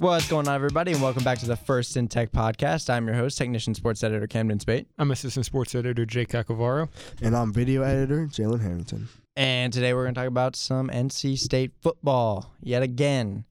What's 0.00 0.30
going 0.30 0.48
on, 0.48 0.54
everybody, 0.54 0.92
and 0.92 1.02
welcome 1.02 1.24
back 1.24 1.40
to 1.40 1.46
the 1.46 1.56
First 1.56 1.94
in 1.94 2.08
Tech 2.08 2.32
podcast. 2.32 2.88
I'm 2.88 3.06
your 3.06 3.16
host, 3.16 3.36
technician 3.36 3.74
sports 3.74 4.02
editor 4.02 4.26
Camden 4.26 4.58
Spate, 4.58 4.86
I'm 4.98 5.10
assistant 5.10 5.44
sports 5.44 5.74
editor 5.74 6.06
Jake 6.06 6.30
Cacavaro. 6.30 6.88
And 7.20 7.36
I'm 7.36 7.52
video 7.52 7.82
editor 7.82 8.24
Jalen 8.24 8.62
Harrington. 8.62 9.10
and 9.36 9.70
today 9.70 9.92
we're 9.92 10.04
going 10.04 10.14
to 10.14 10.18
talk 10.22 10.28
about 10.28 10.56
some 10.56 10.88
NC 10.88 11.36
State 11.38 11.72
football 11.82 12.50
yet 12.62 12.82
again. 12.82 13.44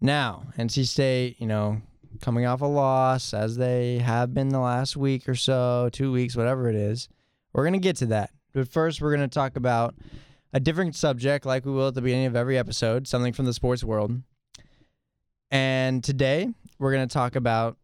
Now, 0.00 0.44
NC 0.56 0.86
State, 0.86 1.42
you 1.42 1.46
know, 1.46 1.82
coming 2.22 2.46
off 2.46 2.62
a 2.62 2.66
loss 2.66 3.34
as 3.34 3.58
they 3.58 3.98
have 3.98 4.32
been 4.32 4.48
the 4.48 4.60
last 4.60 4.96
week 4.96 5.28
or 5.28 5.34
so, 5.34 5.90
two 5.92 6.10
weeks, 6.10 6.34
whatever 6.34 6.70
it 6.70 6.74
is. 6.74 7.10
We're 7.52 7.64
going 7.64 7.74
to 7.74 7.78
get 7.80 7.96
to 7.96 8.06
that. 8.06 8.30
But 8.54 8.68
first, 8.68 9.02
we're 9.02 9.14
going 9.14 9.28
to 9.28 9.34
talk 9.34 9.56
about 9.56 9.94
a 10.54 10.58
different 10.58 10.96
subject, 10.96 11.44
like 11.44 11.66
we 11.66 11.72
will 11.72 11.88
at 11.88 11.94
the 11.94 12.00
beginning 12.00 12.24
of 12.24 12.34
every 12.34 12.56
episode, 12.56 13.06
something 13.06 13.34
from 13.34 13.44
the 13.44 13.52
sports 13.52 13.84
world. 13.84 14.22
And 15.50 16.02
today, 16.02 16.48
we're 16.78 16.92
going 16.92 17.06
to 17.06 17.12
talk 17.12 17.36
about 17.36 17.76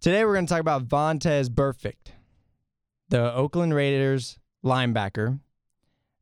today 0.00 0.24
we're 0.24 0.34
going 0.34 0.46
to 0.46 0.52
talk 0.52 0.60
about 0.60 0.88
Vontaze 0.88 1.48
Burfict, 1.48 2.12
the 3.08 3.32
Oakland 3.32 3.74
Raiders 3.74 4.38
linebacker 4.64 5.40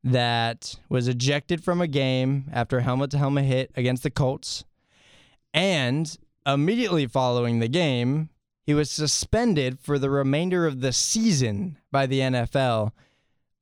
that 0.03 0.75
was 0.89 1.07
ejected 1.07 1.63
from 1.63 1.81
a 1.81 1.87
game 1.87 2.45
after 2.53 2.77
a 2.77 2.83
helmet 2.83 3.11
to 3.11 3.17
helmet 3.17 3.45
hit 3.45 3.71
against 3.75 4.03
the 4.03 4.09
Colts. 4.09 4.63
And 5.53 6.15
immediately 6.45 7.07
following 7.07 7.59
the 7.59 7.67
game, 7.67 8.29
he 8.63 8.73
was 8.73 8.91
suspended 8.91 9.79
for 9.79 9.97
the 9.97 10.09
remainder 10.09 10.67
of 10.67 10.81
the 10.81 10.93
season 10.93 11.77
by 11.91 12.05
the 12.05 12.19
NFL. 12.19 12.91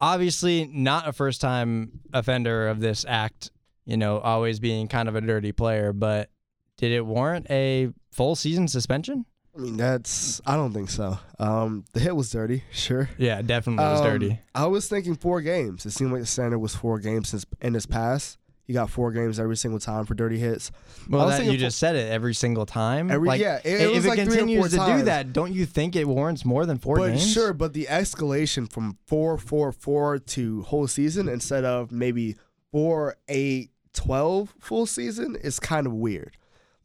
Obviously, 0.01 0.65
not 0.65 1.07
a 1.07 1.13
first 1.13 1.39
time 1.41 2.01
offender 2.13 2.67
of 2.67 2.79
this 2.79 3.05
act, 3.07 3.51
you 3.85 3.97
know, 3.97 4.19
always 4.19 4.59
being 4.59 4.87
kind 4.87 5.07
of 5.07 5.15
a 5.15 5.21
dirty 5.21 5.51
player, 5.51 5.93
but 5.93 6.29
did 6.77 6.91
it 6.91 7.05
warrant 7.05 7.47
a 7.49 7.89
full 8.11 8.35
season 8.35 8.67
suspension? 8.67 9.25
I 9.57 9.61
mean, 9.61 9.77
that's, 9.77 10.41
I 10.45 10.55
don't 10.55 10.73
think 10.73 10.89
so. 10.89 11.17
Um, 11.39 11.85
the 11.93 12.01
hit 12.01 12.13
was 12.15 12.29
dirty, 12.29 12.63
sure. 12.73 13.09
Yeah, 13.17 13.41
definitely 13.41 13.85
was 13.85 14.01
Um, 14.01 14.07
dirty. 14.07 14.39
I 14.53 14.65
was 14.67 14.89
thinking 14.89 15.15
four 15.15 15.39
games. 15.41 15.85
It 15.85 15.91
seemed 15.91 16.11
like 16.11 16.19
the 16.21 16.27
standard 16.27 16.59
was 16.59 16.75
four 16.75 16.99
games 16.99 17.29
since 17.29 17.45
in 17.61 17.73
his 17.73 17.85
past. 17.85 18.37
He 18.65 18.73
got 18.73 18.89
four 18.89 19.11
games 19.13 19.39
every 19.39 19.55
single 19.55 19.79
time 19.79 20.05
for 20.05 20.13
dirty 20.15 20.39
hits. 20.39 20.71
Well, 21.07 21.27
that, 21.29 21.45
you 21.45 21.55
just 21.55 21.77
said 21.77 21.95
it 21.95 22.11
every 22.11 22.33
single 22.33 22.65
time. 22.65 23.09
Every- 23.11 23.27
like, 23.29 23.39
yeah, 23.39 23.61
it- 23.63 23.79
it 23.79 23.95
if 23.95 24.05
it 24.05 24.09
like 24.09 24.17
three 24.19 24.25
or 24.25 24.29
four 24.29 24.37
continues 24.37 24.71
to 24.71 24.85
do 24.97 25.03
that, 25.03 25.31
don't 25.31 25.53
you 25.53 25.65
think 25.67 25.95
it 25.95 26.05
warrants 26.07 26.43
more 26.43 26.65
than 26.65 26.77
four 26.79 26.97
but 26.97 27.09
games? 27.11 27.31
sure, 27.31 27.53
but 27.53 27.73
the 27.73 27.85
escalation 27.85 28.69
from 28.69 28.97
four, 29.05 29.37
four, 29.37 29.71
four 29.71 30.17
to 30.17 30.63
whole 30.63 30.87
season 30.87 31.29
instead 31.29 31.63
of 31.63 31.91
maybe 31.93 32.35
four, 32.71 33.15
eight, 33.29 33.69
twelve 33.93 34.53
full 34.59 34.85
season 34.85 35.37
is 35.41 35.59
kind 35.61 35.85
of 35.87 35.93
weird. 35.93 36.35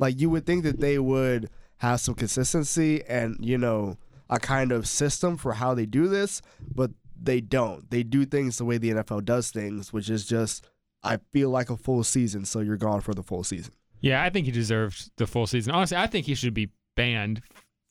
Like 0.01 0.21
you 0.21 0.31
would 0.31 0.47
think 0.47 0.65
that 0.65 0.81
they 0.81 0.99
would 0.99 1.51
have 1.77 2.01
some 2.01 2.15
consistency 2.15 3.05
and, 3.05 3.37
you 3.41 3.57
know, 3.57 3.97
a 4.29 4.41
kind 4.41 4.73
of 4.73 4.89
system 4.89 5.37
for 5.37 5.53
how 5.53 5.75
they 5.75 5.87
do 5.87 6.09
this, 6.09 6.43
but 6.75 6.91
they 7.21 7.41
don't. 7.41 7.89
They 7.91 8.03
do 8.03 8.25
things 8.25 8.59
the 8.59 8.65
way 8.65 8.79
the 8.79 8.91
NFL 8.91 9.25
does 9.25 9.51
things, 9.51 9.93
which 9.93 10.11
is 10.11 10.27
just 10.27 10.67
I 11.03 11.19
feel 11.33 11.51
like 11.51 11.71
a 11.71 11.77
full 11.77 12.05
season, 12.05 12.45
so 12.45 12.61
you're 12.61 12.77
gone 12.77 13.01
for 13.01 13.15
the 13.15 13.23
full 13.23 13.45
season. 13.45 13.73
Yeah, 14.01 14.23
I 14.23 14.31
think 14.31 14.47
he 14.47 14.53
deserved 14.53 15.11
the 15.17 15.27
full 15.27 15.47
season. 15.47 15.73
Honestly, 15.73 15.97
I 15.97 16.07
think 16.07 16.27
he 16.27 16.35
should 16.35 16.55
be 16.55 16.71
banned 16.97 17.43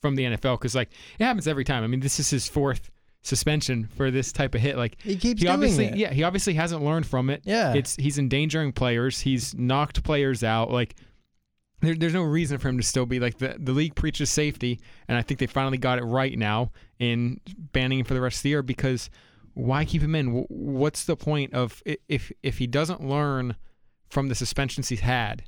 from 0.02 0.16
the 0.16 0.24
NFL 0.24 0.60
because 0.60 0.76
like 0.76 0.90
it 1.20 1.24
happens 1.24 1.48
every 1.48 1.64
time. 1.64 1.84
I 1.84 1.88
mean, 1.88 2.00
this 2.00 2.20
is 2.20 2.30
his 2.30 2.48
fourth 2.48 2.90
suspension 3.22 3.88
for 3.96 4.12
this 4.12 4.32
type 4.32 4.56
of 4.56 4.62
hit. 4.62 4.78
Like 4.78 5.02
he 5.02 5.16
keeps 5.16 5.42
he 5.42 5.46
doing 5.46 5.54
obviously, 5.54 5.86
it. 5.86 5.98
yeah, 5.98 6.12
he 6.12 6.24
obviously 6.24 6.54
hasn't 6.54 6.84
learned 6.84 7.06
from 7.06 7.30
it. 7.30 7.42
Yeah. 7.44 7.74
It's 7.74 7.96
he's 7.96 8.18
endangering 8.18 8.72
players. 8.72 9.20
He's 9.20 9.54
knocked 9.56 10.04
players 10.04 10.44
out. 10.44 10.72
Like 10.72 10.96
there, 11.82 11.96
there's 11.96 12.14
no 12.14 12.24
reason 12.24 12.58
for 12.58 12.70
him 12.70 12.78
to 12.78 12.84
still 12.84 13.06
be 13.06 13.20
like 13.20 13.38
the 13.38 13.56
the 13.60 13.72
league 13.72 13.96
preaches 13.96 14.30
safety, 14.30 14.80
and 15.08 15.18
I 15.18 15.22
think 15.22 15.40
they 15.40 15.48
finally 15.48 15.78
got 15.78 16.00
it 16.00 16.04
right 16.04 16.38
now 16.38 16.72
in 17.00 17.40
banning 17.72 18.00
him 18.00 18.06
for 18.06 18.14
the 18.14 18.22
rest 18.22 18.38
of 18.38 18.44
the 18.44 18.50
year 18.50 18.64
because 18.64 19.10
why 19.54 19.86
keep 19.86 20.02
him 20.02 20.16
in? 20.16 20.46
What's 20.50 21.06
the 21.06 21.16
point 21.16 21.54
of 21.54 21.82
if 21.86 22.32
if 22.44 22.58
he 22.58 22.68
doesn't 22.68 23.04
learn 23.04 23.56
from 24.10 24.28
the 24.28 24.36
suspensions 24.36 24.90
he's 24.90 25.02
had, 25.02 25.44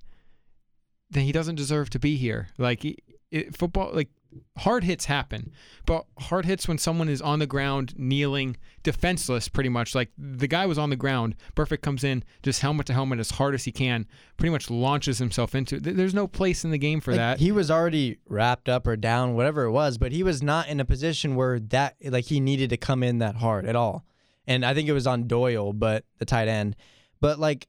then 1.10 1.24
he 1.24 1.32
doesn't 1.32 1.56
deserve 1.56 1.90
to 1.92 2.00
be 2.00 2.16
here. 2.16 2.50
Like 2.58 2.86
it, 3.32 3.58
football, 3.58 3.92
like 3.94 4.10
hard 4.58 4.84
hits 4.84 5.06
happen, 5.06 5.52
but 5.86 6.06
hard 6.20 6.46
hits 6.46 6.68
when 6.68 6.78
someone 6.78 7.10
is 7.10 7.22
on 7.22 7.40
the 7.40 7.48
ground 7.48 7.94
kneeling, 7.98 8.58
defenseless, 8.84 9.48
pretty 9.48 9.70
much. 9.70 9.96
Like 9.96 10.12
the 10.18 10.48
guy 10.48 10.66
was 10.66 10.78
on 10.78 10.90
the 10.90 10.96
ground. 10.96 11.36
Burfict 11.56 11.82
comes 11.82 12.04
in, 12.04 12.24
just 12.44 12.62
helmet 12.62 12.88
to 12.88 12.94
helmet 12.94 13.20
as 13.20 13.32
hard 13.32 13.54
as 13.54 13.64
he 13.64 13.72
can, 13.72 14.08
pretty 14.38 14.52
much 14.52 14.70
launches 14.70 15.18
himself 15.20 15.56
into. 15.56 15.78
it. 15.78 15.84
There's 15.84 16.14
no 16.14 16.28
place 16.28 16.64
in 16.64 16.72
the 16.72 16.78
game 16.78 17.02
for 17.02 17.12
Like, 17.12 17.18
that. 17.18 17.40
He 17.40 17.52
was 17.52 17.72
already 17.72 18.20
wrapped 18.28 18.70
up 18.70 18.88
or 18.88 18.96
down, 18.96 19.36
whatever 19.36 19.64
it 19.64 19.72
was, 19.72 19.98
but 19.98 20.12
he 20.12 20.24
was 20.24 20.42
not 20.42 20.68
in 20.68 20.80
a 20.80 20.86
position 20.86 21.36
where 21.36 21.60
that 21.60 21.96
like 22.04 22.26
he 22.26 22.40
needed 22.40 22.70
to 22.72 22.78
come 22.78 23.04
in 23.04 23.20
that 23.20 23.36
hard 23.36 23.66
at 23.66 23.76
all. 23.76 24.06
And 24.48 24.66
I 24.66 24.74
think 24.74 24.90
it 24.90 24.94
was 24.94 25.08
on 25.08 25.28
Doyle, 25.28 25.72
but 25.74 26.06
the 26.18 26.26
tight 26.26 26.48
end. 26.48 26.76
But 27.20 27.40
like 27.40 27.68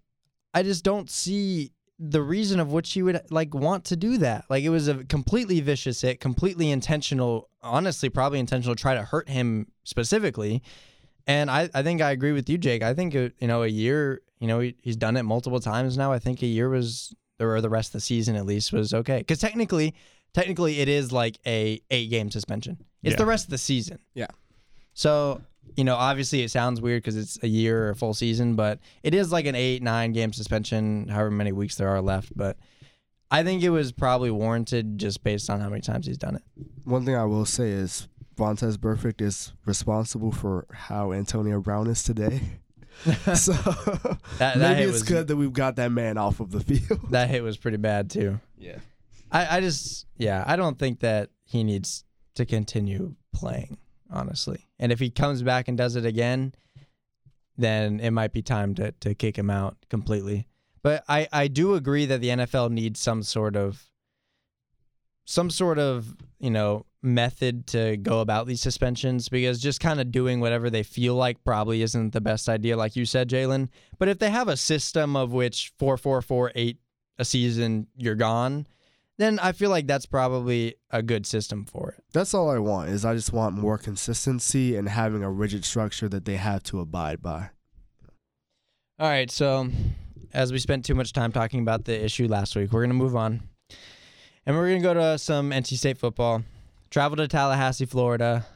I 0.54 0.62
just 0.62 0.84
don't 0.84 1.08
see 1.08 1.72
the 2.04 2.20
reason 2.22 2.58
of 2.58 2.72
which 2.72 2.92
he 2.92 3.02
would 3.02 3.20
like 3.30 3.54
want 3.54 3.84
to 3.86 3.96
do 3.96 4.18
that. 4.18 4.44
Like 4.50 4.64
it 4.64 4.70
was 4.70 4.88
a 4.88 5.04
completely 5.04 5.60
vicious 5.60 6.00
hit, 6.00 6.18
completely 6.18 6.70
intentional, 6.70 7.48
honestly 7.62 8.08
probably 8.08 8.40
intentional 8.40 8.74
to 8.74 8.80
try 8.80 8.94
to 8.94 9.02
hurt 9.02 9.28
him 9.28 9.68
specifically. 9.84 10.62
And 11.28 11.48
I, 11.48 11.70
I 11.72 11.84
think 11.84 12.00
I 12.02 12.10
agree 12.10 12.32
with 12.32 12.48
you, 12.50 12.58
Jake. 12.58 12.82
I 12.82 12.92
think, 12.94 13.14
you 13.14 13.30
know, 13.42 13.62
a 13.62 13.68
year, 13.68 14.20
you 14.40 14.48
know, 14.48 14.58
he, 14.58 14.74
he's 14.82 14.96
done 14.96 15.16
it 15.16 15.22
multiple 15.22 15.60
times 15.60 15.96
now. 15.96 16.10
I 16.12 16.18
think 16.18 16.42
a 16.42 16.46
year 16.46 16.68
was, 16.68 17.14
or 17.38 17.60
the 17.60 17.70
rest 17.70 17.90
of 17.90 17.92
the 17.92 18.00
season 18.00 18.34
at 18.34 18.46
least 18.46 18.72
was 18.72 18.92
okay. 18.92 19.18
Because 19.18 19.38
technically, 19.38 19.94
technically 20.34 20.80
it 20.80 20.88
is 20.88 21.12
like 21.12 21.38
a 21.46 21.80
eight 21.92 22.10
game 22.10 22.32
suspension. 22.32 22.78
It's 23.04 23.12
Yeah. 23.12 23.18
the 23.18 23.26
rest 23.26 23.44
of 23.44 23.50
the 23.50 23.58
season. 23.58 24.00
Yeah. 24.14 24.26
So, 24.94 25.40
you 25.76 25.84
know, 25.84 25.96
obviously 25.96 26.42
it 26.42 26.50
sounds 26.50 26.80
weird 26.80 27.02
because 27.02 27.16
it's 27.16 27.38
a 27.42 27.48
year 27.48 27.86
or 27.86 27.90
a 27.90 27.96
full 27.96 28.14
season, 28.14 28.54
but 28.54 28.78
it 29.02 29.14
is 29.14 29.32
like 29.32 29.46
an 29.46 29.54
eight, 29.54 29.82
nine 29.82 30.12
game 30.12 30.32
suspension, 30.32 31.08
however 31.08 31.30
many 31.30 31.52
weeks 31.52 31.76
there 31.76 31.88
are 31.88 32.00
left. 32.02 32.36
But 32.36 32.56
I 33.30 33.42
think 33.42 33.62
it 33.62 33.70
was 33.70 33.92
probably 33.92 34.30
warranted 34.30 34.98
just 34.98 35.24
based 35.24 35.48
on 35.48 35.60
how 35.60 35.70
many 35.70 35.80
times 35.80 36.06
he's 36.06 36.18
done 36.18 36.36
it. 36.36 36.42
One 36.84 37.04
thing 37.04 37.16
I 37.16 37.24
will 37.24 37.46
say 37.46 37.70
is 37.70 38.08
Vontaze 38.36 38.76
Burfict 38.76 39.20
is 39.22 39.52
responsible 39.64 40.32
for 40.32 40.66
how 40.72 41.12
Antonio 41.12 41.60
Brown 41.60 41.86
is 41.86 42.02
today. 42.02 42.40
so 43.34 43.52
That, 43.54 44.18
that 44.38 44.58
maybe 44.58 44.82
it's 44.82 44.92
was 44.92 45.02
good 45.04 45.28
that 45.28 45.36
we've 45.36 45.52
got 45.52 45.76
that 45.76 45.90
man 45.90 46.18
off 46.18 46.40
of 46.40 46.50
the 46.50 46.60
field. 46.60 47.10
that 47.10 47.30
hit 47.30 47.42
was 47.42 47.56
pretty 47.56 47.78
bad 47.78 48.10
too. 48.10 48.38
Yeah. 48.58 48.78
I, 49.30 49.56
I 49.56 49.60
just 49.60 50.06
yeah, 50.18 50.44
I 50.46 50.56
don't 50.56 50.78
think 50.78 51.00
that 51.00 51.30
he 51.44 51.64
needs 51.64 52.04
to 52.34 52.44
continue 52.44 53.14
playing, 53.32 53.78
honestly. 54.12 54.68
And 54.78 54.92
if 54.92 54.98
he 54.98 55.10
comes 55.10 55.42
back 55.42 55.68
and 55.68 55.76
does 55.76 55.96
it 55.96 56.04
again, 56.04 56.54
then 57.56 58.00
it 58.00 58.10
might 58.10 58.32
be 58.32 58.42
time 58.42 58.74
to, 58.76 58.92
to 59.00 59.14
kick 59.14 59.36
him 59.36 59.50
out 59.50 59.76
completely. 59.90 60.46
But 60.82 61.04
I, 61.08 61.28
I 61.32 61.48
do 61.48 61.74
agree 61.74 62.06
that 62.06 62.20
the 62.20 62.28
NFL 62.28 62.70
needs 62.70 63.00
some 63.00 63.22
sort 63.22 63.56
of 63.56 63.84
some 65.24 65.50
sort 65.50 65.78
of, 65.78 66.16
you 66.40 66.50
know, 66.50 66.84
method 67.00 67.66
to 67.68 67.96
go 67.96 68.20
about 68.20 68.46
these 68.46 68.60
suspensions 68.60 69.28
because 69.28 69.60
just 69.60 69.80
kind 69.80 70.00
of 70.00 70.10
doing 70.10 70.40
whatever 70.40 70.68
they 70.68 70.82
feel 70.82 71.14
like 71.14 71.42
probably 71.44 71.82
isn't 71.82 72.12
the 72.12 72.20
best 72.20 72.48
idea, 72.48 72.76
like 72.76 72.96
you 72.96 73.04
said, 73.04 73.28
Jalen. 73.28 73.68
But 73.98 74.08
if 74.08 74.18
they 74.18 74.30
have 74.30 74.48
a 74.48 74.56
system 74.56 75.16
of 75.16 75.32
which 75.32 75.72
four 75.78 75.96
four 75.96 76.22
four 76.22 76.50
eight 76.54 76.78
a 77.18 77.24
season 77.24 77.86
you're 77.96 78.14
gone, 78.16 78.66
then 79.18 79.38
I 79.38 79.52
feel 79.52 79.70
like 79.70 79.86
that's 79.86 80.06
probably 80.06 80.74
a 80.90 81.02
good 81.02 81.26
system 81.26 81.64
for 81.64 81.90
it. 81.90 82.04
That's 82.12 82.34
all 82.34 82.50
I 82.50 82.58
want 82.58 82.90
is 82.90 83.04
I 83.04 83.14
just 83.14 83.32
want 83.32 83.56
more 83.56 83.78
consistency 83.78 84.76
and 84.76 84.88
having 84.88 85.22
a 85.22 85.30
rigid 85.30 85.64
structure 85.64 86.08
that 86.08 86.24
they 86.24 86.36
have 86.36 86.62
to 86.64 86.80
abide 86.80 87.22
by. 87.22 87.50
All 88.98 89.08
right, 89.08 89.30
so 89.30 89.68
as 90.32 90.52
we 90.52 90.58
spent 90.58 90.84
too 90.84 90.94
much 90.94 91.12
time 91.12 91.32
talking 91.32 91.60
about 91.60 91.84
the 91.84 92.04
issue 92.04 92.26
last 92.26 92.56
week, 92.56 92.72
we're 92.72 92.80
going 92.80 92.90
to 92.90 92.94
move 92.94 93.16
on. 93.16 93.42
And 94.46 94.56
we're 94.56 94.68
going 94.68 94.82
to 94.82 94.88
go 94.88 94.94
to 94.94 95.18
some 95.18 95.50
NC 95.50 95.76
State 95.76 95.98
football. 95.98 96.42
Traveled 96.90 97.18
to 97.18 97.28
Tallahassee, 97.28 97.86
Florida. 97.86 98.46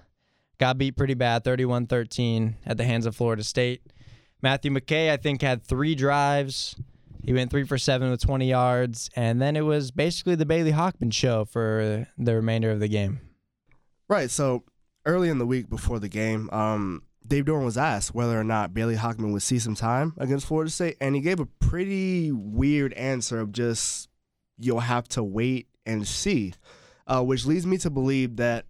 Got 0.59 0.79
beat 0.79 0.97
pretty 0.97 1.15
bad, 1.15 1.45
31 1.45 1.87
13 1.87 2.57
at 2.65 2.77
the 2.77 2.85
hands 2.85 3.07
of 3.07 3.15
Florida 3.15 3.45
State. 3.45 3.83
Matthew 4.43 4.71
McKay, 4.71 5.11
I 5.11 5.17
think, 5.17 5.43
had 5.43 5.63
three 5.63 5.95
drives. 5.95 6.77
He 7.27 7.33
went 7.33 7.51
three 7.51 7.65
for 7.65 7.77
seven 7.77 8.11
with 8.11 8.21
20 8.23 8.49
yards. 8.49 9.11
And 9.17 9.43
then 9.43 9.57
it 9.57 9.63
was 9.63 9.91
basically 9.91 10.37
the 10.37 10.47
Bailey 10.47 10.73
Hockman 10.73 11.13
show 11.13 11.45
for 11.45 12.07
the 12.17 12.35
remainder 12.37 12.71
of 12.71 12.81
the 12.81 12.89
game. 12.89 13.21
Right. 14.09 14.31
So 14.31 14.63
early 15.05 15.29
in 15.29 15.39
the 15.39 15.47
week 15.47 15.69
before 15.69 15.99
the 15.99 16.09
game, 16.09 16.49
um, 16.51 17.03
Dave 17.27 17.47
Doeren 17.47 17.65
was 17.65 17.77
asked 17.77 18.15
whether 18.15 18.39
or 18.39 18.45
not 18.45 18.73
Bailey 18.73 18.95
Hockman 18.95 19.33
would 19.33 19.43
see 19.43 19.59
some 19.59 19.75
time 19.75 20.15
against 20.19 20.47
Florida 20.47 20.71
State, 20.71 20.97
and 21.01 21.17
he 21.17 21.21
gave 21.21 21.41
a 21.41 21.47
pretty 21.47 22.31
weird 22.31 22.93
answer 22.93 23.41
of 23.41 23.51
just 23.51 24.09
you'll 24.59 24.81
have 24.81 25.09
to 25.09 25.25
wait 25.25 25.67
and 25.85 26.07
see, 26.07 26.55
uh, 27.09 27.23
which 27.23 27.45
leads 27.45 27.67
me 27.67 27.79
to 27.79 27.91
believe 27.91 28.37
that 28.37 28.67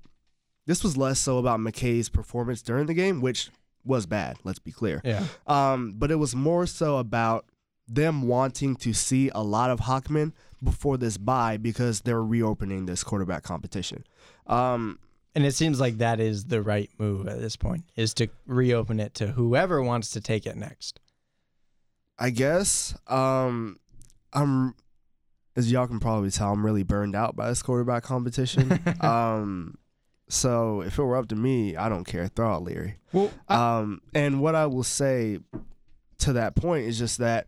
this 0.67 0.83
was 0.83 0.97
less 0.97 1.19
so 1.19 1.39
about 1.39 1.61
McKay's 1.61 2.09
performance 2.09 2.63
during 2.63 2.87
the 2.87 2.95
game, 2.95 3.21
which 3.21 3.51
was 3.85 4.07
bad. 4.07 4.39
Let's 4.43 4.59
be 4.59 4.73
clear. 4.73 5.01
Yeah. 5.05 5.25
Um, 5.47 5.95
but 5.97 6.11
it 6.11 6.17
was 6.17 6.35
more 6.35 6.67
so 6.67 6.97
about 6.97 7.45
them 7.89 8.23
wanting 8.23 8.77
to 8.77 8.93
see 8.93 9.31
a 9.35 9.43
lot 9.43 9.71
of 9.71 9.81
Hockman 9.81 10.33
before 10.63 10.97
this 10.97 11.17
buy 11.19 11.57
because 11.57 12.01
they're 12.01 12.23
reopening 12.23 12.87
this 12.87 13.05
quarterback 13.05 13.43
competition. 13.43 14.05
Um, 14.47 14.99
And 15.35 15.45
it 15.45 15.53
seems 15.55 15.79
like 15.79 15.99
that 15.99 16.19
is 16.19 16.47
the 16.47 16.63
right 16.63 16.89
move 16.99 17.29
at 17.29 17.39
this 17.41 17.57
point, 17.57 17.85
is 17.95 18.15
to 18.15 18.29
reopen 18.47 18.99
it 18.99 19.13
to 19.15 19.29
whoever 19.29 19.83
wants 19.83 20.11
to 20.13 20.21
take 20.21 20.47
it 20.47 20.57
next. 20.57 20.99
I 22.19 22.31
guess 22.31 22.95
um, 23.07 23.79
I'm, 24.33 24.75
as 25.55 25.71
y'all 25.71 25.87
can 25.87 26.01
probably 26.01 26.31
tell, 26.31 26.53
I'm 26.53 26.65
really 26.65 26.85
burned 26.85 27.15
out 27.15 27.37
by 27.37 27.49
this 27.51 27.63
quarterback 27.63 28.03
competition. 28.03 28.81
um, 29.03 29.77
so 30.29 30.81
if 30.81 30.99
it 30.99 31.03
were 31.03 31.17
up 31.17 31.29
to 31.29 31.37
me, 31.37 31.77
I 31.77 31.91
don't 31.91 32.05
care. 32.05 32.29
Throw 32.29 32.55
out 32.55 32.63
Leary. 32.63 32.97
Well, 33.13 33.31
I, 33.47 33.79
Um, 33.79 34.01
and 34.15 34.41
what 34.41 34.55
I 34.55 34.65
will 34.67 34.83
say 34.85 35.41
to 36.19 36.33
that 36.33 36.57
point 36.57 36.87
is 36.87 36.99
just 36.99 37.19
that 37.19 37.47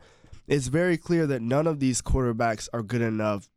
it's 0.49 0.69
very 0.69 0.97
clear 0.97 1.27
that 1.27 1.43
none 1.43 1.67
of 1.67 1.79
these 1.79 2.03
quarterbacks 2.03 2.69
are 2.73 2.83
good 2.83 3.03
enough 3.03 3.49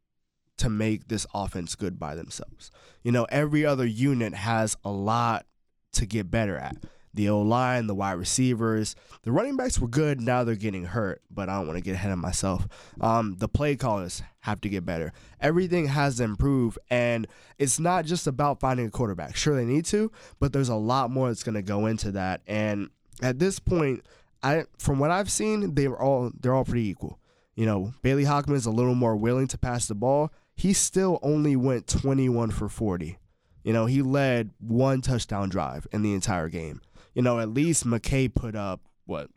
to 0.57 0.69
make 0.69 1.07
this 1.07 1.25
offense 1.33 1.73
good 1.75 1.97
by 1.97 2.13
themselves. 2.13 2.69
You 3.01 3.11
know, 3.11 3.25
every 3.29 3.65
other 3.65 3.85
unit 3.85 4.35
has 4.35 4.77
a 4.83 4.91
lot 4.91 5.45
to 5.93 6.05
get 6.05 6.29
better 6.29 6.57
at. 6.57 6.75
The 7.13 7.29
O 7.29 7.41
line, 7.41 7.87
the 7.87 7.95
wide 7.95 8.13
receivers, 8.13 8.95
the 9.23 9.31
running 9.31 9.57
backs 9.57 9.79
were 9.79 9.87
good. 9.87 10.21
Now 10.21 10.43
they're 10.43 10.55
getting 10.55 10.85
hurt, 10.85 11.21
but 11.29 11.49
I 11.49 11.57
don't 11.57 11.67
want 11.67 11.77
to 11.77 11.83
get 11.83 11.95
ahead 11.95 12.11
of 12.11 12.19
myself. 12.19 12.67
Um, 13.01 13.35
the 13.37 13.49
play 13.49 13.75
callers 13.75 14.21
have 14.41 14.61
to 14.61 14.69
get 14.69 14.85
better. 14.85 15.11
Everything 15.41 15.87
has 15.87 16.17
to 16.17 16.23
improve, 16.23 16.77
and 16.89 17.27
it's 17.57 17.79
not 17.79 18.05
just 18.05 18.27
about 18.27 18.61
finding 18.61 18.85
a 18.85 18.91
quarterback. 18.91 19.35
Sure, 19.35 19.55
they 19.55 19.65
need 19.65 19.85
to, 19.85 20.09
but 20.39 20.53
there's 20.53 20.69
a 20.69 20.75
lot 20.75 21.11
more 21.11 21.27
that's 21.27 21.43
going 21.43 21.55
to 21.55 21.61
go 21.61 21.85
into 21.85 22.11
that. 22.13 22.41
And 22.47 22.89
at 23.21 23.39
this 23.39 23.59
point, 23.59 24.05
I 24.43 24.65
from 24.77 24.99
what 24.99 25.11
I've 25.11 25.31
seen, 25.31 25.75
they 25.75 25.87
were 25.87 26.01
all 26.01 26.31
they're 26.39 26.53
all 26.53 26.65
pretty 26.65 26.87
equal. 26.87 27.19
You 27.55 27.65
know, 27.65 27.93
Bailey 28.01 28.25
Hockman 28.25 28.55
is 28.55 28.65
a 28.65 28.71
little 28.71 28.95
more 28.95 29.15
willing 29.15 29.47
to 29.47 29.57
pass 29.57 29.87
the 29.87 29.95
ball. 29.95 30.31
He 30.55 30.73
still 30.73 31.19
only 31.21 31.55
went 31.55 31.87
21 31.87 32.51
for 32.51 32.69
40. 32.69 33.17
You 33.63 33.73
know, 33.73 33.85
he 33.85 34.01
led 34.01 34.51
one 34.59 35.01
touchdown 35.01 35.49
drive 35.49 35.85
in 35.91 36.01
the 36.01 36.13
entire 36.13 36.49
game. 36.49 36.81
You 37.13 37.21
know, 37.21 37.39
at 37.39 37.49
least 37.49 37.85
McKay 37.85 38.33
put 38.33 38.55
up 38.55 38.81
what 39.05 39.29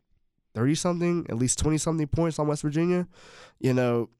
30 0.55 0.75
something, 0.77 1.27
at 1.29 1.37
least 1.37 1.59
20 1.59 1.79
something 1.79 2.07
points 2.07 2.39
on 2.39 2.47
West 2.47 2.63
Virginia. 2.63 3.07
You 3.59 3.75
know, 3.75 4.11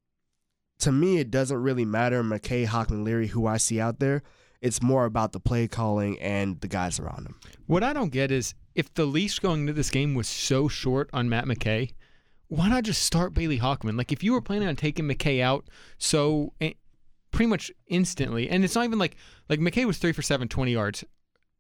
to 0.81 0.93
me, 0.93 1.19
it 1.19 1.31
doesn't 1.31 1.63
really 1.63 1.85
matter 1.85 2.23
McKay, 2.23 2.67
Hockman, 2.67 3.05
Leary, 3.05 3.29
who 3.29 3.47
I 3.47 3.57
see 3.57 3.81
out 3.81 4.01
there. 4.01 4.23
It's 4.61 4.83
more 4.83 5.05
about 5.05 5.33
the 5.33 5.41
play 5.41 5.69
calling 5.69 6.19
and 6.21 6.61
the 6.61 6.69
guys 6.69 6.99
around 6.99 7.27
him. 7.27 7.37
what 7.67 7.83
I 7.83 7.93
don't 7.93 8.11
get 8.11 8.31
is 8.31 8.55
if 8.75 8.93
the 8.93 9.07
leash 9.07 9.39
going 9.39 9.63
into 9.63 9.73
this 9.73 9.91
game 9.91 10.15
was 10.15 10.29
so 10.29 10.69
short 10.69 11.09
on 11.13 11.29
Matt 11.29 11.47
McKay, 11.47 11.93
why 12.49 12.69
not 12.69 12.85
just 12.85 13.03
start 13.03 13.35
Bailey 13.35 13.59
Hockman? 13.59 13.97
Like 13.97 14.13
if 14.13 14.23
you 14.23 14.33
were 14.33 14.41
planning 14.41 14.69
on 14.69 14.77
taking 14.77 15.07
McKay 15.07 15.41
out 15.41 15.67
so 15.99 16.53
eh, 16.61 16.73
pretty 17.31 17.49
much 17.49 17.71
instantly, 17.89 18.49
and 18.49 18.65
it's 18.65 18.75
not 18.75 18.85
even 18.85 18.99
like 18.99 19.17
like 19.49 19.61
McKay 19.61 19.85
was 19.85 19.99
three 19.99 20.13
for 20.13 20.23
seven, 20.23 20.49
20 20.49 20.73
yards. 20.73 21.05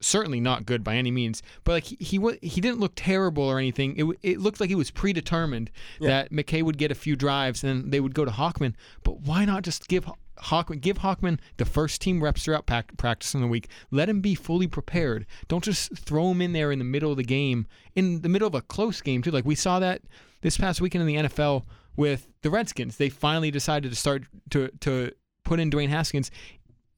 Certainly 0.00 0.40
not 0.40 0.66
good 0.66 0.84
by 0.84 0.96
any 0.96 1.10
means, 1.10 1.42
but 1.62 1.72
like 1.72 1.84
he 1.84 1.96
he, 1.98 2.20
he 2.42 2.60
didn't 2.60 2.78
look 2.80 2.92
terrible 2.94 3.44
or 3.44 3.58
anything. 3.58 3.96
It, 3.96 4.04
it 4.22 4.38
looked 4.40 4.60
like 4.60 4.68
he 4.68 4.74
was 4.74 4.90
predetermined 4.90 5.70
Yeah. 5.98 6.08
that 6.08 6.30
McKay 6.32 6.62
would 6.62 6.76
get 6.76 6.90
a 6.90 6.94
few 6.94 7.16
drives 7.16 7.64
and 7.64 7.84
then 7.84 7.90
they 7.90 8.00
would 8.00 8.14
go 8.14 8.24
to 8.26 8.30
Hockman. 8.30 8.74
But 9.02 9.20
why 9.22 9.44
not 9.46 9.62
just 9.62 9.88
give 9.88 10.04
Haw- 10.04 10.16
Hockman 10.42 10.80
give 10.82 10.98
Hockman 10.98 11.38
the 11.56 11.64
first 11.64 12.02
team 12.02 12.22
reps 12.22 12.44
throughout 12.44 12.66
pac- 12.66 12.96
practice 12.98 13.34
in 13.34 13.40
the 13.40 13.46
week? 13.46 13.68
Let 13.90 14.10
him 14.10 14.20
be 14.20 14.34
fully 14.34 14.66
prepared. 14.66 15.24
Don't 15.48 15.64
just 15.64 15.96
throw 15.96 16.30
him 16.32 16.42
in 16.42 16.52
there 16.52 16.70
in 16.70 16.78
the 16.80 16.84
middle 16.84 17.10
of 17.12 17.16
the 17.16 17.22
game, 17.24 17.66
in 17.94 18.20
the 18.20 18.28
middle 18.28 18.48
of 18.48 18.54
a 18.54 18.60
close 18.62 19.00
game 19.00 19.22
too. 19.22 19.30
Like 19.30 19.46
we 19.46 19.54
saw 19.54 19.78
that 19.78 20.02
this 20.42 20.58
past 20.58 20.82
weekend 20.82 21.02
in 21.02 21.06
the 21.22 21.28
NFL 21.28 21.64
with 21.96 22.26
the 22.42 22.50
Redskins. 22.50 22.96
They 22.98 23.08
finally 23.08 23.50
decided 23.50 23.90
to 23.90 23.96
start 23.96 24.24
to 24.50 24.68
to 24.80 25.12
put 25.44 25.60
in 25.60 25.70
Dwayne 25.70 25.88
Haskins, 25.88 26.30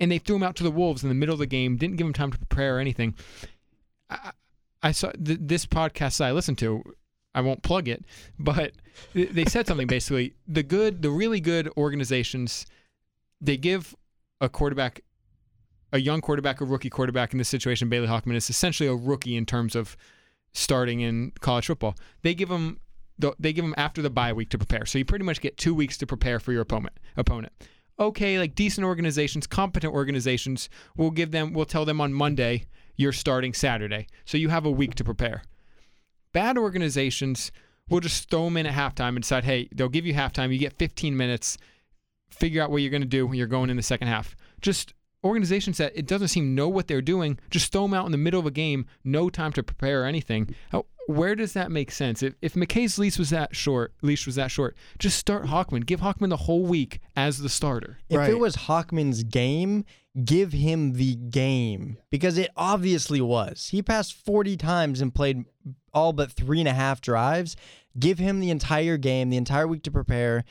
and 0.00 0.10
they 0.10 0.18
threw 0.18 0.36
him 0.36 0.42
out 0.42 0.56
to 0.56 0.62
the 0.62 0.70
Wolves 0.70 1.02
in 1.02 1.08
the 1.08 1.14
middle 1.14 1.32
of 1.32 1.38
the 1.38 1.46
game. 1.46 1.76
Didn't 1.76 1.96
give 1.96 2.06
him 2.06 2.12
time 2.12 2.32
to 2.32 2.38
prepare 2.38 2.76
or 2.76 2.80
anything. 2.80 3.14
I, 4.10 4.32
I 4.82 4.92
saw 4.92 5.10
th- 5.12 5.40
this 5.42 5.66
podcast 5.66 6.24
I 6.24 6.32
listened 6.32 6.58
to. 6.58 6.82
I 7.34 7.40
won't 7.42 7.62
plug 7.62 7.86
it, 7.86 8.04
but 8.38 8.72
th- 9.12 9.30
they 9.30 9.44
said 9.44 9.66
something 9.66 9.86
basically. 9.86 10.34
The 10.48 10.62
good, 10.62 11.02
the 11.02 11.10
really 11.10 11.40
good 11.40 11.70
organizations, 11.76 12.66
they 13.40 13.56
give 13.56 13.94
a 14.40 14.48
quarterback, 14.48 15.02
a 15.92 15.98
young 15.98 16.20
quarterback, 16.20 16.60
a 16.60 16.64
rookie 16.64 16.90
quarterback 16.90 17.32
in 17.32 17.38
this 17.38 17.48
situation. 17.48 17.88
Bailey 17.88 18.06
Hockman 18.06 18.36
is 18.36 18.48
essentially 18.48 18.88
a 18.88 18.94
rookie 18.94 19.36
in 19.36 19.44
terms 19.44 19.74
of 19.76 19.96
starting 20.54 21.00
in 21.00 21.32
college 21.40 21.66
football. 21.66 21.94
They 22.22 22.34
give 22.34 22.50
him, 22.50 22.80
the, 23.18 23.34
they 23.38 23.52
give 23.52 23.64
him 23.64 23.74
after 23.76 24.00
the 24.00 24.10
bye 24.10 24.32
week 24.32 24.48
to 24.50 24.58
prepare. 24.58 24.86
So 24.86 24.98
you 24.98 25.04
pretty 25.04 25.24
much 25.24 25.40
get 25.40 25.58
two 25.58 25.74
weeks 25.74 25.98
to 25.98 26.06
prepare 26.06 26.40
for 26.40 26.52
your 26.52 26.62
opponent. 26.62 26.98
Opponent. 27.16 27.52
Okay, 27.98 28.38
like 28.38 28.54
decent 28.54 28.84
organizations, 28.84 29.46
competent 29.46 29.92
organizations, 29.92 30.68
will 30.96 31.10
give 31.10 31.30
them, 31.30 31.52
will 31.52 31.64
tell 31.64 31.84
them 31.84 32.00
on 32.00 32.12
Monday 32.12 32.66
you're 32.96 33.12
starting 33.12 33.54
Saturday. 33.54 34.06
So 34.24 34.38
you 34.38 34.48
have 34.48 34.66
a 34.66 34.70
week 34.70 34.94
to 34.96 35.04
prepare. 35.04 35.42
Bad 36.32 36.58
organizations 36.58 37.52
will 37.88 38.00
just 38.00 38.28
throw 38.28 38.44
them 38.44 38.56
in 38.56 38.66
at 38.66 38.74
halftime 38.74 39.10
and 39.10 39.22
decide, 39.22 39.44
hey, 39.44 39.68
they'll 39.74 39.88
give 39.88 40.06
you 40.06 40.14
halftime. 40.14 40.52
You 40.52 40.58
get 40.58 40.74
15 40.74 41.16
minutes. 41.16 41.56
Figure 42.30 42.62
out 42.62 42.70
what 42.70 42.82
you're 42.82 42.90
going 42.90 43.02
to 43.02 43.08
do 43.08 43.26
when 43.26 43.38
you're 43.38 43.46
going 43.46 43.70
in 43.70 43.76
the 43.76 43.82
second 43.82 44.08
half. 44.08 44.34
Just 44.60 44.92
organizations 45.24 45.78
that 45.78 45.92
it 45.96 46.06
doesn't 46.06 46.28
seem 46.28 46.54
know 46.54 46.68
what 46.68 46.88
they're 46.88 47.02
doing, 47.02 47.38
just 47.50 47.72
throw 47.72 47.82
them 47.82 47.94
out 47.94 48.06
in 48.06 48.12
the 48.12 48.18
middle 48.18 48.40
of 48.40 48.46
a 48.46 48.50
game, 48.50 48.86
no 49.04 49.28
time 49.28 49.52
to 49.52 49.62
prepare 49.62 50.02
or 50.02 50.06
anything. 50.06 50.54
How, 51.08 51.14
where 51.14 51.34
does 51.34 51.52
that 51.54 51.70
make 51.70 51.90
sense? 51.90 52.22
If, 52.22 52.34
if 52.42 52.54
McKay's 52.54 52.98
leash 52.98 53.18
was 53.18 53.30
that 53.30 53.54
short, 53.54 53.94
leash 54.02 54.26
was 54.26 54.34
that 54.36 54.50
short, 54.50 54.76
just 54.98 55.18
start 55.18 55.46
Hockman. 55.46 55.86
Give 55.86 56.00
Hockman 56.00 56.28
the 56.30 56.36
whole 56.36 56.64
week 56.66 57.00
as 57.16 57.38
the 57.38 57.48
starter. 57.48 57.98
If 58.08 58.18
Right. 58.18 58.30
it 58.30 58.38
was 58.38 58.56
Hockman's 58.56 59.22
game, 59.22 59.84
give 60.24 60.52
him 60.52 60.94
the 60.94 61.14
game 61.16 61.98
because 62.10 62.38
it 62.38 62.50
obviously 62.56 63.20
was. 63.20 63.68
He 63.70 63.82
passed 63.82 64.14
40 64.14 64.56
times 64.56 65.00
and 65.00 65.14
played 65.14 65.44
all 65.92 66.12
but 66.12 66.32
three 66.32 66.60
and 66.60 66.68
a 66.68 66.74
half 66.74 67.00
drives. 67.00 67.56
Give 67.98 68.18
him 68.18 68.40
the 68.40 68.50
entire 68.50 68.96
game, 68.96 69.30
the 69.30 69.36
entire 69.36 69.66
week 69.66 69.82
to 69.84 69.90
prepare. 69.90 70.44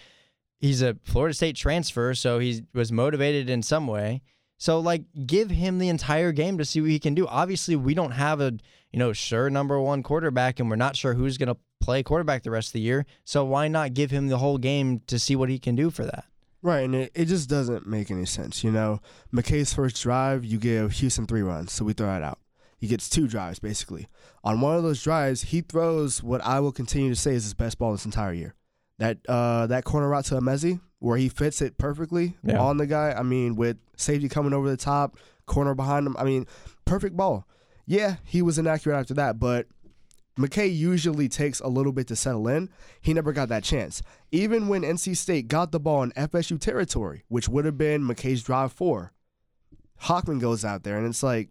He's 0.60 0.82
a 0.82 0.98
Florida 1.04 1.34
State 1.34 1.56
transfer, 1.56 2.16
so 2.16 2.40
he 2.40 2.64
was 2.74 2.92
motivated 2.92 3.50
in 3.50 3.62
some 3.62 3.86
way. 3.88 4.22
So, 4.58 4.80
like, 4.80 5.04
give 5.26 5.50
him 5.50 5.80
the 5.80 5.90
entire 5.90 6.32
game 6.32 6.58
to 6.58 6.66
see 6.66 6.82
what 6.82 6.90
he 6.90 7.00
can 7.00 7.14
do. 7.14 7.28
Obviously, 7.28 7.76
we 7.76 7.94
don't 7.94 8.12
have 8.12 8.40
a 8.40 8.54
you 8.92 9.00
know 9.00 9.12
sure 9.14 9.50
number 9.50 9.80
one 9.80 10.04
quarterback, 10.04 10.60
and 10.60 10.70
we're 10.70 10.76
not 10.76 10.96
sure 10.96 11.14
who's 11.14 11.38
going 11.38 11.54
to 11.54 11.58
play 11.82 12.02
quarterback 12.02 12.44
the 12.44 12.52
rest 12.52 12.70
of 12.70 12.74
the 12.74 12.82
year. 12.82 13.06
So 13.26 13.44
why 13.44 13.68
not 13.68 13.94
give 13.94 14.12
him 14.12 14.28
the 14.28 14.38
whole 14.38 14.58
game 14.58 15.02
to 15.08 15.20
see 15.20 15.36
what 15.36 15.50
he 15.50 15.60
can 15.60 15.76
do 15.76 15.90
for 15.90 16.04
that? 16.06 16.26
Right, 16.62 16.86
and 16.86 16.96
it, 16.96 17.12
it 17.14 17.26
just 17.26 17.48
doesn't 17.48 17.86
make 17.86 18.10
any 18.10 18.26
sense. 18.26 18.64
You 18.64 18.72
know, 18.72 19.00
McKay's 19.32 19.74
first 19.74 20.02
drive, 20.02 20.44
you 20.44 20.58
give 20.58 20.94
Houston 20.94 21.28
three 21.28 21.44
runs, 21.44 21.72
so 21.72 21.86
we 21.86 21.94
throw 21.94 22.16
it 22.16 22.24
out. 22.24 22.40
He 22.78 22.88
gets 22.88 23.08
two 23.10 23.28
drives, 23.28 23.60
basically. 23.60 24.08
On 24.44 24.62
one 24.62 24.76
of 24.76 24.84
those 24.84 25.04
drives, 25.04 25.44
he 25.44 25.62
throws 25.62 26.24
what 26.24 26.44
I 26.44 26.60
will 26.60 26.72
continue 26.72 27.10
to 27.10 27.16
say 27.16 27.34
is 27.34 27.44
his 27.44 27.54
best 27.54 27.78
ball 27.78 27.92
this 27.92 28.06
entire 28.06 28.34
year. 28.34 28.56
That 28.98 29.18
uh, 29.28 29.68
that 29.68 29.84
corner 29.84 30.10
route 30.10 30.26
to 30.26 30.36
Emezie, 30.36 30.80
where 31.06 31.18
he 31.18 31.30
fits 31.30 31.62
it 31.62 31.78
perfectly 31.78 32.36
Yeah. 32.44 32.58
on 32.60 32.78
the 32.78 32.88
guy. 32.88 33.12
I 33.12 33.22
mean, 33.22 33.56
with 33.56 33.78
safety 33.96 34.28
coming 34.28 34.54
over 34.54 34.68
the 34.68 34.76
top, 34.76 35.18
corner 35.46 35.76
behind 35.76 36.08
him. 36.08 36.16
I 36.18 36.24
mean, 36.24 36.48
perfect 36.86 37.16
ball. 37.16 37.48
Yeah, 37.86 38.16
he 38.24 38.42
was 38.42 38.58
inaccurate 38.58 38.98
after 38.98 39.14
that, 39.14 39.38
but 39.40 39.68
McKay 40.40 40.76
usually 40.76 41.30
takes 41.30 41.60
a 41.60 41.68
little 41.68 41.92
bit 41.92 42.08
to 42.08 42.16
settle 42.16 42.48
in. 42.48 42.70
He 43.00 43.14
never 43.14 43.32
got 43.34 43.50
that 43.50 43.64
chance. 43.64 44.02
Even 44.32 44.68
when 44.68 44.82
NC 44.82 45.16
State 45.16 45.48
got 45.48 45.72
the 45.72 45.80
ball 45.80 46.02
in 46.02 46.12
FSU 46.14 46.58
territory, 46.60 47.24
which 47.28 47.48
would 47.48 47.66
have 47.66 47.78
been 47.78 48.02
McKay's 48.02 48.42
drive 48.42 48.74
four, 48.74 49.14
Hockman 50.06 50.42
goes 50.42 50.66
out 50.66 50.82
there 50.84 50.98
and 50.98 51.06
it's 51.06 51.22
like, 51.22 51.50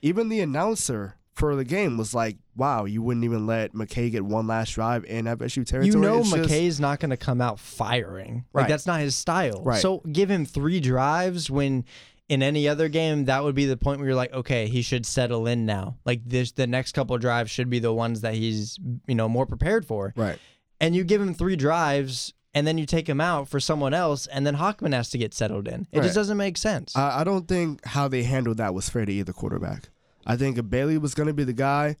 even 0.00 0.28
the 0.28 0.40
announcer 0.40 1.16
for 1.34 1.56
the 1.56 1.64
game 1.64 1.96
was 1.98 2.14
like, 2.14 2.36
wow, 2.56 2.84
you 2.84 3.02
wouldn't 3.02 3.24
even 3.24 3.46
let 3.46 3.72
McKay 3.72 4.10
get 4.10 4.24
one 4.24 4.46
last 4.46 4.70
drive 4.72 5.04
in 5.04 5.24
FSU 5.26 5.66
territory. 5.66 5.86
You 5.86 5.98
know 5.98 6.20
It's 6.20 6.30
just- 6.30 6.48
McKay's 6.50 6.78
not 6.80 7.00
going 7.00 7.10
to 7.10 7.16
come 7.16 7.40
out 7.40 7.58
firing. 7.58 8.44
Like 8.52 8.62
Right. 8.62 8.68
that's 8.68 8.86
not 8.86 9.00
his 9.00 9.16
style. 9.16 9.62
Right. 9.64 9.80
So 9.80 9.98
give 10.12 10.30
him 10.30 10.44
three 10.46 10.80
drives 10.80 11.50
when 11.50 11.84
in 12.28 12.42
any 12.42 12.66
other 12.68 12.88
game 12.88 13.24
that 13.26 13.42
would 13.44 13.54
be 13.54 13.66
the 13.66 13.76
point 13.76 13.98
where 13.98 14.06
you're 14.08 14.16
like, 14.16 14.32
okay, 14.32 14.66
he 14.68 14.80
should 14.82 15.04
settle 15.04 15.46
in 15.46 15.66
now. 15.66 15.98
Like 16.06 16.22
this, 16.24 16.52
the 16.52 16.66
next 16.66 16.92
couple 16.92 17.14
of 17.16 17.20
drives 17.20 17.50
should 17.50 17.68
be 17.68 17.80
the 17.80 17.92
ones 17.92 18.20
that 18.22 18.34
he's 18.34 18.78
you 19.06 19.14
know 19.14 19.28
more 19.28 19.44
prepared 19.46 19.84
for. 19.86 20.12
right. 20.16 20.38
And 20.80 20.94
you 20.94 21.04
give 21.04 21.20
him 21.20 21.34
three 21.34 21.56
drives. 21.56 22.32
And 22.56 22.68
then 22.68 22.78
you 22.78 22.86
take 22.86 23.08
him 23.08 23.20
out 23.20 23.48
for 23.48 23.58
someone 23.58 23.92
else, 23.94 24.28
and 24.28 24.46
then 24.46 24.54
Hockman 24.54 24.92
has 24.94 25.10
to 25.10 25.18
get 25.18 25.34
settled 25.34 25.66
in. 25.66 25.88
It 25.90 25.98
Right. 25.98 26.04
just 26.04 26.14
doesn't 26.14 26.36
make 26.36 26.56
sense. 26.56 26.94
I, 26.94 27.22
I 27.22 27.24
don't 27.24 27.48
think 27.48 27.84
how 27.84 28.06
they 28.06 28.22
handled 28.22 28.58
that 28.58 28.74
was 28.74 28.88
fair 28.88 29.04
to 29.04 29.12
either 29.12 29.32
quarterback. 29.32 29.88
I 30.26 30.36
think 30.36 30.58
if 30.58 30.68
Bailey 30.68 30.98
was 30.98 31.14
going 31.14 31.26
to 31.28 31.34
be 31.34 31.44
the 31.44 31.52
guy, 31.52 31.96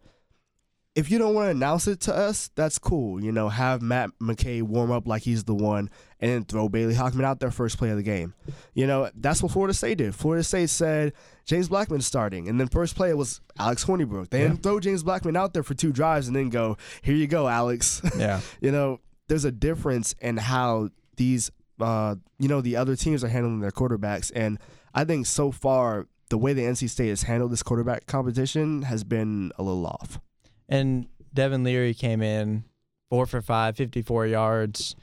if 0.94 1.10
you 1.10 1.18
don't 1.18 1.34
want 1.34 1.46
to 1.46 1.50
announce 1.50 1.88
it 1.88 1.98
to 2.02 2.14
us, 2.14 2.50
that's 2.54 2.78
cool. 2.78 3.20
You 3.22 3.32
know, 3.32 3.48
have 3.48 3.82
Matt 3.82 4.10
McKay 4.22 4.62
warm 4.62 4.92
up 4.92 5.08
like 5.08 5.22
he's 5.22 5.42
the 5.42 5.54
one 5.54 5.90
and 6.20 6.30
then 6.30 6.44
throw 6.44 6.68
Bailey 6.68 6.94
Hockman 6.94 7.24
out 7.24 7.40
there 7.40 7.50
first 7.50 7.78
play 7.78 7.90
of 7.90 7.96
the 7.96 8.02
game. 8.04 8.32
You 8.74 8.86
know, 8.86 9.10
that's 9.16 9.42
what 9.42 9.50
Florida 9.50 9.74
State 9.74 9.98
did. 9.98 10.14
Florida 10.14 10.44
State 10.44 10.70
said 10.70 11.12
James 11.46 11.68
Blackman's 11.68 12.06
starting, 12.06 12.48
and 12.48 12.60
then 12.60 12.68
first 12.68 12.94
play 12.94 13.12
was 13.12 13.40
Alex 13.58 13.84
Hornibrook. 13.84 14.30
They 14.30 14.42
Yeah. 14.42 14.48
didn't 14.48 14.62
throw 14.62 14.78
James 14.78 15.02
Blackman 15.02 15.36
out 15.36 15.52
there 15.52 15.64
for 15.64 15.74
two 15.74 15.90
drives 15.92 16.28
and 16.28 16.36
then 16.36 16.48
go, 16.48 16.76
here 17.02 17.16
you 17.16 17.26
go, 17.26 17.48
Alex. 17.48 18.00
yeah. 18.16 18.40
you 18.60 18.70
know, 18.70 19.00
there's 19.26 19.44
a 19.44 19.52
difference 19.52 20.14
in 20.20 20.36
how 20.36 20.90
these 21.16 21.50
uh 21.80 22.14
you 22.38 22.46
know 22.46 22.60
the 22.60 22.76
other 22.76 22.94
teams 22.94 23.24
are 23.24 23.28
handling 23.28 23.58
their 23.58 23.72
quarterbacks, 23.72 24.30
and 24.32 24.60
I 24.94 25.04
think 25.04 25.26
so 25.26 25.50
far 25.50 26.06
the 26.30 26.38
way 26.38 26.52
the 26.52 26.62
NC 26.62 26.88
State 26.88 27.08
has 27.08 27.22
handled 27.22 27.52
this 27.52 27.62
quarterback 27.62 28.06
competition 28.06 28.82
has 28.82 29.04
been 29.04 29.52
a 29.58 29.62
little 29.62 29.86
off. 29.86 30.20
And 30.68 31.06
Devin 31.32 31.64
Leary 31.64 31.94
came 31.94 32.22
in 32.22 32.64
four 33.10 33.26
for 33.26 33.42
five, 33.42 33.76
54 33.76 34.26
yards. 34.26 34.96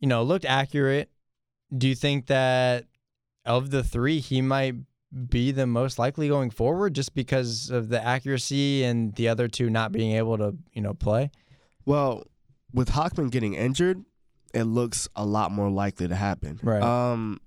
You 0.00 0.08
know, 0.08 0.22
looked 0.22 0.44
accurate. 0.44 1.10
Do 1.76 1.88
you 1.88 1.94
think 1.94 2.26
that 2.26 2.84
of 3.44 3.70
the 3.70 3.82
three, 3.82 4.20
he 4.20 4.40
might 4.40 4.74
be 5.28 5.52
the 5.52 5.66
most 5.66 5.98
likely 5.98 6.28
going 6.28 6.50
forward 6.50 6.94
just 6.94 7.14
because 7.14 7.70
of 7.70 7.88
the 7.88 8.02
accuracy 8.02 8.84
and 8.84 9.14
the 9.14 9.28
other 9.28 9.48
two 9.48 9.70
not 9.70 9.90
being 9.90 10.12
able 10.12 10.38
to, 10.38 10.54
you 10.72 10.82
know, 10.82 10.94
play? 10.94 11.30
Well, 11.84 12.24
with 12.72 12.90
Hockman 12.90 13.30
getting 13.30 13.54
injured, 13.54 14.04
it 14.54 14.64
looks 14.64 15.08
a 15.16 15.24
lot 15.24 15.50
more 15.50 15.70
likely 15.70 16.08
to 16.08 16.14
happen. 16.14 16.60
Right. 16.62 16.82
Um, 16.82 17.40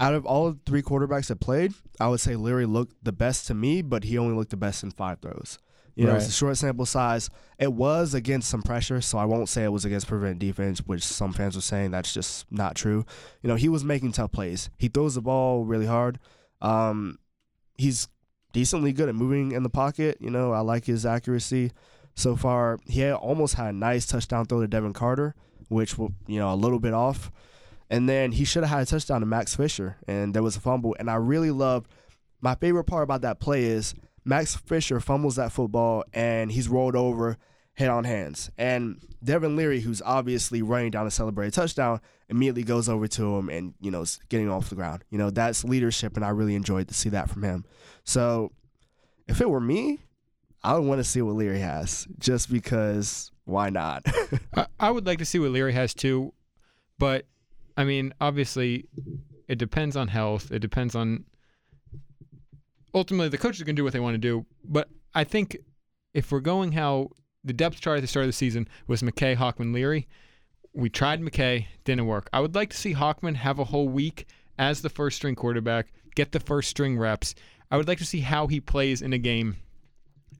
out 0.00 0.14
of 0.14 0.26
all 0.26 0.56
three 0.66 0.82
quarterbacks 0.82 1.28
that 1.28 1.40
played, 1.40 1.74
I 2.00 2.08
would 2.08 2.20
say 2.20 2.36
Leary 2.36 2.66
looked 2.66 3.04
the 3.04 3.12
best 3.12 3.46
to 3.48 3.54
me, 3.54 3.82
but 3.82 4.04
he 4.04 4.18
only 4.18 4.34
looked 4.34 4.50
the 4.50 4.56
best 4.56 4.82
in 4.82 4.90
five 4.90 5.20
throws. 5.20 5.58
You 5.94 6.06
know, 6.06 6.16
it's 6.16 6.28
a 6.28 6.32
short 6.32 6.56
sample 6.56 6.86
size. 6.86 7.28
It 7.58 7.72
was 7.72 8.14
against 8.14 8.48
some 8.48 8.62
pressure, 8.62 9.02
so 9.02 9.18
I 9.18 9.26
won't 9.26 9.50
say 9.50 9.64
it 9.64 9.72
was 9.72 9.84
against 9.84 10.06
prevent 10.06 10.38
defense, 10.38 10.78
which 10.80 11.02
some 11.04 11.34
fans 11.34 11.54
were 11.54 11.60
saying 11.60 11.90
that's 11.90 12.14
just 12.14 12.50
not 12.50 12.74
true. 12.74 13.04
You 13.42 13.48
know, 13.48 13.56
he 13.56 13.68
was 13.68 13.84
making 13.84 14.12
tough 14.12 14.32
plays. 14.32 14.70
He 14.78 14.88
throws 14.88 15.16
the 15.16 15.20
ball 15.20 15.64
really 15.64 15.84
hard. 15.84 16.18
Um, 16.62 17.18
he's 17.76 18.08
decently 18.54 18.92
good 18.92 19.10
at 19.10 19.14
moving 19.14 19.52
in 19.52 19.62
the 19.64 19.68
pocket. 19.68 20.16
You 20.18 20.30
know, 20.30 20.52
I 20.52 20.60
like 20.60 20.86
his 20.86 21.04
accuracy 21.04 21.72
so 22.14 22.36
far. 22.36 22.78
He 22.86 23.00
had, 23.00 23.12
almost 23.14 23.54
had 23.54 23.74
a 23.74 23.76
nice 23.76 24.06
touchdown 24.06 24.46
throw 24.46 24.62
to 24.62 24.68
Devin 24.68 24.94
Carter, 24.94 25.34
which 25.68 25.98
will 25.98 26.12
you 26.26 26.38
know 26.38 26.52
a 26.52 26.56
little 26.56 26.80
bit 26.80 26.94
off. 26.94 27.30
And 27.92 28.08
then 28.08 28.32
he 28.32 28.44
should 28.44 28.64
have 28.64 28.70
had 28.70 28.82
a 28.82 28.86
touchdown 28.86 29.20
to 29.20 29.26
Max 29.26 29.54
Fisher, 29.54 29.98
and 30.08 30.34
there 30.34 30.42
was 30.42 30.56
a 30.56 30.60
fumble. 30.60 30.96
And 30.98 31.10
I 31.10 31.16
really 31.16 31.50
love 31.50 31.86
my 32.40 32.54
favorite 32.56 32.84
part 32.84 33.04
about 33.04 33.20
that 33.20 33.38
play 33.38 33.64
is 33.64 33.94
Max 34.24 34.56
Fisher 34.56 34.98
fumbles 34.98 35.36
that 35.36 35.52
football 35.52 36.04
and 36.12 36.50
he's 36.50 36.68
rolled 36.68 36.96
over, 36.96 37.36
head 37.74 37.88
on 37.88 38.04
hands. 38.04 38.50
And 38.58 39.00
Devin 39.22 39.56
Leary, 39.56 39.80
who's 39.80 40.02
obviously 40.02 40.62
running 40.62 40.90
down 40.90 41.04
to 41.04 41.10
celebrate 41.10 41.48
a 41.48 41.50
touchdown, 41.50 42.00
immediately 42.28 42.64
goes 42.64 42.88
over 42.88 43.06
to 43.08 43.36
him 43.36 43.48
and, 43.48 43.74
you 43.80 43.90
know, 43.90 44.00
is 44.00 44.18
getting 44.28 44.50
off 44.50 44.68
the 44.68 44.74
ground. 44.74 45.04
You 45.10 45.18
know, 45.18 45.30
that's 45.30 45.64
leadership, 45.64 46.16
and 46.16 46.24
I 46.24 46.30
really 46.30 46.54
enjoyed 46.54 46.88
to 46.88 46.94
see 46.94 47.10
that 47.10 47.30
from 47.30 47.42
him. 47.42 47.64
So 48.04 48.52
if 49.28 49.40
it 49.40 49.48
were 49.48 49.60
me, 49.60 50.00
I 50.64 50.74
would 50.74 50.86
want 50.86 50.98
to 50.98 51.04
see 51.04 51.22
what 51.22 51.36
Leary 51.36 51.60
has 51.60 52.06
just 52.18 52.50
because 52.50 53.30
why 53.44 53.70
not? 53.70 54.06
I, 54.56 54.66
I 54.80 54.90
would 54.90 55.06
like 55.06 55.18
to 55.18 55.24
see 55.24 55.38
what 55.38 55.50
Leary 55.50 55.72
has 55.72 55.94
too, 55.94 56.32
but 56.98 57.26
I 57.76 57.84
mean, 57.84 58.12
obviously, 58.20 58.86
it 59.48 59.58
depends 59.58 59.96
on 59.96 60.08
health. 60.08 60.50
It 60.50 60.60
depends 60.60 60.94
on. 60.94 61.24
Ultimately, 62.94 63.28
the 63.28 63.38
coaches 63.38 63.62
can 63.62 63.74
do 63.74 63.84
what 63.84 63.92
they 63.92 64.00
want 64.00 64.14
to 64.14 64.18
do, 64.18 64.44
but 64.64 64.88
I 65.14 65.24
think 65.24 65.56
if 66.12 66.30
we're 66.30 66.40
going 66.40 66.72
how 66.72 67.08
the 67.42 67.54
depth 67.54 67.80
chart 67.80 67.98
at 67.98 68.00
the 68.02 68.06
start 68.06 68.24
of 68.24 68.28
the 68.28 68.34
season 68.34 68.68
was 68.86 69.02
McKay, 69.02 69.36
Hockman, 69.36 69.72
Leary, 69.72 70.08
we 70.74 70.88
tried 70.88 71.20
McKay, 71.20 71.66
didn't 71.84 72.06
work. 72.06 72.28
I 72.32 72.40
would 72.40 72.54
like 72.54 72.70
to 72.70 72.76
see 72.76 72.94
Hockman 72.94 73.36
have 73.36 73.58
a 73.58 73.64
whole 73.64 73.88
week 73.88 74.26
as 74.58 74.82
the 74.82 74.90
first 74.90 75.16
string 75.16 75.34
quarterback, 75.34 75.92
get 76.14 76.32
the 76.32 76.40
first 76.40 76.68
string 76.68 76.98
reps. 76.98 77.34
I 77.70 77.76
would 77.76 77.88
like 77.88 77.98
to 77.98 78.06
see 78.06 78.20
how 78.20 78.46
he 78.46 78.60
plays 78.60 79.02
in 79.02 79.12
a 79.12 79.18
game 79.18 79.56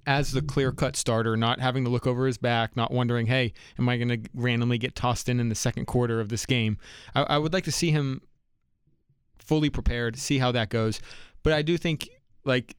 as 0.06 0.32
the 0.32 0.42
clear 0.42 0.73
cut 0.73 0.97
starter, 0.97 1.37
not 1.37 1.61
having 1.61 1.85
to 1.85 1.90
look 1.90 2.06
over 2.06 2.26
his 2.26 2.38
back, 2.38 2.76
not 2.76 2.90
wondering, 2.90 3.26
hey, 3.26 3.52
am 3.78 3.88
I 3.88 3.97
going 3.97 4.09
to 4.09 4.30
randomly 4.35 4.78
get 4.78 4.94
tossed 4.94 5.28
in 5.28 5.38
in 5.38 5.49
the 5.49 5.54
second 5.54 5.87
quarter 5.87 6.21
of 6.21 6.28
this 6.28 6.47
game? 6.47 6.78
I, 7.14 7.23
I 7.23 7.38
would 7.38 7.52
like 7.52 7.64
to 7.64 7.73
see 7.73 7.90
him 7.90 8.23
fully 9.38 9.71
prepared, 9.71 10.18
see 10.18 10.38
how 10.38 10.52
that 10.52 10.71
goes. 10.71 11.00
But 11.42 11.52
I 11.52 11.62
do 11.62 11.76
think, 11.76 12.09
like, 12.44 12.76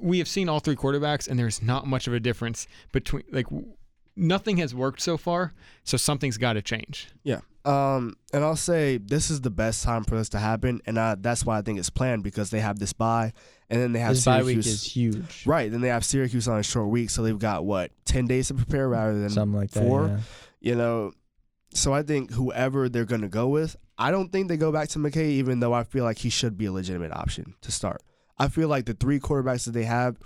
we 0.00 0.18
have 0.18 0.28
seen 0.28 0.48
all 0.48 0.60
three 0.60 0.76
quarterbacks, 0.76 1.28
and 1.28 1.38
there's 1.38 1.62
not 1.62 1.86
much 1.86 2.06
of 2.06 2.14
a 2.14 2.20
difference 2.20 2.66
between, 2.92 3.24
like, 3.30 3.46
nothing 4.14 4.56
has 4.56 4.74
worked 4.74 5.00
so 5.00 5.16
far, 5.16 5.52
so 5.84 5.96
something's 5.96 6.38
got 6.38 6.54
to 6.54 6.62
change. 6.62 7.08
Yeah. 7.22 7.40
Um, 7.66 8.14
and 8.32 8.44
I'll 8.44 8.54
say 8.56 8.98
this 8.98 9.28
is 9.30 9.40
the 9.40 9.50
best 9.50 9.82
time 9.82 10.04
for 10.04 10.16
this 10.16 10.28
to 10.30 10.38
happen, 10.38 10.80
and 10.86 10.96
uh, 10.98 11.16
that's 11.18 11.44
why 11.44 11.58
I 11.58 11.62
think 11.62 11.78
it's 11.78 11.90
planned 11.90 12.22
because 12.22 12.50
they 12.50 12.60
have 12.60 12.78
this 12.78 12.92
bye, 12.92 13.32
and 13.68 13.80
then 13.82 13.92
they 13.92 13.98
have 13.98 14.10
His 14.10 14.24
bye 14.24 14.38
Syracuse. 14.40 14.56
week 14.56 14.66
is 14.66 14.84
huge. 14.84 15.42
right. 15.46 15.70
Then 15.70 15.80
they 15.80 15.88
have 15.88 16.04
Syracuse 16.04 16.46
on 16.46 16.58
a 16.58 16.62
short 16.62 16.88
week, 16.88 17.10
so 17.10 17.22
they've 17.22 17.38
got 17.38 17.64
what 17.64 17.90
ten 18.04 18.26
days 18.26 18.48
to 18.48 18.54
prepare 18.54 18.88
rather 18.88 19.18
than 19.18 19.30
Something 19.30 19.58
like 19.58 19.70
that. 19.72 19.82
four. 19.82 20.06
yeah. 20.06 20.18
you 20.60 20.74
know. 20.76 21.12
So 21.74 21.92
I 21.92 22.02
think 22.02 22.30
whoever 22.32 22.88
they're 22.88 23.04
gonna 23.04 23.28
go 23.28 23.48
with, 23.48 23.76
I 23.98 24.10
don't 24.12 24.30
think 24.30 24.46
they 24.48 24.56
go 24.56 24.70
back 24.70 24.88
to 24.90 24.98
McKay, 25.00 25.26
even 25.30 25.58
though 25.60 25.72
I 25.72 25.82
feel 25.82 26.04
like 26.04 26.18
he 26.18 26.30
should 26.30 26.56
be 26.56 26.66
a 26.66 26.72
legitimate 26.72 27.12
option 27.12 27.54
to 27.62 27.72
start. 27.72 28.02
I 28.38 28.48
feel 28.48 28.68
like 28.68 28.86
the 28.86 28.94
three 28.94 29.18
quarterbacks 29.18 29.64
that 29.64 29.72
they 29.72 29.84
have, 29.84 30.16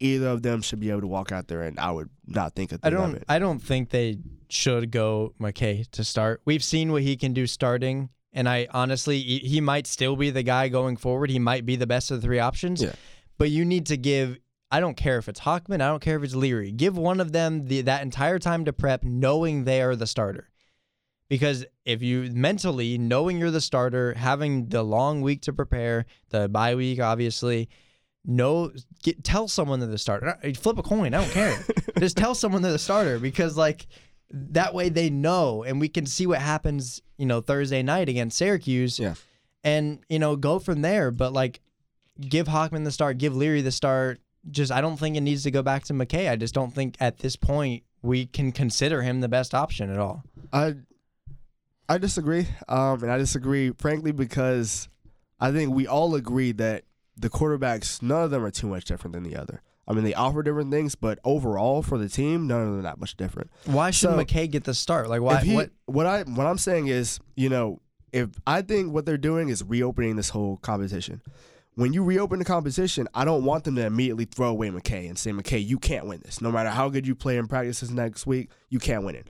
either 0.00 0.28
of 0.28 0.42
them 0.42 0.62
should 0.62 0.80
be 0.80 0.90
able 0.90 1.02
to 1.02 1.06
walk 1.06 1.32
out 1.32 1.48
there, 1.48 1.62
and 1.62 1.78
I 1.78 1.90
would 1.90 2.10
not 2.26 2.54
think 2.54 2.72
a 2.72 2.76
I 2.82 2.90
thing 2.90 2.94
of 2.94 3.00
don't. 3.00 3.14
it. 3.16 3.24
I 3.28 3.38
don't 3.38 3.58
think 3.60 3.90
they 3.90 4.18
should 4.48 4.90
go 4.90 5.34
McKay 5.40 5.90
to 5.92 6.04
start. 6.04 6.42
We've 6.44 6.64
seen 6.64 6.92
what 6.92 7.02
he 7.02 7.16
can 7.16 7.32
do 7.32 7.46
starting, 7.46 8.10
and 8.32 8.48
I 8.48 8.68
honestly, 8.70 9.20
he, 9.20 9.38
he 9.38 9.60
might 9.60 9.86
still 9.86 10.16
be 10.16 10.30
the 10.30 10.42
guy 10.42 10.68
going 10.68 10.96
forward. 10.96 11.30
He 11.30 11.38
might 11.38 11.66
be 11.66 11.76
the 11.76 11.86
best 11.86 12.10
of 12.10 12.20
the 12.20 12.26
three 12.26 12.38
options. 12.38 12.82
Yeah. 12.82 12.92
But 13.38 13.50
you 13.50 13.64
need 13.64 13.86
to 13.86 13.96
give. 13.96 14.38
I 14.70 14.80
don't 14.80 14.96
care 14.96 15.18
if 15.18 15.28
it's 15.28 15.40
Hockman. 15.40 15.76
I 15.76 15.88
don't 15.88 16.02
care 16.02 16.16
if 16.16 16.24
it's 16.24 16.34
Leary. 16.34 16.72
Give 16.72 16.96
one 16.96 17.20
of 17.20 17.32
them 17.32 17.66
the 17.66 17.82
that 17.82 18.02
entire 18.02 18.38
time 18.38 18.64
to 18.64 18.72
prep, 18.72 19.04
knowing 19.04 19.64
they 19.64 19.80
are 19.82 19.94
the 19.94 20.06
starter. 20.06 20.50
Because 21.28 21.64
if 21.84 22.02
you 22.02 22.30
mentally 22.32 22.98
knowing 22.98 23.38
you're 23.38 23.50
the 23.50 23.60
starter, 23.60 24.14
having 24.14 24.68
the 24.68 24.82
long 24.84 25.22
week 25.22 25.42
to 25.42 25.52
prepare, 25.52 26.06
the 26.30 26.48
bye 26.48 26.76
week, 26.76 27.00
obviously, 27.00 27.68
know 28.26 28.72
get 29.02 29.22
tell 29.24 29.48
someone 29.48 29.80
they're 29.80 29.88
the 29.88 29.98
starter. 29.98 30.38
Flip 30.56 30.78
a 30.78 30.82
coin. 30.82 31.14
I 31.14 31.20
don't 31.20 31.30
care. 31.30 31.58
Just 31.98 32.16
tell 32.16 32.34
someone 32.34 32.62
they're 32.62 32.72
the 32.72 32.78
starter 32.78 33.18
because 33.18 33.56
like 33.56 33.86
that 34.30 34.74
way 34.74 34.88
they 34.88 35.10
know 35.10 35.62
and 35.62 35.80
we 35.80 35.88
can 35.88 36.06
see 36.06 36.26
what 36.26 36.40
happens, 36.40 37.00
you 37.16 37.26
know, 37.26 37.40
Thursday 37.40 37.82
night 37.82 38.08
against 38.08 38.36
Syracuse. 38.36 38.98
Yeah. 38.98 39.14
And, 39.64 40.00
you 40.08 40.18
know, 40.18 40.36
go 40.36 40.58
from 40.58 40.82
there. 40.82 41.10
But 41.10 41.32
like 41.32 41.60
give 42.20 42.46
Hockman 42.46 42.84
the 42.84 42.90
start, 42.90 43.18
give 43.18 43.36
Leary 43.36 43.62
the 43.62 43.72
start. 43.72 44.20
Just 44.50 44.70
I 44.70 44.80
don't 44.80 44.96
think 44.96 45.16
it 45.16 45.22
needs 45.22 45.42
to 45.44 45.50
go 45.50 45.62
back 45.62 45.84
to 45.84 45.92
McKay. 45.92 46.30
I 46.30 46.36
just 46.36 46.54
don't 46.54 46.72
think 46.72 46.96
at 47.00 47.18
this 47.18 47.36
point 47.36 47.82
we 48.02 48.26
can 48.26 48.52
consider 48.52 49.02
him 49.02 49.20
the 49.20 49.28
best 49.28 49.54
option 49.54 49.90
at 49.90 49.98
all. 49.98 50.22
I 50.52 50.76
I 51.88 51.98
disagree, 51.98 52.46
um, 52.68 53.02
and 53.02 53.10
I 53.10 53.18
disagree 53.18 53.70
frankly 53.70 54.12
because 54.12 54.88
I 55.40 55.52
think 55.52 55.72
we 55.72 55.86
all 55.86 56.14
agree 56.14 56.52
that 56.52 56.84
the 57.16 57.30
quarterbacks, 57.30 58.02
none 58.02 58.22
of 58.24 58.30
them 58.30 58.44
are 58.44 58.50
too 58.50 58.66
much 58.66 58.84
different 58.84 59.14
than 59.14 59.22
the 59.22 59.36
other. 59.36 59.62
I 59.88 59.92
mean, 59.92 60.04
they 60.04 60.14
offer 60.14 60.42
different 60.42 60.70
things, 60.72 60.94
but 60.96 61.18
overall 61.24 61.82
for 61.82 61.96
the 61.96 62.08
team, 62.08 62.46
none 62.46 62.60
of 62.60 62.66
them 62.68 62.78
are 62.80 62.82
that 62.82 62.98
much 62.98 63.16
different. 63.16 63.50
Why 63.66 63.90
should 63.92 64.10
So, 64.10 64.16
McKay 64.16 64.50
get 64.50 64.64
the 64.64 64.74
start? 64.74 65.08
Like 65.08 65.20
why 65.20 65.38
he, 65.38 65.54
what 65.54 65.70
what 65.86 66.06
I 66.06 66.22
what 66.24 66.46
I'm 66.46 66.58
saying 66.58 66.88
is, 66.88 67.20
you 67.36 67.48
know, 67.48 67.80
if 68.12 68.30
I 68.46 68.62
think 68.62 68.92
what 68.92 69.06
they're 69.06 69.16
doing 69.16 69.48
is 69.48 69.62
reopening 69.62 70.16
this 70.16 70.30
whole 70.30 70.56
competition. 70.58 71.22
When 71.74 71.92
you 71.92 72.02
reopen 72.02 72.38
the 72.38 72.46
competition, 72.46 73.06
I 73.14 73.26
don't 73.26 73.44
want 73.44 73.64
them 73.64 73.74
to 73.76 73.84
immediately 73.84 74.24
throw 74.24 74.48
away 74.48 74.70
McKay 74.70 75.10
and 75.10 75.18
say, 75.18 75.30
McKay, 75.30 75.64
you 75.64 75.78
can't 75.78 76.06
win 76.06 76.22
this. 76.24 76.40
No 76.40 76.50
matter 76.50 76.70
how 76.70 76.88
good 76.88 77.06
you 77.06 77.14
play 77.14 77.36
in 77.36 77.46
practices 77.48 77.90
next 77.90 78.26
week, 78.26 78.48
you 78.70 78.78
can't 78.78 79.04
win 79.04 79.14
it. 79.14 79.28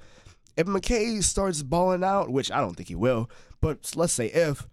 If 0.57 0.69
McKay 0.69 1.25
starts 1.25 1.65
balling 1.65 2.05
out, 2.05 2.31
which 2.31 2.53
I 2.53 2.61
don't 2.61 2.77
think 2.77 2.89
he 2.89 2.95
will, 2.95 3.29
but 3.61 3.91
let's 3.97 4.13
say 4.13 4.27
if, 4.27 4.69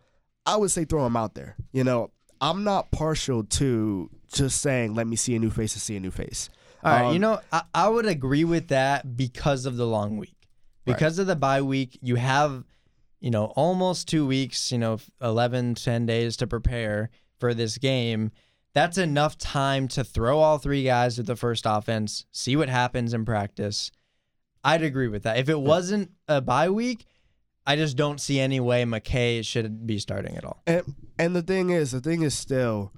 I 0.46 0.56
would 0.56 0.70
say 0.70 0.86
throw 0.86 1.04
him 1.08 1.18
out 1.18 1.34
there. 1.34 1.56
You 1.72 1.84
know, 1.84 2.12
I'm 2.44 2.64
not 2.64 2.92
partial 2.92 3.44
to 3.44 4.10
just 4.32 4.62
saying, 4.62 4.94
let 4.96 5.08
me 5.08 5.16
see 5.16 5.36
a 5.36 5.40
new 5.40 5.50
face 5.50 5.74
to 5.74 5.80
see 5.80 5.96
a 5.96 6.00
new 6.00 6.12
face. 6.12 6.50
All 6.84 6.92
right, 6.92 7.10
you 7.10 7.16
Um, 7.16 7.22
know, 7.22 7.40
I, 7.52 7.62
I 7.74 7.88
would 7.90 8.06
agree 8.06 8.44
with 8.44 8.68
that 8.68 9.16
because 9.16 9.66
of 9.66 9.78
the 9.78 9.88
long 9.88 10.18
week. 10.18 10.36
Right. 10.86 10.94
Because 10.96 11.20
of 11.20 11.28
the 11.28 11.36
bye 11.38 11.62
week, 11.62 11.98
you 12.02 12.16
have, 12.16 12.66
you 13.22 13.32
know, 13.32 13.46
almost 13.56 14.08
two 14.10 14.28
weeks, 14.28 14.72
you 14.72 14.78
know, 14.78 15.00
11, 15.22 15.76
10 15.76 16.06
days 16.06 16.36
to 16.38 16.48
prepare 16.48 17.10
for 17.40 17.54
this 17.54 17.78
game. 17.78 18.32
That's 18.74 18.98
enough 18.98 19.38
time 19.38 19.88
to 19.90 20.04
throw 20.04 20.40
all 20.40 20.58
three 20.58 20.84
guys 20.84 21.20
at 21.20 21.26
the 21.26 21.36
first 21.38 21.64
offense, 21.66 22.26
see 22.32 22.56
what 22.58 22.68
happens 22.70 23.14
in 23.14 23.24
practice. 23.24 23.92
I'd 24.66 24.82
agree 24.84 25.08
with 25.08 25.24
that. 25.24 25.38
If 25.38 25.48
it 25.48 25.60
wasn't 25.62 26.12
a 26.28 26.42
bye 26.42 26.70
week, 26.70 27.06
I 27.66 27.76
just 27.76 27.96
don't 27.96 28.20
see 28.20 28.40
any 28.40 28.60
way 28.60 28.84
McKay 28.84 29.46
should 29.46 29.88
be 29.88 30.00
starting 30.00 30.36
at 30.38 30.44
all. 30.44 30.62
And 30.68 30.96
and 31.18 31.36
the 31.36 31.42
thing 31.42 31.70
is, 31.70 31.92
the 31.92 32.02
thing 32.02 32.22
is 32.22 32.34
still, 32.34 32.92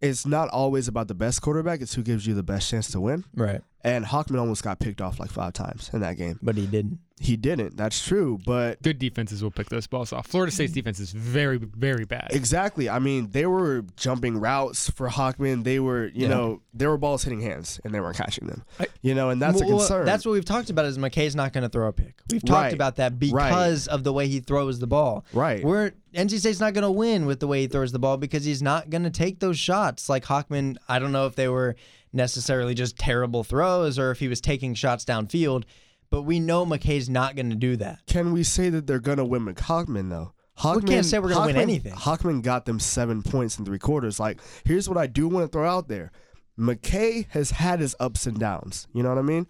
it's 0.00 0.26
not 0.26 0.48
always 0.50 0.88
about 0.88 1.08
the 1.08 1.14
best 1.14 1.40
quarterback. 1.40 1.80
It's 1.80 1.94
who 1.94 2.02
gives 2.02 2.26
you 2.26 2.34
the 2.34 2.42
best 2.42 2.68
chance 2.68 2.90
to 2.92 3.00
win. 3.00 3.24
Right. 3.34 3.62
And 3.82 4.04
Hockman 4.04 4.38
almost 4.38 4.62
got 4.62 4.78
picked 4.78 5.00
off 5.00 5.18
like 5.18 5.30
five 5.30 5.54
times 5.54 5.90
in 5.92 6.00
that 6.00 6.16
game. 6.16 6.38
But 6.42 6.56
he 6.56 6.66
didn't. 6.66 6.98
He 7.22 7.36
didn't. 7.36 7.76
That's 7.76 8.04
true. 8.04 8.38
But 8.44 8.82
Good 8.82 8.98
defenses 8.98 9.42
will 9.42 9.50
pick 9.50 9.68
those 9.68 9.86
balls 9.86 10.12
off. 10.12 10.26
Florida 10.26 10.52
State's 10.52 10.72
defense 10.72 10.98
is 11.00 11.12
very, 11.12 11.56
very 11.58 12.04
bad. 12.04 12.28
exactly. 12.30 12.88
I 12.90 12.98
mean, 12.98 13.28
they 13.30 13.46
were 13.46 13.84
jumping 13.96 14.38
routes 14.38 14.90
for 14.90 15.08
Hockman. 15.08 15.64
They 15.64 15.78
were, 15.78 16.06
you 16.06 16.22
Yeah. 16.22 16.28
know, 16.28 16.60
there 16.74 16.90
were 16.90 16.98
balls 16.98 17.24
hitting 17.24 17.40
hands 17.40 17.80
and 17.84 17.94
they 17.94 18.00
weren't 18.00 18.16
catching 18.16 18.46
them. 18.48 18.64
I- 18.80 18.88
you 19.02 19.14
know, 19.14 19.30
and 19.30 19.40
that's 19.40 19.60
a 19.60 19.64
concern. 19.66 20.04
That's 20.04 20.26
what 20.26 20.32
we've 20.32 20.44
talked 20.44 20.70
about 20.70 20.84
is 20.86 20.98
McKay's 20.98 21.36
not 21.36 21.52
going 21.52 21.62
to 21.62 21.68
throw 21.68 21.88
a 21.88 21.92
pick. 21.92 22.14
We've 22.30 22.44
talked 22.44 22.50
Right. 22.64 22.72
about 22.74 22.96
that 22.96 23.18
because 23.18 23.86
of 23.86 24.04
the 24.04 24.12
way 24.12 24.26
he 24.28 24.40
throws 24.40 24.78
the 24.80 24.86
ball. 24.86 25.24
right. 25.32 25.62
We're 25.64 25.92
NC 26.14 26.38
State's 26.40 26.60
not 26.60 26.74
going 26.74 26.82
to 26.82 26.90
win 26.90 27.24
with 27.26 27.40
the 27.40 27.46
way 27.46 27.62
he 27.62 27.66
throws 27.66 27.92
the 27.92 27.98
ball 27.98 28.16
because 28.18 28.44
he's 28.44 28.60
not 28.62 28.90
going 28.90 29.04
to 29.04 29.10
take 29.10 29.40
those 29.40 29.58
shots. 29.58 30.08
Like 30.08 30.24
Hockman, 30.24 30.76
I 30.88 30.98
don't 30.98 31.12
know 31.12 31.26
if 31.26 31.36
they 31.36 31.48
were 31.48 31.74
necessarily 32.12 32.74
just 32.74 32.98
terrible 32.98 33.44
throws 33.44 33.98
or 33.98 34.10
if 34.10 34.18
he 34.20 34.28
was 34.28 34.40
taking 34.40 34.74
shots 34.74 35.04
downfield, 35.04 35.64
but 36.12 36.22
we 36.22 36.38
know 36.38 36.66
McKay's 36.66 37.08
not 37.08 37.36
going 37.36 37.48
to 37.48 37.56
do 37.56 37.74
that. 37.76 38.00
Can 38.06 38.34
we 38.34 38.42
say 38.42 38.68
that 38.68 38.86
they're 38.86 39.00
gonna 39.00 39.24
win 39.24 39.46
with 39.46 39.56
Hockman 39.56 40.10
though? 40.10 40.34
we 40.76 40.82
can't 40.82 41.06
say 41.06 41.18
we're 41.18 41.30
gonna 41.30 41.46
win 41.46 41.56
anything. 41.56 41.94
Hockman 41.94 42.42
got 42.42 42.66
them 42.66 42.78
seven 42.78 43.22
points 43.22 43.58
in 43.58 43.64
three 43.64 43.78
quarters. 43.78 44.20
Like, 44.20 44.38
here's 44.64 44.90
what 44.90 44.98
I 44.98 45.06
do 45.06 45.26
want 45.26 45.44
to 45.44 45.48
throw 45.48 45.66
out 45.66 45.88
there: 45.88 46.12
McKay 46.58 47.26
has 47.30 47.52
had 47.52 47.80
his 47.80 47.96
ups 47.98 48.26
and 48.26 48.38
downs. 48.38 48.86
You 48.92 49.02
know 49.02 49.08
what 49.08 49.18
I 49.18 49.22
mean? 49.22 49.46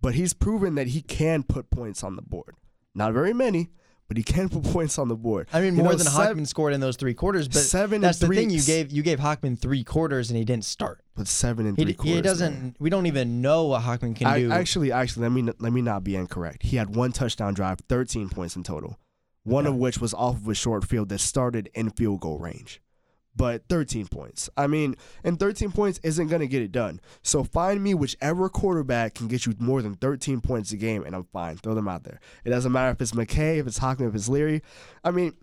But 0.00 0.14
he's 0.14 0.32
proven 0.32 0.76
that 0.76 0.88
he 0.88 1.02
can 1.02 1.42
put 1.42 1.70
points 1.70 2.02
on 2.02 2.16
the 2.16 2.22
board. 2.22 2.54
Not 2.94 3.12
very 3.12 3.34
many, 3.34 3.68
but 4.08 4.16
he 4.16 4.22
can 4.22 4.48
put 4.50 4.64
points 4.64 4.98
on 4.98 5.08
the 5.08 5.14
board. 5.16 5.46
I 5.52 5.60
mean, 5.60 5.76
You 5.76 5.82
more 5.82 5.92
know, 5.92 5.98
than 5.98 6.06
Hockman 6.06 6.46
scored 6.46 6.72
in 6.74 6.80
those 6.80 6.96
three 6.96 7.14
quarters, 7.14 7.46
but 7.46 7.58
seven 7.58 8.00
that's 8.00 8.20
and 8.20 8.22
the 8.22 8.26
three, 8.34 8.36
thing. 8.36 8.50
You 8.50 8.62
gave 8.62 8.90
you 8.90 9.02
gave 9.02 9.18
Hockman 9.20 9.58
three 9.58 9.84
quarters 9.84 10.30
and 10.30 10.36
he 10.38 10.44
didn't 10.44 10.64
start. 10.64 11.02
but 11.14 11.28
seven 11.28 11.66
and 11.66 11.76
He, 11.78 11.84
three 11.84 11.94
quarters. 11.94 12.14
he 12.16 12.22
doesn't. 12.22 12.52
man. 12.54 12.76
We 12.78 12.90
don't 12.90 13.06
even 13.06 13.40
know 13.42 13.64
what 13.66 13.82
Hockman 13.82 14.16
can 14.16 14.26
I, 14.26 14.40
do. 14.40 14.50
actually, 14.50 14.90
actually, 14.92 15.22
let 15.22 15.32
me 15.32 15.52
let 15.58 15.72
me 15.72 15.82
not 15.82 16.02
be 16.04 16.16
incorrect. 16.16 16.62
He 16.64 16.76
had 16.76 16.94
one 16.96 17.12
touchdown 17.12 17.54
drive, 17.54 17.78
13 17.88 18.28
points 18.30 18.56
in 18.56 18.62
total. 18.62 18.98
One 19.44 19.66
of 19.66 19.76
which 19.76 19.98
was 19.98 20.12
off 20.12 20.36
of 20.36 20.48
a 20.48 20.54
short 20.54 20.84
field 20.84 21.08
that 21.08 21.20
started 21.20 21.70
in 21.74 21.88
field 21.90 22.20
goal 22.20 22.38
range. 22.38 22.82
But 23.38 23.62
13 23.68 24.08
points. 24.08 24.50
I 24.56 24.66
mean, 24.66 24.96
and 25.22 25.38
13 25.38 25.70
points 25.70 26.00
isn't 26.02 26.26
going 26.26 26.40
to 26.40 26.48
get 26.48 26.60
it 26.60 26.72
done. 26.72 27.00
So 27.22 27.44
find 27.44 27.80
me 27.82 27.94
whichever 27.94 28.48
quarterback 28.48 29.14
can 29.14 29.28
get 29.28 29.46
you 29.46 29.54
more 29.60 29.80
than 29.80 29.94
13 29.94 30.40
points 30.40 30.72
a 30.72 30.76
game, 30.76 31.04
and 31.04 31.14
I'm 31.14 31.28
fine. 31.32 31.56
Throw 31.56 31.74
them 31.74 31.86
out 31.86 32.02
there. 32.02 32.18
It 32.44 32.50
doesn't 32.50 32.72
matter 32.72 32.90
if 32.90 33.00
it's 33.00 33.12
McKay, 33.12 33.58
if 33.58 33.68
it's 33.68 33.78
Hockman, 33.78 34.08
if 34.08 34.16
it's 34.16 34.28
Leary. 34.28 34.60
I 35.04 35.12
mean, 35.12 35.34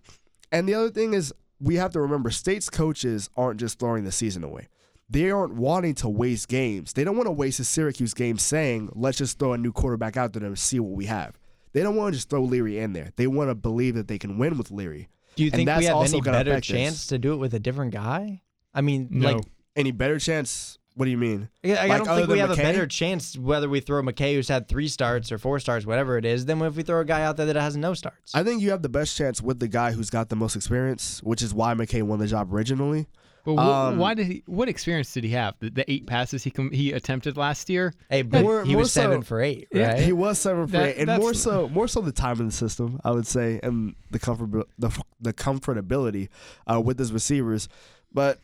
and 0.52 0.68
the 0.68 0.74
other 0.74 0.90
thing 0.90 1.14
is, 1.14 1.32
we 1.58 1.76
have 1.76 1.92
to 1.92 2.00
remember 2.00 2.30
state's 2.30 2.68
coaches 2.68 3.30
aren't 3.34 3.58
just 3.58 3.78
throwing 3.78 4.04
the 4.04 4.12
season 4.12 4.44
away. 4.44 4.68
They 5.08 5.30
aren't 5.30 5.54
wanting 5.54 5.94
to 5.94 6.08
waste 6.10 6.48
games. 6.48 6.92
They 6.92 7.02
don't 7.02 7.16
want 7.16 7.28
to 7.28 7.32
waste 7.32 7.60
a 7.60 7.64
Syracuse 7.64 8.12
game 8.12 8.36
saying, 8.36 8.90
let's 8.94 9.16
just 9.16 9.38
throw 9.38 9.54
a 9.54 9.58
new 9.58 9.72
quarterback 9.72 10.18
out 10.18 10.34
there 10.34 10.44
and 10.44 10.58
see 10.58 10.80
what 10.80 10.92
we 10.92 11.06
have. 11.06 11.38
They 11.72 11.82
don't 11.82 11.96
want 11.96 12.12
to 12.12 12.18
just 12.18 12.28
throw 12.28 12.42
Leary 12.42 12.78
in 12.78 12.92
there. 12.92 13.12
They 13.16 13.26
want 13.26 13.48
to 13.48 13.54
believe 13.54 13.94
that 13.94 14.08
they 14.08 14.18
can 14.18 14.36
win 14.36 14.58
with 14.58 14.70
Leary. 14.70 15.08
Do 15.36 15.44
you 15.44 15.50
think 15.50 15.66
that's 15.66 15.80
we 15.80 15.84
have 15.86 15.96
also 15.96 16.16
any 16.18 16.22
better 16.22 16.50
affect 16.52 16.64
us. 16.64 16.68
chance 16.68 17.06
to 17.08 17.18
do 17.18 17.32
it 17.32 17.36
with 17.36 17.54
a 17.54 17.60
different 17.60 17.92
guy? 17.92 18.42
I 18.74 18.80
mean, 18.80 19.08
No. 19.10 19.32
like 19.34 19.44
Any 19.76 19.92
better 19.92 20.18
chance? 20.18 20.78
What 20.94 21.04
do 21.04 21.10
you 21.10 21.18
mean? 21.18 21.50
I 21.62 21.68
I 21.76 21.86
Like, 21.88 22.04
don't 22.04 22.16
think 22.16 22.28
we 22.28 22.38
than 22.38 22.48
have 22.48 22.58
a 22.58 22.62
better 22.62 22.86
chance 22.86 23.36
whether 23.36 23.68
we 23.68 23.80
throw 23.80 24.00
McKay, 24.02 24.34
who's 24.34 24.48
had 24.48 24.66
three 24.66 24.88
starts 24.88 25.30
or 25.30 25.36
four 25.36 25.58
starts, 25.60 25.84
whatever 25.84 26.16
it 26.16 26.24
is, 26.24 26.46
than 26.46 26.62
if 26.62 26.74
we 26.74 26.82
throw 26.82 27.00
a 27.00 27.04
guy 27.04 27.20
out 27.22 27.36
there 27.36 27.44
that 27.44 27.56
has 27.56 27.76
no 27.76 27.92
starts. 27.92 28.34
I 28.34 28.42
think 28.42 28.62
you 28.62 28.70
have 28.70 28.80
the 28.80 28.88
best 28.88 29.14
chance 29.14 29.42
with 29.42 29.60
the 29.60 29.68
guy 29.68 29.92
who's 29.92 30.08
got 30.08 30.30
the 30.30 30.36
most 30.36 30.56
experience, 30.56 31.22
which 31.22 31.42
is 31.42 31.52
why 31.52 31.74
McKay 31.74 32.02
won 32.02 32.18
the 32.18 32.26
job 32.26 32.52
originally. 32.52 33.06
But 33.46 33.54
wh- 33.56 33.60
Um, 33.60 33.98
why 33.98 34.12
did 34.14 34.26
he? 34.26 34.42
What 34.46 34.68
experience 34.68 35.14
did 35.14 35.24
he 35.24 35.30
have? 35.30 35.54
The, 35.60 35.70
the 35.70 35.90
eight 35.90 36.06
passes 36.06 36.42
he 36.44 36.50
com- 36.50 36.70
he 36.72 36.92
attempted 36.92 37.36
last 37.36 37.70
year. 37.70 37.94
hey, 38.10 38.22
but 38.22 38.42
More- 38.42 38.64
he 38.64 38.72
more 38.72 38.80
was 38.82 38.92
seven 38.92 39.22
for 39.22 39.40
eight, 39.40 39.68
Yeah, 39.72 39.92
right? 39.92 40.02
He 40.02 40.12
was 40.12 40.38
seven 40.38 40.66
for 40.66 40.72
That- 40.72 40.98
eight, 40.98 41.08
and 41.08 41.20
more 41.22 41.32
so, 41.32 41.68
more 41.68 41.86
so 41.88 42.00
the 42.00 42.12
time 42.12 42.40
in 42.40 42.46
the 42.46 42.52
system, 42.52 43.00
I 43.04 43.12
would 43.12 43.26
say, 43.26 43.60
and 43.62 43.94
the 44.10 44.18
comfort, 44.18 44.68
the 44.78 44.90
the 45.20 45.32
comfortability 45.32 46.28
uh, 46.70 46.80
with 46.80 46.98
his 46.98 47.12
receivers. 47.12 47.68
But 48.12 48.40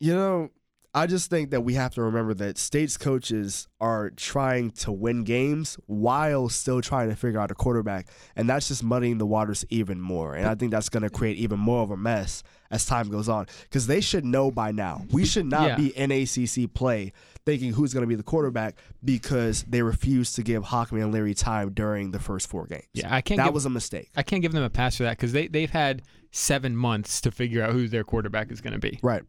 you 0.00 0.14
know, 0.14 0.50
I 0.96 1.06
just 1.06 1.28
think 1.28 1.50
that 1.50 1.60
we 1.60 1.74
have 1.74 1.92
to 1.96 2.02
remember 2.02 2.32
that 2.34 2.56
state's 2.56 2.96
coaches 2.96 3.68
are 3.82 4.08
trying 4.16 4.70
to 4.70 4.90
win 4.90 5.24
games 5.24 5.76
while 5.86 6.48
still 6.48 6.80
trying 6.80 7.10
to 7.10 7.14
figure 7.16 7.38
out 7.38 7.50
a 7.50 7.54
quarterback, 7.54 8.08
and 8.34 8.48
that's 8.48 8.68
just 8.68 8.82
muddying 8.82 9.18
the 9.18 9.26
waters 9.26 9.62
even 9.68 10.00
more. 10.00 10.34
And 10.34 10.46
I 10.46 10.54
think 10.54 10.70
that's 10.72 10.88
going 10.88 11.02
to 11.02 11.10
create 11.10 11.36
even 11.36 11.58
more 11.60 11.82
of 11.82 11.90
a 11.90 11.98
mess 11.98 12.42
as 12.70 12.86
time 12.86 13.10
goes 13.10 13.28
on 13.28 13.46
because 13.64 13.86
they 13.86 14.00
should 14.00 14.24
know 14.24 14.50
by 14.50 14.72
now. 14.72 15.04
We 15.12 15.26
should 15.26 15.44
not 15.44 15.68
Yeah. 15.68 15.76
be 15.76 15.88
in 15.96 16.10
ACC 16.10 16.72
play 16.72 17.12
thinking 17.44 17.74
who's 17.74 17.92
going 17.92 18.02
to 18.02 18.08
be 18.08 18.14
the 18.16 18.22
quarterback 18.22 18.76
because 19.04 19.64
they 19.68 19.82
refused 19.82 20.34
to 20.36 20.42
give 20.42 20.64
Hockman 20.64 21.02
and 21.02 21.12
Leary 21.12 21.34
time 21.34 21.72
during 21.74 22.10
the 22.10 22.18
first 22.18 22.48
four 22.48 22.66
games. 22.66 22.86
Yeah, 22.94 23.14
I 23.14 23.20
can't. 23.20 23.36
that 23.36 23.44
give, 23.48 23.54
was 23.54 23.66
a 23.66 23.70
mistake. 23.70 24.10
I 24.16 24.22
can't 24.22 24.40
give 24.40 24.52
them 24.52 24.64
a 24.64 24.70
pass 24.70 24.96
for 24.96 25.02
that 25.02 25.18
because 25.18 25.32
they 25.32 25.46
they've 25.46 25.68
had 25.70 26.02
seven 26.32 26.74
months 26.74 27.20
to 27.20 27.30
figure 27.30 27.62
out 27.62 27.72
who 27.72 27.86
their 27.86 28.02
quarterback 28.02 28.50
is 28.50 28.62
going 28.62 28.72
to 28.72 28.78
be. 28.78 28.98
Right. 29.02 29.22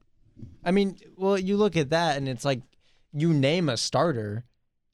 I 0.64 0.72
mean, 0.72 0.98
well, 1.16 1.38
you 1.38 1.58
look 1.58 1.78
at 1.78 1.92
that 1.92 2.18
and 2.18 2.28
it's 2.28 2.46
like 2.46 2.62
you 3.14 3.34
name 3.34 3.70
a 3.70 3.78
starter. 3.78 4.44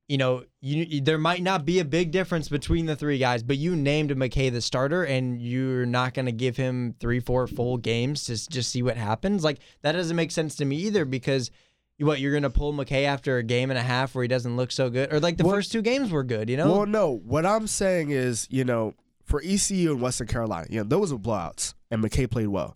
You 0.07 0.17
know, 0.17 0.43
you, 0.59 1.01
there 1.01 1.17
might 1.17 1.41
not 1.41 1.65
be 1.65 1.79
a 1.79 1.85
big 1.85 2.11
difference 2.11 2.49
between 2.49 2.85
the 2.85 2.95
three 2.95 3.17
guys, 3.17 3.41
but 3.41 3.57
you 3.57 3.75
named 3.75 4.11
McKay 4.11 4.51
the 4.51 4.61
starter, 4.61 5.03
and 5.03 5.41
you're 5.41 5.85
not 5.85 6.13
going 6.13 6.25
to 6.25 6.31
give 6.33 6.57
him 6.57 6.93
three, 6.99 7.19
four 7.21 7.47
full 7.47 7.77
games 7.77 8.25
to 8.25 8.49
just 8.49 8.69
see 8.69 8.83
what 8.83 8.97
happens. 8.97 9.43
Like 9.43 9.59
that 9.81 9.93
doesn't 9.93 10.15
make 10.15 10.31
sense 10.31 10.55
to 10.55 10.65
me 10.65 10.75
either 10.77 11.05
because. 11.05 11.51
What 11.99 12.19
you're 12.19 12.33
gonna 12.33 12.49
pull 12.49 12.73
McKay 12.73 13.05
after 13.05 13.37
a 13.37 13.43
game 13.43 13.69
and 13.69 13.77
a 13.77 13.83
half 13.83 14.13
where 14.13 14.23
he 14.23 14.27
doesn't 14.27 14.57
look 14.57 14.73
so 14.73 14.89
good, 14.89 15.13
or 15.13 15.21
like 15.21 15.37
the 15.37 15.45
Well- 15.45 15.55
first 15.55 15.71
two 15.71 15.81
games 15.81 16.11
were 16.11 16.23
good, 16.23 16.49
you 16.49 16.57
know? 16.57 16.69
Well, 16.69 16.85
no. 16.85 17.21
What 17.23 17.45
I'm 17.45 17.65
saying 17.65 18.09
is, 18.09 18.45
you 18.49 18.65
know, 18.65 18.95
for 19.23 19.41
ECU 19.41 19.91
and 19.93 20.01
Western 20.01 20.27
Carolina, 20.27 20.67
you 20.69 20.79
know, 20.79 20.83
those 20.83 21.13
were 21.13 21.19
blowouts, 21.19 21.75
and 21.91 22.03
McKay 22.03 22.29
played 22.29 22.47
well. 22.47 22.75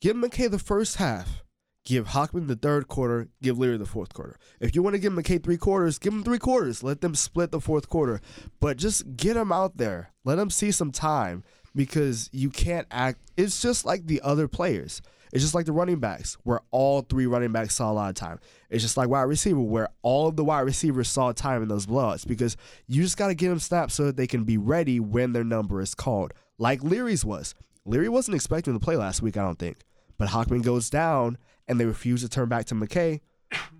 Give 0.00 0.16
McKay 0.16 0.50
the 0.50 0.60
first 0.60 0.96
half. 0.96 1.42
Give 1.84 2.08
Hockman 2.08 2.46
the 2.46 2.56
third 2.56 2.86
quarter. 2.86 3.28
Give 3.42 3.58
Leary 3.58 3.76
the 3.76 3.86
fourth 3.86 4.14
quarter. 4.14 4.36
If 4.60 4.74
you 4.74 4.82
want 4.82 4.94
to 4.94 5.00
give 5.00 5.12
McKay 5.12 5.42
three 5.42 5.56
quarters, 5.56 5.98
give 5.98 6.12
him 6.12 6.22
three 6.22 6.38
quarters. 6.38 6.82
Let 6.82 7.00
them 7.00 7.14
split 7.14 7.50
the 7.50 7.60
fourth 7.60 7.88
quarter. 7.88 8.20
But 8.60 8.76
just 8.76 9.16
get 9.16 9.36
him 9.36 9.50
out 9.50 9.78
there. 9.78 10.12
Let 10.24 10.38
him 10.38 10.50
see 10.50 10.70
some 10.70 10.92
time 10.92 11.42
because 11.74 12.30
you 12.32 12.50
can't 12.50 12.86
act. 12.90 13.18
It's 13.36 13.60
just 13.60 13.84
like 13.84 14.06
the 14.06 14.20
other 14.22 14.46
players. 14.46 15.02
It's 15.32 15.42
just 15.42 15.54
like 15.54 15.64
the 15.64 15.72
running 15.72 15.98
backs, 15.98 16.36
where 16.42 16.60
all 16.70 17.00
three 17.00 17.24
running 17.24 17.52
backs 17.52 17.74
saw 17.74 17.90
a 17.90 17.94
lot 17.94 18.10
of 18.10 18.14
time. 18.14 18.38
It's 18.68 18.82
just 18.82 18.98
like 18.98 19.08
wide 19.08 19.22
receiver, 19.22 19.60
where 19.60 19.88
all 20.02 20.28
of 20.28 20.36
the 20.36 20.44
wide 20.44 20.60
receivers 20.60 21.08
saw 21.08 21.32
time 21.32 21.62
in 21.62 21.68
those 21.68 21.86
blowouts 21.86 22.26
because 22.26 22.58
you 22.86 23.02
just 23.02 23.16
got 23.16 23.28
to 23.28 23.34
get 23.34 23.48
them 23.48 23.58
snaps 23.58 23.94
so 23.94 24.04
that 24.04 24.18
they 24.18 24.26
can 24.26 24.44
be 24.44 24.58
ready 24.58 25.00
when 25.00 25.32
their 25.32 25.42
number 25.42 25.80
is 25.80 25.94
called, 25.94 26.32
like 26.58 26.82
Leary's 26.82 27.24
was. 27.24 27.54
Leary 27.86 28.10
wasn't 28.10 28.34
expecting 28.34 28.74
to 28.74 28.78
play 28.78 28.96
last 28.96 29.22
week, 29.22 29.38
I 29.38 29.42
don't 29.42 29.58
think. 29.58 29.78
But 30.18 30.28
Hockman 30.28 30.62
goes 30.62 30.90
down, 30.90 31.38
and 31.68 31.78
they 31.80 31.84
refuse 31.84 32.22
to 32.22 32.28
turn 32.28 32.48
back 32.48 32.66
to 32.66 32.74
McKay, 32.74 33.20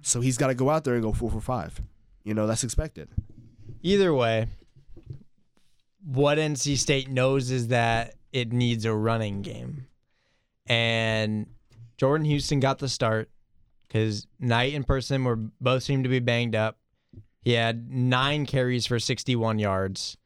so 0.02 0.20
he's 0.20 0.38
got 0.38 0.48
to 0.48 0.54
go 0.54 0.70
out 0.70 0.84
there 0.84 0.94
and 0.94 1.02
go 1.02 1.12
four 1.12 1.30
for 1.30 1.40
five. 1.40 1.80
You 2.24 2.34
know, 2.34 2.46
that's 2.46 2.64
expected. 2.64 3.08
Either 3.82 4.14
way, 4.14 4.46
what 6.04 6.38
NC 6.38 6.78
State 6.78 7.08
knows 7.08 7.50
is 7.50 7.68
that 7.68 8.14
it 8.32 8.52
needs 8.52 8.84
a 8.84 8.94
running 8.94 9.42
game. 9.42 9.86
And 10.66 11.46
Jordan 11.96 12.24
Houston 12.24 12.60
got 12.60 12.78
the 12.78 12.88
start 12.88 13.30
because 13.86 14.26
Knight 14.38 14.74
and 14.74 14.86
Person 14.86 15.24
were 15.24 15.36
both 15.36 15.82
seemed 15.82 16.04
to 16.04 16.10
be 16.10 16.20
banged 16.20 16.54
up. 16.54 16.78
He 17.42 17.52
had 17.52 17.90
nine 17.90 18.46
carries 18.46 18.86
for 18.86 18.98
61 18.98 19.58
yards. 19.58 20.16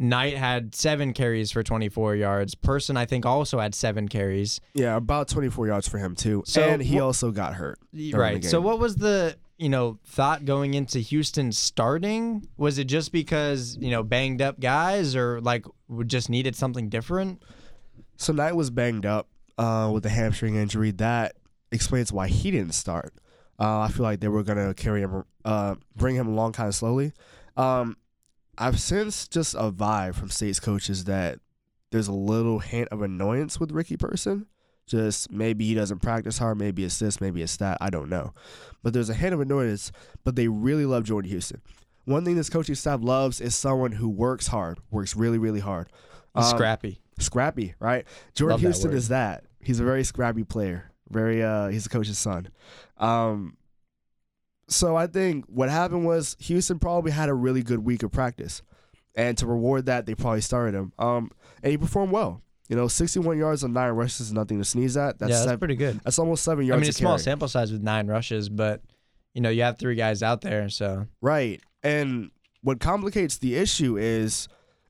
Knight 0.00 0.36
had 0.36 0.76
seven 0.76 1.12
carries 1.12 1.50
for 1.50 1.64
24 1.64 2.14
yards. 2.14 2.54
Person, 2.54 2.96
I 2.96 3.04
think, 3.04 3.26
also 3.26 3.58
had 3.58 3.74
seven 3.74 4.06
carries. 4.06 4.60
Yeah, 4.72 4.94
about 4.96 5.26
24 5.28 5.66
yards 5.66 5.88
for 5.88 5.98
him, 5.98 6.14
too. 6.14 6.44
So 6.46 6.62
and 6.62 6.80
he 6.80 6.96
wh- 6.98 7.02
also 7.02 7.32
got 7.32 7.54
hurt. 7.54 7.80
Right. 8.12 8.44
So 8.44 8.60
what 8.60 8.78
was 8.78 8.96
the 8.96 9.36
you 9.58 9.68
know 9.68 9.98
thought 10.06 10.44
going 10.44 10.74
into 10.74 11.00
Houston 11.00 11.50
starting? 11.50 12.46
Was 12.56 12.78
it 12.78 12.84
just 12.84 13.10
because 13.10 13.76
you 13.80 13.90
know 13.90 14.04
banged 14.04 14.40
up 14.40 14.60
guys, 14.60 15.16
or 15.16 15.40
like 15.40 15.66
we 15.88 16.04
just 16.04 16.30
needed 16.30 16.54
something 16.54 16.88
different? 16.88 17.42
So 18.16 18.32
Knight 18.32 18.54
was 18.54 18.70
banged 18.70 19.04
up 19.04 19.28
uh, 19.58 19.90
with 19.92 20.06
a 20.06 20.10
hamstring 20.10 20.54
injury. 20.54 20.92
That 20.92 21.34
explains 21.72 22.12
why 22.12 22.28
he 22.28 22.52
didn't 22.52 22.74
start. 22.74 23.12
Uh, 23.58 23.80
I 23.80 23.88
feel 23.88 24.04
like 24.04 24.20
they 24.20 24.28
were 24.28 24.44
gonna 24.44 24.74
carry 24.74 25.00
him, 25.00 25.24
uh, 25.44 25.74
bring 25.96 26.14
him 26.14 26.28
along 26.28 26.52
kind 26.52 26.68
of 26.68 26.76
slowly. 26.76 27.12
Um, 27.56 27.96
I've 28.58 28.80
sensed 28.80 29.32
just 29.32 29.54
a 29.54 29.70
vibe 29.70 30.14
from 30.14 30.30
State's 30.30 30.60
coaches 30.60 31.04
that 31.04 31.38
there's 31.90 32.08
a 32.08 32.12
little 32.12 32.58
hint 32.58 32.88
of 32.90 33.02
annoyance 33.02 33.58
with 33.60 33.70
Ricky 33.70 33.96
Person. 33.96 34.46
Just 34.86 35.30
maybe 35.30 35.66
he 35.66 35.74
doesn't 35.74 36.00
practice 36.00 36.38
hard, 36.38 36.58
maybe 36.58 36.82
it's 36.82 36.98
this, 36.98 37.20
maybe 37.20 37.42
it's 37.42 37.56
that. 37.58 37.78
I 37.80 37.90
don't 37.90 38.08
know, 38.08 38.32
but 38.82 38.92
there's 38.94 39.10
a 39.10 39.14
hint 39.14 39.34
of 39.34 39.40
annoyance. 39.40 39.92
But 40.24 40.34
they 40.34 40.48
really 40.48 40.86
love 40.86 41.04
Jordan 41.04 41.30
Houston. 41.30 41.60
One 42.06 42.24
thing 42.24 42.36
this 42.36 42.48
coaching 42.48 42.74
staff 42.74 43.00
loves 43.02 43.40
is 43.40 43.54
someone 43.54 43.92
who 43.92 44.08
works 44.08 44.46
hard, 44.46 44.78
works 44.90 45.14
really, 45.14 45.36
really 45.36 45.60
hard. 45.60 45.88
Um, 46.34 46.44
scrappy. 46.44 47.00
scrappy, 47.18 47.74
right? 47.80 48.06
Jordan 48.34 48.54
Love 48.54 48.60
Houston 48.62 48.90
word. 48.90 48.96
is 48.96 49.08
that. 49.08 49.44
He's 49.60 49.78
a 49.78 49.84
very 49.84 50.04
scrappy 50.04 50.44
player. 50.44 50.90
Very 51.10 51.42
uh 51.42 51.68
he's 51.68 51.84
a 51.86 51.88
coach's 51.90 52.18
son. 52.18 52.48
Um 52.96 53.56
So 54.68 54.96
I 54.96 55.06
think 55.06 55.46
what 55.46 55.70
happened 55.70 56.04
was 56.04 56.36
Houston 56.40 56.78
probably 56.78 57.10
had 57.10 57.28
a 57.28 57.34
really 57.34 57.62
good 57.62 57.80
week 57.80 58.02
of 58.02 58.12
practice, 58.12 58.62
and 59.14 59.36
to 59.38 59.46
reward 59.46 59.86
that, 59.86 60.06
they 60.06 60.14
probably 60.14 60.42
started 60.42 60.74
him. 60.74 60.92
Um, 60.98 61.30
and 61.62 61.70
he 61.70 61.78
performed 61.78 62.12
well. 62.12 62.42
You 62.68 62.76
know, 62.76 62.86
61 62.86 63.38
yards 63.38 63.64
on 63.64 63.72
nine 63.72 63.92
rushes 63.92 64.20
is 64.20 64.32
nothing 64.32 64.58
to 64.58 64.64
sneeze 64.64 64.96
at. 64.96 65.18
That's 65.18 65.30
yeah, 65.30 65.36
that's 65.36 65.44
seven, 65.44 65.58
pretty 65.58 65.76
good. 65.76 66.00
that's 66.04 66.18
almost 66.18 66.44
seven 66.44 66.66
yards. 66.66 66.78
I 66.78 66.80
mean, 66.80 66.86
a 66.86 66.88
it's 66.90 66.98
small 66.98 67.18
sample 67.18 67.48
size 67.48 67.72
with 67.72 67.82
nine 67.82 68.06
rushes, 68.06 68.50
but 68.50 68.82
you 69.32 69.40
know, 69.40 69.48
you 69.48 69.62
have 69.62 69.78
three 69.78 69.94
guys 69.94 70.22
out 70.22 70.42
there, 70.42 70.68
so 70.68 71.06
Right. 71.22 71.62
And 71.82 72.30
what 72.62 72.80
complicates 72.80 73.38
the 73.38 73.56
issue 73.56 73.96
is 73.96 74.48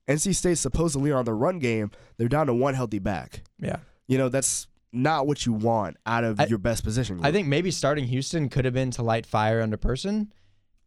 NC 0.09 0.35
State 0.35 0.59
supposedly 0.59 1.13
on 1.13 1.25
the 1.25 1.35
run 1.35 1.61
game, 1.61 1.93
they're 2.17 2.29
down 2.29 2.47
to 2.47 2.55
one 2.55 2.75
healthy 2.75 2.99
back. 2.99 3.43
yeah. 3.61 3.79
You 4.09 4.17
know, 4.17 4.31
that's 4.31 4.67
not 4.93 5.27
what 5.27 5.45
you 5.47 5.53
want 5.53 5.97
out 6.07 6.25
of 6.25 6.41
I- 6.41 6.47
your 6.47 6.59
best 6.59 6.85
position. 6.85 7.21
I 7.23 7.33
think 7.33 7.49
maybe 7.49 7.71
starting 7.71 8.07
Houston 8.07 8.49
could 8.49 8.65
have 8.65 8.75
been 8.75 8.91
to 8.93 9.03
light 9.03 9.27
fire 9.27 9.61
under 9.61 9.77
Person. 9.77 10.33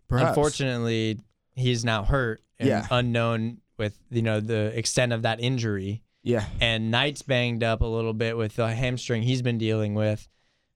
Perhaps. 0.08 0.30
Unfortunately, 0.30 1.20
he's 1.56 1.86
now 1.86 2.04
hurt 2.04 2.42
and 2.60 2.70
Yeah. 2.70 2.88
unknown 2.92 3.60
with 3.78 3.98
you 4.10 4.22
know 4.22 4.40
the 4.40 4.78
extent 4.78 5.14
of 5.14 5.22
that 5.24 5.40
injury. 5.40 6.04
Yeah. 6.24 6.46
And 6.60 6.92
Knight's 6.92 7.22
banged 7.24 7.64
up 7.64 7.82
a 7.82 7.86
little 7.86 8.14
bit 8.14 8.38
with 8.38 8.56
the 8.56 8.74
hamstring 8.74 9.24
he's 9.24 9.42
been 9.42 9.58
dealing 9.58 9.96
with. 9.96 10.28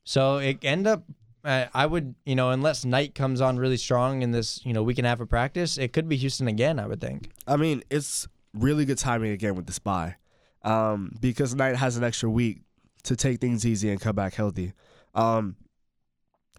So 0.03 0.38
it 0.38 0.63
end 0.63 0.88
up 0.88 1.03
uh, 1.43 1.67
I 1.75 1.85
would, 1.85 2.15
you 2.25 2.33
know, 2.35 2.49
unless 2.49 2.83
Knight 2.85 3.13
comes 3.13 3.39
on 3.39 3.57
really 3.57 3.77
strong 3.77 4.23
in 4.23 4.31
this, 4.31 4.65
you 4.65 4.73
know, 4.73 4.81
week 4.81 4.97
and 4.97 5.05
a 5.05 5.09
half 5.09 5.19
of 5.19 5.29
practice, 5.29 5.77
it 5.77 5.93
could 5.93 6.09
be 6.09 6.15
Houston 6.17 6.47
again, 6.47 6.79
I 6.79 6.88
would 6.88 6.99
think. 6.99 7.29
I 7.45 7.55
mean, 7.55 7.83
it's 7.91 8.27
really 8.55 8.83
good 8.85 8.97
timing 8.97 9.29
again 9.31 9.53
with 9.53 9.67
this 9.67 9.77
bye. 9.77 10.15
Um, 10.63 11.15
because 11.21 11.53
Knight 11.53 11.75
has 11.75 11.97
an 11.97 12.03
extra 12.03 12.31
week 12.31 12.61
to 13.06 13.15
take 13.15 13.39
things 13.41 13.65
easy 13.65 13.89
and 13.89 14.00
come 14.00 14.15
back 14.15 14.34
healthy. 14.36 14.74
Um, 15.13 15.56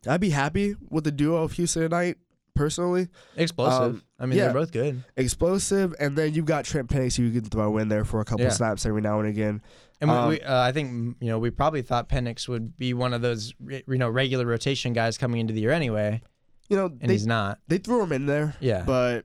I'd 0.07 0.21
be 0.21 0.31
happy 0.31 0.75
with 0.89 1.05
the 1.05 1.13
duo 1.13 1.43
of 1.43 1.53
Houston 1.53 1.83
and 1.83 1.91
Knight 1.91 2.17
personally. 2.55 3.09
Explosive. 3.37 3.97
Um, 3.97 4.03
I 4.19 4.27
mean, 4.27 4.39
yeah. 4.39 4.45
they're 4.47 4.55
both 4.55 4.73
good. 4.73 5.03
Explosive, 5.17 5.95
and 6.01 6.17
then 6.17 6.33
you've 6.35 6.45
got 6.47 6.65
Trent 6.65 6.89
Pennix 6.89 7.17
who 7.17 7.25
you 7.25 7.41
can 7.41 7.51
throw 7.51 7.77
in 7.79 7.89
there 7.89 8.05
for 8.05 8.21
a 8.21 8.25
couple 8.25 8.45
Yeah. 8.45 8.51
snaps 8.51 8.87
every 8.87 9.03
now 9.03 9.19
and 9.21 9.29
again. 9.29 9.61
And 10.01 10.11
we, 10.11 10.17
Um, 10.17 10.29
we 10.29 10.41
uh, 10.43 10.61
I 10.63 10.73
think 10.73 10.91
mm, 10.93 11.15
you 11.21 11.29
know 11.29 11.39
we 11.39 11.51
probably 11.51 11.83
thought 11.83 12.09
Pennix 12.09 12.49
would 12.49 12.77
be 12.79 12.95
one 12.95 13.13
of 13.15 13.23
those 13.23 13.55
you 13.69 13.83
know 13.89 14.09
regular 14.09 14.47
rotation 14.47 14.93
guys 14.93 15.19
coming 15.19 15.41
into 15.41 15.53
the 15.55 15.61
year 15.61 15.73
anyway, 15.73 16.23
You 16.69 16.77
know, 16.77 16.87
and 16.87 17.01
they 17.01 17.15
he's 17.15 17.27
not. 17.27 17.59
they 17.69 17.79
threw 17.79 18.03
him 18.03 18.13
in 18.13 18.27
there, 18.27 18.55
Yeah, 18.61 18.83
but 18.87 19.25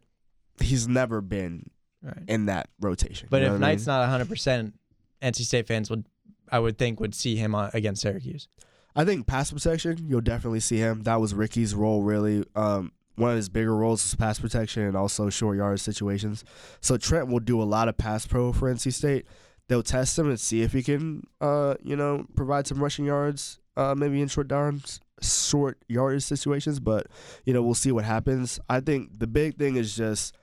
he's 0.60 0.88
never 0.88 1.22
been 1.22 1.70
right. 2.02 2.24
in 2.28 2.46
that 2.48 2.70
rotation. 2.80 3.28
But 3.30 3.44
if 3.44 3.50
what 3.50 3.56
I 3.58 3.60
Knight's 3.60 3.86
mean? 3.86 3.94
not 3.96 4.02
100, 4.02 4.28
percent 4.30 4.74
NC 5.22 5.44
State 5.44 5.68
fans 5.68 5.90
would, 5.90 6.06
I 6.52 6.60
would 6.60 6.78
think, 6.78 7.00
would 7.00 7.16
see 7.16 7.36
him 7.36 7.56
on, 7.56 7.72
against 7.74 8.02
Syracuse. 8.02 8.48
I 8.96 9.06
think 9.06 9.26
pass 9.26 9.52
protection, 9.52 10.06
you'll 10.08 10.22
definitely 10.22 10.60
see 10.60 10.78
him. 10.78 11.04
That 11.04 11.22
was 11.22 11.34
Ricky's 11.34 11.74
role, 11.74 12.04
really. 12.04 12.44
Um, 12.56 12.92
one 13.16 13.32
of 13.32 13.38
his 13.38 13.50
bigger 13.50 13.76
roles 13.76 14.06
is 14.06 14.16
pass 14.16 14.40
protection 14.40 14.84
and 14.84 14.96
also 14.96 15.30
short 15.30 15.58
yard 15.58 15.80
situations. 15.80 16.44
So 16.82 16.98
Trent 16.98 17.28
will 17.28 17.40
do 17.40 17.62
a 17.62 17.64
lot 17.64 17.88
of 17.88 17.98
pass 17.98 18.26
pro 18.26 18.52
for 18.52 18.74
NC 18.74 18.94
State. 18.94 19.26
They'll 19.68 19.84
test 19.84 20.18
him 20.20 20.28
and 20.28 20.40
see 20.40 20.64
if 20.64 20.74
he 20.74 20.84
can, 20.84 21.28
uh, 21.40 21.76
you 21.82 21.96
know, 21.96 22.26
provide 22.36 22.68
some 22.68 22.82
rushing 22.82 23.06
yards, 23.06 23.60
uh, 23.78 23.96
maybe 23.96 24.22
in 24.22 24.28
short 24.28 24.48
downs, 24.48 25.00
short 25.22 25.78
yardage 25.88 26.24
situations. 26.24 26.80
But 26.80 27.08
you 27.46 27.54
know, 27.54 27.62
we'll 27.62 27.74
see 27.74 27.92
what 27.92 28.04
happens. 28.04 28.60
I 28.70 28.82
think 28.82 29.20
the 29.20 29.28
big 29.28 29.58
thing 29.58 29.78
is 29.78 29.96
just 29.96 30.36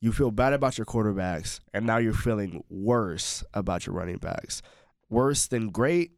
you 0.00 0.12
feel 0.12 0.30
bad 0.30 0.52
about 0.52 0.78
your 0.78 0.84
quarterbacks, 0.84 1.60
and 1.72 1.86
now 1.86 1.98
you're 1.98 2.12
feeling 2.12 2.62
worse 2.68 3.42
about 3.54 3.86
your 3.86 3.94
running 3.96 4.18
backs. 4.18 4.62
Worse 5.12 5.46
than 5.46 5.68
great, 5.68 6.12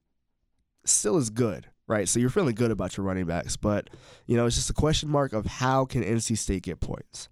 still 0.85 1.17
is 1.17 1.29
good, 1.29 1.67
right? 1.89 2.09
So 2.09 2.21
you're 2.21 2.31
feeling 2.31 2.55
good 2.55 2.71
about 2.71 2.97
your 2.97 3.05
running 3.05 3.27
backs, 3.27 3.57
but 3.57 3.91
you 4.27 4.37
know 4.37 4.47
it's 4.47 4.55
just 4.55 4.71
a 4.71 4.75
question 4.75 5.09
mark 5.09 5.33
of 5.33 5.47
how 5.47 5.85
can 5.85 6.05
NC 6.05 6.39
State 6.39 6.63
get 6.63 6.79
points. 6.79 7.29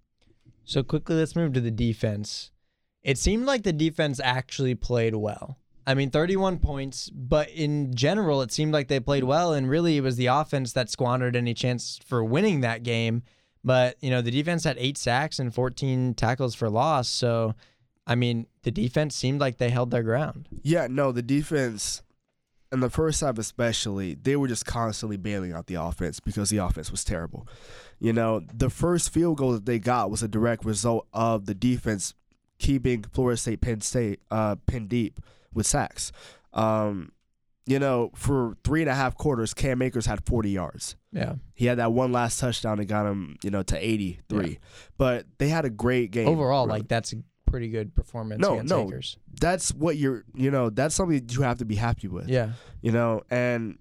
So 0.65 0.83
quickly, 0.83 1.15
let's 1.15 1.37
move 1.37 1.53
to 1.53 1.61
the 1.61 1.71
defense. 1.71 2.51
It 3.01 3.17
seemed 3.17 3.45
like 3.45 3.63
the 3.63 3.71
defense 3.71 4.19
actually 4.21 4.75
played 4.75 5.15
well. 5.15 5.57
I 5.87 5.93
mean, 5.93 6.09
31 6.09 6.59
points, 6.59 7.09
but 7.09 7.49
in 7.49 7.93
general, 7.93 8.41
it 8.41 8.51
seemed 8.51 8.73
like 8.73 8.89
they 8.89 8.99
played 8.99 9.23
well, 9.23 9.53
and 9.53 9.69
really, 9.69 9.95
it 9.95 10.01
was 10.01 10.17
the 10.17 10.27
offense 10.27 10.73
that 10.73 10.89
squandered 10.89 11.35
any 11.35 11.53
chance 11.53 11.97
for 12.05 12.23
winning 12.25 12.59
that 12.61 12.83
game. 12.83 13.23
But 13.63 13.95
you 14.01 14.09
know, 14.09 14.21
the 14.21 14.31
defense 14.31 14.65
had 14.65 14.75
eight 14.79 14.97
sacks 14.97 15.39
and 15.39 15.53
14 15.53 16.13
tackles 16.15 16.55
for 16.55 16.69
loss. 16.69 17.07
So, 17.07 17.55
I 18.05 18.15
mean, 18.15 18.47
the 18.63 18.71
defense 18.71 19.15
seemed 19.15 19.39
like 19.39 19.57
they 19.57 19.69
held 19.69 19.91
their 19.91 20.03
ground. 20.03 20.47
Yeah, 20.61 20.87
no, 20.89 21.11
the 21.11 21.21
defense 21.21 22.01
in 22.73 22.79
the 22.79 22.89
first 22.89 23.21
half 23.21 23.37
especially, 23.37 24.15
they 24.15 24.35
were 24.35 24.47
just 24.47 24.65
constantly 24.65 25.15
bailing 25.15 25.53
out 25.53 25.67
the 25.67 25.75
offense 25.75 26.19
because 26.19 26.49
the 26.49 26.57
offense 26.57 26.89
was 26.89 27.03
terrible. 27.03 27.47
You 27.99 28.13
know, 28.13 28.41
the 28.51 28.71
first 28.71 29.11
field 29.11 29.37
goal 29.37 29.51
that 29.51 29.65
they 29.65 29.77
got 29.77 30.09
was 30.09 30.23
a 30.23 30.27
direct 30.27 30.65
result 30.65 31.07
of 31.13 31.45
the 31.45 31.53
defense 31.53 32.15
keeping 32.57 33.03
Florida 33.03 33.37
State 33.37 33.61
Penn 33.61 33.81
State 33.81 34.21
uh 34.31 34.55
pinned 34.65 34.89
deep 34.89 35.19
with 35.53 35.67
sacks. 35.67 36.11
Um, 36.53 37.11
you 37.65 37.79
know, 37.79 38.11
for 38.15 38.57
three 38.63 38.81
and 38.81 38.89
a 38.89 38.95
half 38.95 39.15
quarters, 39.15 39.53
Cam 39.53 39.81
Akers 39.81 40.05
had 40.05 40.25
40 40.25 40.49
yards. 40.49 40.95
Yeah. 41.11 41.35
He 41.53 41.65
had 41.67 41.77
that 41.77 41.93
one 41.93 42.11
last 42.11 42.39
touchdown 42.39 42.77
that 42.79 42.85
got 42.85 43.05
him, 43.05 43.37
you 43.43 43.51
know, 43.51 43.63
to 43.63 43.77
83. 43.77 44.59
But 44.97 45.25
they 45.37 45.47
had 45.47 45.63
a 45.63 45.69
great 45.69 46.11
game. 46.11 46.27
Overall, 46.27 46.65
really. 46.65 46.79
like 46.79 46.87
that's 46.89 47.13
pretty 47.53 47.69
good 47.69 47.93
performance 47.93 48.41
No, 48.41 48.53
against 48.55 48.71
no. 48.71 48.87
Akers. 48.87 49.17
that's 49.39 49.71
what 49.75 49.95
you're, 49.95 50.23
you 50.33 50.49
know, 50.49 50.71
that's 50.71 50.95
something 50.95 51.19
that 51.19 51.31
you 51.35 51.43
have 51.43 51.59
to 51.59 51.65
be 51.65 51.75
happy 51.75 52.07
with. 52.07 52.27
Yeah. 52.27 52.53
You 52.81 52.91
know, 52.91 53.21
and 53.29 53.77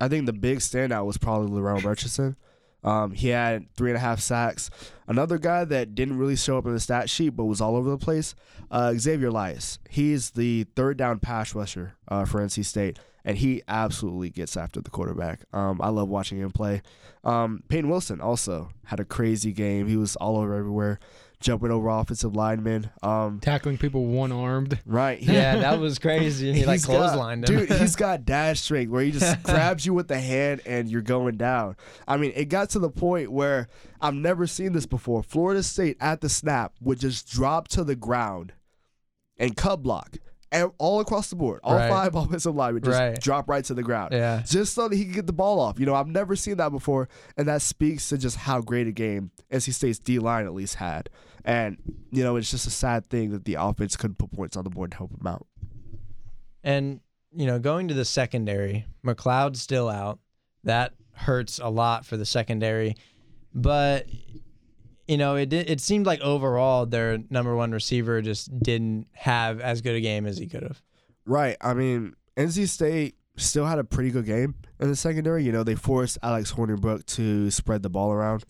I 0.00 0.06
think 0.06 0.26
the 0.26 0.32
big 0.32 0.58
standout 0.58 1.04
was 1.04 1.18
probably 1.18 1.50
Larrell 1.50 1.82
Murchison. 1.82 2.36
Um, 2.84 3.10
he 3.10 3.30
had 3.30 3.74
three 3.74 3.90
and 3.90 3.96
a 3.96 4.00
half 4.00 4.20
sacks. 4.20 4.70
Another 5.08 5.36
guy 5.38 5.64
that 5.64 5.96
didn't 5.96 6.16
really 6.18 6.36
show 6.36 6.58
up 6.58 6.66
in 6.66 6.74
the 6.74 6.78
stat 6.78 7.10
sheet 7.10 7.30
but 7.30 7.46
was 7.46 7.60
all 7.60 7.74
over 7.74 7.90
the 7.90 7.98
place, 7.98 8.36
uh, 8.70 8.94
Xavier 8.96 9.32
Lyas. 9.32 9.80
He's 9.90 10.30
the 10.30 10.64
third 10.76 10.96
down 10.96 11.18
pass 11.18 11.56
rusher 11.56 11.94
uh, 12.06 12.24
for 12.24 12.40
NC 12.40 12.64
State, 12.64 13.00
and 13.24 13.38
he 13.38 13.62
absolutely 13.66 14.30
gets 14.30 14.56
after 14.56 14.80
the 14.80 14.90
quarterback. 14.90 15.40
Um, 15.52 15.80
I 15.82 15.88
love 15.88 16.08
watching 16.08 16.38
him 16.38 16.52
play. 16.52 16.82
Um, 17.24 17.64
Peyton 17.68 17.90
Wilson 17.90 18.20
also 18.20 18.68
had 18.84 19.00
a 19.00 19.04
crazy 19.04 19.52
game. 19.52 19.88
He 19.88 19.96
was 19.96 20.14
all 20.14 20.36
over 20.36 20.54
everywhere, 20.54 21.00
jumping 21.40 21.70
over 21.70 21.88
offensive 21.88 22.34
linemen. 22.34 22.90
Um, 23.02 23.40
Tackling 23.40 23.78
people 23.78 24.06
one 24.06 24.32
armed. 24.32 24.78
right. 24.86 25.20
Yeah, 25.20 25.56
that 25.60 25.78
was 25.78 25.98
crazy. 25.98 26.52
He 26.52 26.64
like 26.64 26.76
He's 26.76 26.86
got- 26.86 27.16
clotheslined 27.16 27.48
him. 27.48 27.58
Dude, 27.66 27.72
he's 27.72 27.96
got 27.96 28.24
dash 28.24 28.60
strength 28.60 28.90
where 28.90 29.02
he 29.02 29.10
just 29.12 29.42
grabs 29.44 29.84
you 29.84 29.92
with 29.94 30.08
the 30.08 30.18
hand 30.20 30.62
and 30.66 30.88
you're 30.88 31.02
going 31.02 31.36
down. 31.36 31.76
I 32.08 32.16
mean, 32.16 32.32
it 32.34 32.46
got 32.46 32.70
to 32.70 32.78
the 32.78 32.90
point 32.90 33.30
where 33.30 33.68
I've 34.00 34.14
never 34.14 34.46
seen 34.46 34.72
this 34.72 34.86
before. 34.86 35.22
Florida 35.22 35.62
State 35.62 35.96
at 36.00 36.20
the 36.20 36.28
snap 36.28 36.72
would 36.80 37.00
just 37.00 37.28
drop 37.30 37.68
to 37.68 37.84
the 37.84 37.96
ground 37.96 38.52
and 39.38 39.56
cut 39.56 39.82
block. 39.82 40.16
All 40.78 41.00
across 41.00 41.30
the 41.30 41.36
board, 41.36 41.60
all 41.64 41.74
Right. 41.74 41.90
five 41.90 42.14
offensive 42.16 42.54
line 42.54 42.74
would 42.74 42.84
just 42.84 42.98
Right. 42.98 43.20
drop 43.20 43.48
right 43.48 43.64
to 43.64 43.74
the 43.74 43.82
ground. 43.82 44.12
yeah. 44.12 44.42
Just 44.46 44.74
so 44.74 44.88
that 44.88 44.96
he 44.96 45.04
could 45.04 45.14
get 45.14 45.26
the 45.26 45.32
ball 45.32 45.60
off. 45.60 45.78
You 45.78 45.86
know, 45.86 45.94
I've 45.94 46.06
never 46.08 46.36
seen 46.36 46.56
that 46.58 46.70
before. 46.70 47.08
And 47.36 47.46
that 47.48 47.62
speaks 47.62 48.08
to 48.10 48.18
just 48.18 48.36
how 48.36 48.60
great 48.60 48.86
a 48.86 48.92
game 48.92 49.30
NC 49.50 49.72
State's 49.74 49.98
D 49.98 50.18
line 50.18 50.46
at 50.46 50.54
least 50.54 50.76
had. 50.76 51.08
And, 51.44 51.76
you 52.10 52.24
know, 52.24 52.36
it's 52.36 52.50
just 52.50 52.66
a 52.66 52.70
sad 52.70 53.06
thing 53.06 53.30
that 53.30 53.44
the 53.44 53.54
offense 53.54 53.96
couldn't 53.96 54.16
put 54.18 54.32
points 54.32 54.56
on 54.56 54.64
the 54.64 54.70
board 54.70 54.90
to 54.92 54.96
help 54.96 55.12
him 55.12 55.26
out. 55.26 55.46
And 56.64 57.00
you 57.34 57.46
know, 57.46 57.58
going 57.58 57.88
to 57.88 57.94
the 57.94 58.04
secondary, 58.04 58.86
McCloud's 59.04 59.60
still 59.60 59.88
out. 59.90 60.18
That 60.64 60.94
hurts 61.12 61.58
a 61.62 61.68
lot 61.68 62.06
for 62.06 62.16
the 62.16 62.24
secondary. 62.24 62.96
But 63.54 64.06
you 65.08 65.16
know, 65.16 65.36
it 65.36 65.48
did, 65.48 65.70
it 65.70 65.80
seemed 65.80 66.06
like 66.06 66.20
overall 66.20 66.86
their 66.86 67.18
number 67.30 67.54
one 67.54 67.72
receiver 67.72 68.20
just 68.22 68.56
didn't 68.60 69.06
have 69.12 69.60
as 69.60 69.80
good 69.80 69.94
a 69.94 70.00
game 70.00 70.26
as 70.26 70.38
he 70.38 70.46
could 70.46 70.62
have. 70.62 70.82
Right. 71.24 71.56
I 71.60 71.74
mean, 71.74 72.14
NC 72.36 72.68
State 72.68 73.16
still 73.36 73.66
had 73.66 73.78
a 73.78 73.84
pretty 73.84 74.10
good 74.10 74.26
game 74.26 74.54
in 74.80 74.88
the 74.88 74.96
secondary. 74.96 75.44
You 75.44 75.52
know, 75.52 75.62
they 75.62 75.74
forced 75.74 76.18
Alex 76.22 76.52
Hornibrook 76.52 77.04
to 77.16 77.50
spread 77.50 77.82
the 77.82 77.90
ball 77.90 78.12
around. 78.12 78.44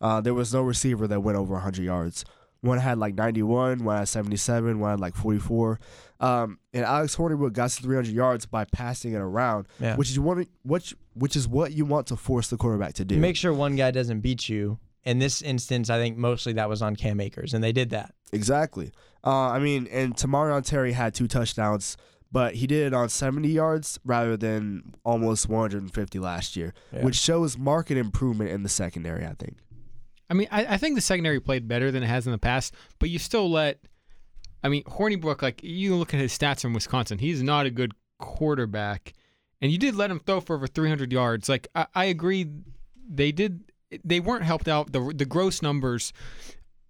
Uh, 0.00 0.20
there 0.20 0.34
was 0.34 0.52
no 0.52 0.62
receiver 0.62 1.06
that 1.06 1.20
went 1.20 1.38
over 1.38 1.54
100 1.54 1.82
yards. 1.84 2.24
One 2.60 2.78
had 2.78 2.98
like 2.98 3.14
91, 3.16 3.82
one 3.84 3.96
had 3.98 4.08
77, 4.08 4.78
one 4.78 4.90
had 4.90 5.00
like 5.00 5.16
44. 5.16 5.80
Um, 6.20 6.58
and 6.72 6.84
Alex 6.84 7.16
Hornibrook 7.16 7.52
got 7.52 7.70
to 7.70 7.82
300 7.82 8.12
yards 8.12 8.46
by 8.46 8.64
passing 8.66 9.14
it 9.14 9.18
around, 9.18 9.66
Yeah. 9.80 9.96
which 9.96 10.10
is 10.10 10.18
what 10.20 10.46
which 10.62 10.94
which 11.14 11.34
is 11.34 11.48
what 11.48 11.72
you 11.72 11.84
want 11.84 12.06
to 12.08 12.16
force 12.16 12.48
the 12.48 12.56
quarterback 12.56 12.94
to 12.94 13.04
do. 13.04 13.16
Make 13.16 13.34
sure 13.36 13.52
one 13.52 13.74
guy 13.74 13.90
doesn't 13.90 14.20
beat 14.20 14.48
you. 14.48 14.78
In 15.04 15.18
this 15.18 15.42
instance, 15.42 15.90
I 15.90 15.98
think 15.98 16.16
mostly 16.16 16.52
that 16.54 16.68
was 16.68 16.80
on 16.82 16.94
Cam 16.96 17.20
Akers, 17.20 17.54
and 17.54 17.62
they 17.64 17.72
did 17.72 17.90
that. 17.90 18.14
Exactly. 18.32 18.92
Uh, 19.24 19.48
I 19.50 19.58
mean, 19.58 19.88
and 19.90 20.14
Tamorrion 20.16 20.64
Terry 20.64 20.92
had 20.92 21.12
two 21.14 21.26
touchdowns, 21.26 21.96
but 22.30 22.54
he 22.54 22.66
did 22.66 22.86
it 22.86 22.94
on 22.94 23.08
70 23.08 23.48
yards 23.48 23.98
rather 24.04 24.36
than 24.36 24.94
almost 25.04 25.48
150 25.48 26.18
last 26.18 26.56
year, 26.56 26.72
Yeah. 26.92 27.02
which 27.04 27.16
shows 27.16 27.58
market 27.58 27.96
improvement 27.98 28.50
in 28.50 28.62
the 28.62 28.68
secondary, 28.68 29.26
I 29.26 29.34
think. 29.34 29.58
I 30.30 30.34
mean, 30.34 30.48
I, 30.50 30.64
I 30.66 30.76
think 30.78 30.94
the 30.94 31.00
secondary 31.02 31.40
played 31.40 31.68
better 31.68 31.90
than 31.90 32.02
it 32.02 32.06
has 32.06 32.26
in 32.26 32.32
the 32.32 32.38
past, 32.38 32.72
but 32.98 33.10
you 33.10 33.18
still 33.18 33.50
let. 33.50 33.80
I 34.64 34.68
mean, 34.68 34.84
Hornibrook, 34.84 35.42
like 35.42 35.62
you 35.64 35.96
look 35.96 36.14
at 36.14 36.20
his 36.20 36.36
stats 36.36 36.60
from 36.62 36.72
Wisconsin, 36.72 37.18
he's 37.18 37.42
not 37.42 37.66
a 37.66 37.70
good 37.70 37.92
quarterback, 38.18 39.12
and 39.60 39.70
you 39.72 39.78
did 39.78 39.94
let 39.94 40.10
him 40.10 40.20
throw 40.20 40.40
for 40.40 40.54
over 40.56 40.66
300 40.66 41.12
yards. 41.12 41.48
Like 41.48 41.68
I, 41.74 41.86
I 41.94 42.04
agree, 42.06 42.46
they 43.08 43.32
did. 43.32 43.64
They 44.04 44.20
weren't 44.20 44.44
helped 44.44 44.68
out. 44.68 44.92
The 44.92 45.12
the 45.14 45.24
gross 45.24 45.62
numbers 45.62 46.12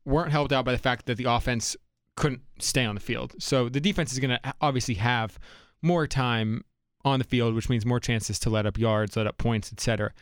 weren't 0.05 0.33
helped 0.33 0.53
out 0.53 0.65
by 0.65 0.73
the 0.73 0.79
fact 0.79 1.07
that 1.07 1.17
the 1.17 1.25
offense 1.25 1.77
couldn't 2.17 2.43
stay 2.59 2.85
on 2.85 2.95
the 2.95 3.01
field. 3.01 3.35
So 3.39 3.69
the 3.69 3.81
defense 3.81 4.13
is 4.13 4.19
going 4.19 4.31
to 4.31 4.55
obviously 4.61 4.95
have 4.95 5.39
more 5.81 6.07
time 6.07 6.65
on 7.05 7.19
the 7.19 7.25
field, 7.25 7.55
which 7.55 7.69
means 7.69 7.87
more 7.87 8.01
chances 8.01 8.39
to 8.41 8.51
let 8.51 8.67
up 8.67 8.79
yards, 8.79 9.17
let 9.17 9.27
up 9.27 9.39
points, 9.39 9.73
etc. 9.73 10.13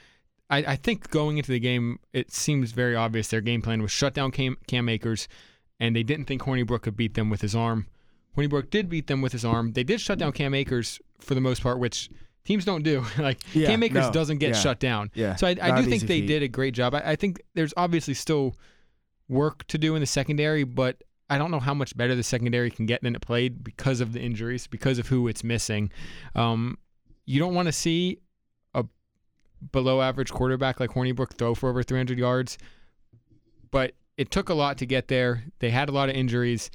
I, 0.49 0.59
I 0.59 0.77
think 0.77 1.11
going 1.11 1.39
into 1.39 1.53
the 1.53 1.61
game, 1.61 1.99
it 2.13 2.33
seems 2.33 2.73
very 2.73 2.97
obvious 2.97 3.29
their 3.29 3.41
game 3.41 3.63
plan 3.63 3.83
was 3.83 3.91
shut 3.91 4.15
down 4.15 4.31
Cam, 4.31 4.57
Cam 4.67 4.89
Akers, 4.89 5.29
and 5.79 5.95
they 5.95 6.03
didn't 6.03 6.27
think 6.27 6.43
Hornibrook 6.43 6.83
could 6.83 6.97
beat 6.97 7.15
them 7.15 7.31
with 7.31 7.41
his 7.41 7.55
arm. 7.55 7.87
Hornibrook 8.37 8.71
did 8.71 8.89
beat 8.89 9.07
them 9.07 9.23
with 9.23 9.33
his 9.33 9.45
arm. 9.45 9.73
They 9.73 9.85
did 9.85 10.01
shut 10.01 10.19
down 10.19 10.33
Cam 10.33 10.55
Akers 10.55 11.01
for 11.19 11.35
the 11.35 11.41
most 11.41 11.63
part, 11.63 11.79
which 11.79 12.09
teams 12.51 12.65
don't 12.65 12.83
do. 12.83 13.05
like 13.19 13.39
Yeah, 13.55 13.69
Cam 13.69 13.83
Akers 13.83 14.07
no, 14.07 14.13
doesn't 14.13 14.39
get 14.39 14.51
yeah. 14.51 14.61
shut 14.61 14.81
down. 14.81 15.11
Yeah. 15.15 15.37
So 15.37 15.47
I, 15.47 15.57
I 15.61 15.81
do 15.81 15.89
think 15.89 16.03
they 16.03 16.21
feat. 16.21 16.27
did 16.27 16.43
a 16.43 16.49
great 16.49 16.75
job. 16.75 16.95
I, 16.95 17.03
I 17.13 17.17
think 17.17 17.41
there's 17.55 17.73
obviously 17.77 18.15
still 18.15 18.57
work 19.29 19.67
to 19.69 19.79
do 19.79 19.95
in 19.95 20.01
the 20.01 20.07
secondary, 20.07 20.65
but 20.65 21.03
I 21.29 21.39
don't 21.39 21.53
know 21.53 21.61
how 21.61 21.75
much 21.75 21.97
better 21.97 22.17
the 22.17 22.25
secondary 22.25 22.71
can 22.71 22.87
get 22.87 23.03
than 23.03 23.15
it 23.15 23.21
played 23.21 23.63
because 23.63 24.01
of 24.01 24.13
the 24.13 24.21
injuries, 24.21 24.67
because 24.67 24.99
of 24.99 25.07
who 25.07 25.29
it's 25.29 25.45
missing. 25.45 25.93
Um, 26.35 26.79
you 27.25 27.39
don't 27.39 27.55
want 27.55 27.67
to 27.67 27.73
see 27.73 28.19
a 28.75 28.85
below 29.71 30.03
average 30.03 30.33
quarterback 30.33 30.81
like 30.81 30.91
Hornibrook 30.91 31.35
throw 31.35 31.55
for 31.55 31.71
over 31.71 31.85
300 31.85 32.19
yards, 32.19 32.59
but 33.71 33.93
it 34.17 34.33
took 34.33 34.49
a 34.49 34.55
lot 34.55 34.77
to 34.79 34.87
get 34.87 35.07
there. 35.07 35.45
They 35.61 35.71
had 35.71 35.89
a 35.89 35.93
lot 35.93 36.09
of 36.09 36.17
injuries, 36.17 36.71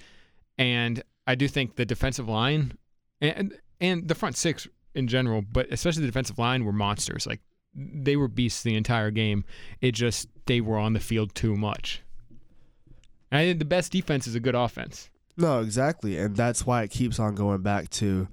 and 0.58 1.04
I 1.28 1.36
do 1.36 1.50
think 1.50 1.76
the 1.76 1.86
defensive 1.86 2.30
line 2.30 2.78
and 3.20 3.54
and 3.82 4.08
the 4.08 4.16
front 4.16 4.38
six 4.38 4.68
in 4.96 5.08
general, 5.08 5.42
but 5.42 5.68
especially 5.72 6.02
the 6.02 6.08
defensive 6.08 6.40
line 6.40 6.66
were 6.66 6.72
monsters. 6.72 7.28
Like 7.28 7.42
they 7.76 8.16
were 8.16 8.28
beasts 8.28 8.64
the 8.64 8.76
entire 8.76 9.12
game. 9.12 9.44
It 9.82 9.92
just 9.92 10.28
they 10.46 10.62
were 10.62 10.78
on 10.78 10.94
the 10.94 11.00
field 11.00 11.36
too 11.36 11.56
much. 11.56 12.02
And 13.32 13.40
I 13.40 13.46
think 13.46 13.60
the 13.60 13.66
best 13.66 13.92
defense 13.92 14.28
is 14.28 14.36
a 14.36 14.40
good 14.40 14.56
offense. 14.56 15.10
No, 15.38 15.60
exactly. 15.60 16.18
And 16.18 16.36
that's 16.36 16.66
why 16.66 16.84
it 16.84 16.92
keeps 16.92 17.20
on 17.20 17.36
going 17.36 17.62
back 17.62 17.90
to, 17.92 18.28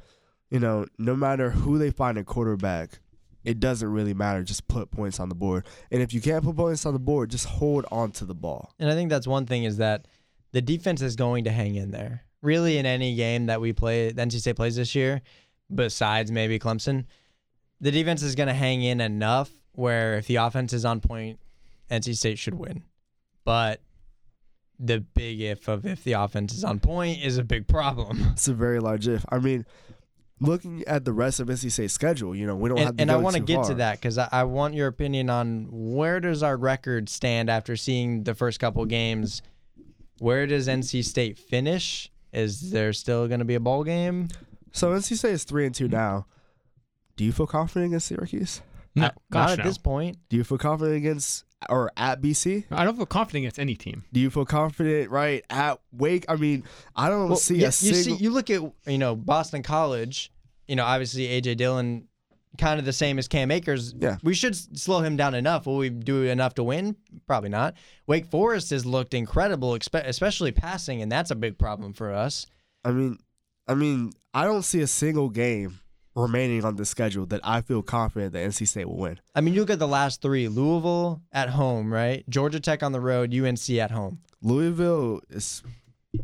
you 0.51 0.61
know, 0.61 0.87
no 0.98 1.16
matter 1.16 1.51
who 1.51 1.79
they 1.79 1.90
find 1.90 2.16
a 2.16 2.25
quarterback, 2.25 3.01
it 3.44 3.59
doesn't 3.59 3.88
really 3.90 4.14
matter. 4.14 4.44
Just 4.44 4.68
put 4.68 4.90
points 4.90 5.18
on 5.18 5.29
the 5.29 5.35
board. 5.35 5.66
And 5.90 6.01
if 6.01 6.14
you 6.14 6.20
can't 6.20 6.44
put 6.44 6.55
points 6.55 6.87
on 6.87 6.92
the 6.92 7.01
board, 7.01 7.31
just 7.31 7.46
hold 7.46 7.87
on 7.90 8.12
to 8.12 8.25
the 8.25 8.35
ball. 8.35 8.72
And 8.79 8.88
I 8.88 8.94
think 8.94 9.11
that's 9.11 9.27
one 9.27 9.46
thing 9.46 9.64
is 9.64 9.79
that 9.79 10.07
the 10.53 10.62
defense 10.62 11.03
is 11.03 11.16
going 11.16 11.44
to 11.44 11.51
hang 11.51 11.75
in 11.75 11.90
there. 11.90 12.25
Really, 12.40 12.79
in 12.79 12.87
any 12.87 13.14
game 13.14 13.46
that 13.46 13.61
we 13.61 13.72
play, 13.72 14.11
the 14.11 14.22
NC 14.22 14.40
State 14.40 14.57
plays 14.57 14.77
this 14.77 14.94
year, 14.94 15.22
besides 15.74 16.30
maybe 16.30 16.58
Clemson, 16.58 17.06
the 17.80 17.90
defense 17.90 18.22
is 18.22 18.35
going 18.35 18.48
to 18.48 18.54
hang 18.54 18.82
in 18.82 19.00
enough 19.00 19.50
where 19.72 20.14
if 20.14 20.26
the 20.26 20.37
offense 20.37 20.72
is 20.72 20.85
on 20.85 21.00
point, 21.00 21.38
NC 21.90 22.16
State 22.16 22.38
should 22.38 22.54
win. 22.54 22.82
But 23.44 23.80
the 24.78 25.00
big 25.00 25.40
if 25.40 25.68
of 25.68 25.87
if 25.87 26.02
the 26.04 26.14
offense 26.14 26.52
is 26.54 26.64
on 26.64 26.80
point 26.80 27.22
is 27.22 27.38
a 27.38 27.44
big 27.44 27.66
problem. 27.68 28.28
It's 28.32 28.48
a 28.48 28.54
very 28.54 28.80
large 28.80 29.06
if. 29.08 29.24
I 29.30 29.38
mean, 29.38 29.64
looking 30.40 30.82
at 30.87 31.04
the 31.04 31.12
rest 31.12 31.40
of 31.40 31.48
NC 31.48 31.70
State's 31.70 31.94
schedule, 31.94 32.35
you 32.35 32.46
know, 32.46 32.56
we 32.56 32.68
don't 32.68 32.78
have 32.78 32.88
And, 32.88 32.98
to 32.98 33.02
and 33.02 33.11
I 33.11 33.16
want 33.16 33.37
to 33.37 33.42
get 33.42 33.64
to 33.64 33.74
that 33.74 34.00
because 34.00 34.18
I, 34.18 34.28
I 34.32 34.44
want 34.44 34.74
your 34.74 34.88
opinion 34.88 35.30
on 35.30 35.68
where 35.70 36.20
does 36.20 36.42
our 36.42 36.56
record 36.56 37.08
stand 37.08 37.48
after 37.48 37.76
seeing 37.76 38.24
the 38.24 38.35
first 38.35 38.61
couple 38.61 38.85
games. 38.87 39.42
Where 40.18 40.46
does 40.46 40.68
NC 40.68 41.04
State 41.04 41.38
finish? 41.38 42.11
Is 42.32 42.70
there 42.70 42.92
still 42.92 43.28
going 43.28 43.40
to 43.40 43.44
be 43.44 43.54
a 43.54 43.61
bowl 43.61 43.85
game? 43.85 44.28
So 44.72 44.90
NC 44.92 45.16
State 45.18 45.32
is 45.32 45.44
three 45.44 45.66
and 45.66 45.74
two 45.74 45.88
now. 45.88 46.26
Do 47.16 47.24
you 47.24 47.32
feel 47.32 47.46
confident 47.46 47.90
against 47.90 48.06
Syracuse? 48.08 48.62
No, 48.94 49.06
Uh, 49.06 49.11
gosh, 49.30 49.48
not 49.48 49.50
at 49.52 49.58
no. 49.58 49.64
this 49.64 49.78
point. 49.78 50.16
Do 50.28 50.37
you 50.37 50.44
feel 50.44 50.58
confident 50.58 50.96
against 50.96 51.44
or 51.68 51.90
at 51.96 52.20
BC? 52.20 52.64
I 52.70 52.85
don't 52.85 52.96
feel 52.96 53.06
confident 53.06 53.42
against 53.44 53.58
any 53.58 53.74
team. 53.74 54.04
Do 54.12 54.20
you 54.20 54.30
feel 54.30 54.44
confident 54.44 55.11
right 55.11 55.44
at 55.50 55.78
Wake? 55.92 56.24
I 56.28 56.37
mean, 56.37 56.64
I 56.96 57.08
don't 57.08 57.28
Well, 57.28 57.37
see 57.37 57.56
yeah, 57.58 57.68
a 57.68 57.72
single. 57.72 57.98
you 57.98 58.04
see, 58.04 58.14
you 58.24 58.30
look 58.30 58.50
at 58.50 58.61
you 58.87 58.98
know 58.98 59.14
Boston 59.16 59.62
College. 59.62 60.32
You 60.68 60.76
know, 60.76 60.85
obviously 60.85 61.24
AJ 61.28 61.56
Dillon, 61.56 62.08
kind 62.58 62.78
of 62.78 62.85
the 62.87 62.92
same 62.92 63.18
as 63.18 63.28
Cam 63.28 63.50
Akers. 63.50 63.94
Yeah. 63.98 64.16
we 64.22 64.35
should 64.35 64.52
s- 64.54 64.68
slow 64.74 65.00
him 65.00 65.16
down 65.16 65.35
enough. 65.35 65.66
Will 65.66 65.76
we 65.76 65.90
do 65.90 66.22
enough 66.24 66.54
to 66.54 66.62
win? 66.64 66.96
Probably 67.26 67.50
not. 67.50 67.74
Wake 68.06 68.26
Forest 68.26 68.70
has 68.70 68.85
looked 68.87 69.12
incredible, 69.14 69.72
expe- 69.72 70.06
especially 70.06 70.52
passing, 70.52 71.00
and 71.02 71.11
that's 71.12 71.30
a 71.30 71.35
big 71.35 71.58
problem 71.58 71.92
for 71.92 72.12
us. 72.12 72.46
I 72.85 72.90
mean, 72.92 73.18
I 73.66 73.75
mean, 73.75 74.12
I 74.35 74.44
don't 74.44 74.62
see 74.62 74.81
a 74.81 74.87
single 74.87 75.29
game 75.29 75.81
remaining 76.14 76.64
on 76.64 76.77
the 76.77 76.85
schedule 76.85 77.27
that 77.27 77.40
I 77.42 77.62
feel 77.62 77.83
confident 77.83 78.33
that 78.33 78.48
NC 78.48 78.68
State 78.68 78.88
will 78.88 78.96
win. 78.96 79.20
I 79.35 79.40
mean, 79.40 79.55
you 79.55 79.61
look 79.61 79.70
at 79.70 79.79
the 79.79 79.88
last 79.88 80.20
three: 80.20 80.48
Louisville 80.48 81.22
at 81.33 81.51
home, 81.51 81.92
right? 81.92 82.29
Georgia 82.29 82.61
Tech 82.61 82.83
on 82.83 82.92
the 82.92 83.01
road, 83.01 83.35
UNC 83.35 83.70
at 83.70 83.90
home. 83.90 84.20
Louisville 84.42 85.20
is 85.31 85.62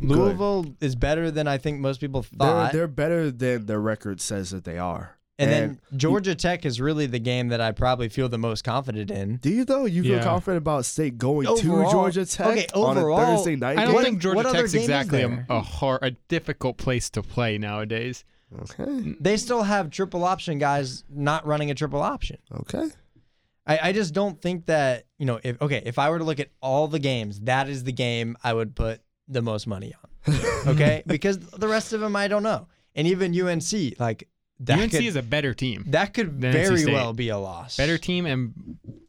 Louisville 0.01 0.67
is 0.81 0.95
better 0.97 1.31
than 1.31 1.49
I 1.49 1.59
think 1.59 1.81
most 1.81 2.01
people 2.01 2.23
they're, 2.23 2.49
thought. 2.49 2.73
they're 2.73 2.89
better 2.89 3.31
than 3.31 3.67
their 3.67 3.81
record 3.81 4.21
says 4.21 4.51
that 4.51 4.65
they 4.65 4.79
are. 4.79 5.18
And 5.39 5.51
then 5.51 5.81
Georgia 5.97 6.35
Tech 6.35 6.67
is 6.67 6.81
really 6.81 7.07
the 7.07 7.19
game 7.21 7.49
that 7.49 7.61
I 7.61 7.71
probably 7.73 8.09
feel 8.09 8.29
the 8.29 8.39
most 8.39 8.65
confident 8.65 9.11
in. 9.11 9.37
do 9.37 9.51
you 9.51 9.65
though? 9.65 9.85
You 9.85 10.03
feel 10.03 10.17
Yeah. 10.17 10.25
confident 10.25 10.59
about 10.59 10.85
State 10.85 11.17
going 11.19 11.47
Overall- 11.47 11.85
to 11.85 11.91
Georgia 11.93 12.27
Tech 12.27 12.47
okay, 12.47 12.67
on 12.75 12.97
a 12.97 13.01
overall, 13.01 13.37
Thursday 13.37 13.57
night 13.57 13.79
I 13.79 13.85
don't 13.85 13.95
game? 13.95 14.03
think 14.05 14.19
Georgia 14.21 14.37
what 14.43 14.53
Tech's 14.53 14.75
exactly 14.75 15.23
a, 15.23 15.47
a 15.49 15.61
hard, 15.61 16.03
a 16.03 16.11
difficult 16.29 16.77
place 16.77 17.09
to 17.11 17.23
play 17.23 17.57
nowadays. 17.59 18.25
Okay, 18.63 19.15
They 19.21 19.37
still 19.37 19.63
have 19.63 19.91
triple 19.91 20.25
option 20.25 20.59
guys 20.59 21.05
not 21.11 21.47
running 21.47 21.71
a 21.71 21.75
triple 21.75 22.01
option. 22.03 22.39
okay. 22.61 22.89
I, 23.67 23.91
I 23.91 23.93
just 23.93 24.15
don't 24.15 24.41
think 24.41 24.65
that, 24.67 25.05
you 25.19 25.27
know, 25.27 25.39
if 25.45 25.61
okay, 25.61 25.83
if 25.85 25.99
I 25.99 26.09
were 26.09 26.17
to 26.19 26.25
look 26.25 26.41
at 26.41 26.49
all 26.63 26.89
the 26.89 26.99
games, 26.99 27.41
that 27.41 27.69
is 27.69 27.85
the 27.85 27.93
game 27.93 28.37
I 28.43 28.55
would 28.55 28.75
put 28.75 29.03
the 29.29 29.43
most 29.43 29.67
money 29.67 29.93
on. 30.27 30.35
Okay? 30.67 31.03
because 31.07 31.39
the 31.39 31.69
rest 31.69 31.93
of 31.93 32.01
them 32.01 32.17
I 32.17 32.29
don't 32.29 32.43
know. 32.43 32.67
And 32.95 33.07
even 33.07 33.39
UNC, 33.39 34.01
like 34.01 34.27
that 34.61 34.79
UNC 34.79 34.91
could, 34.93 35.05
is 35.05 35.17
a 35.17 35.23
better 35.23 35.55
team, 35.55 35.85
that 35.89 36.15
could 36.15 36.33
very 36.33 36.87
well 36.87 37.13
be 37.13 37.29
a 37.29 37.39
loss. 37.39 37.77
better 37.77 37.99
team, 37.99 38.27
and 38.27 38.53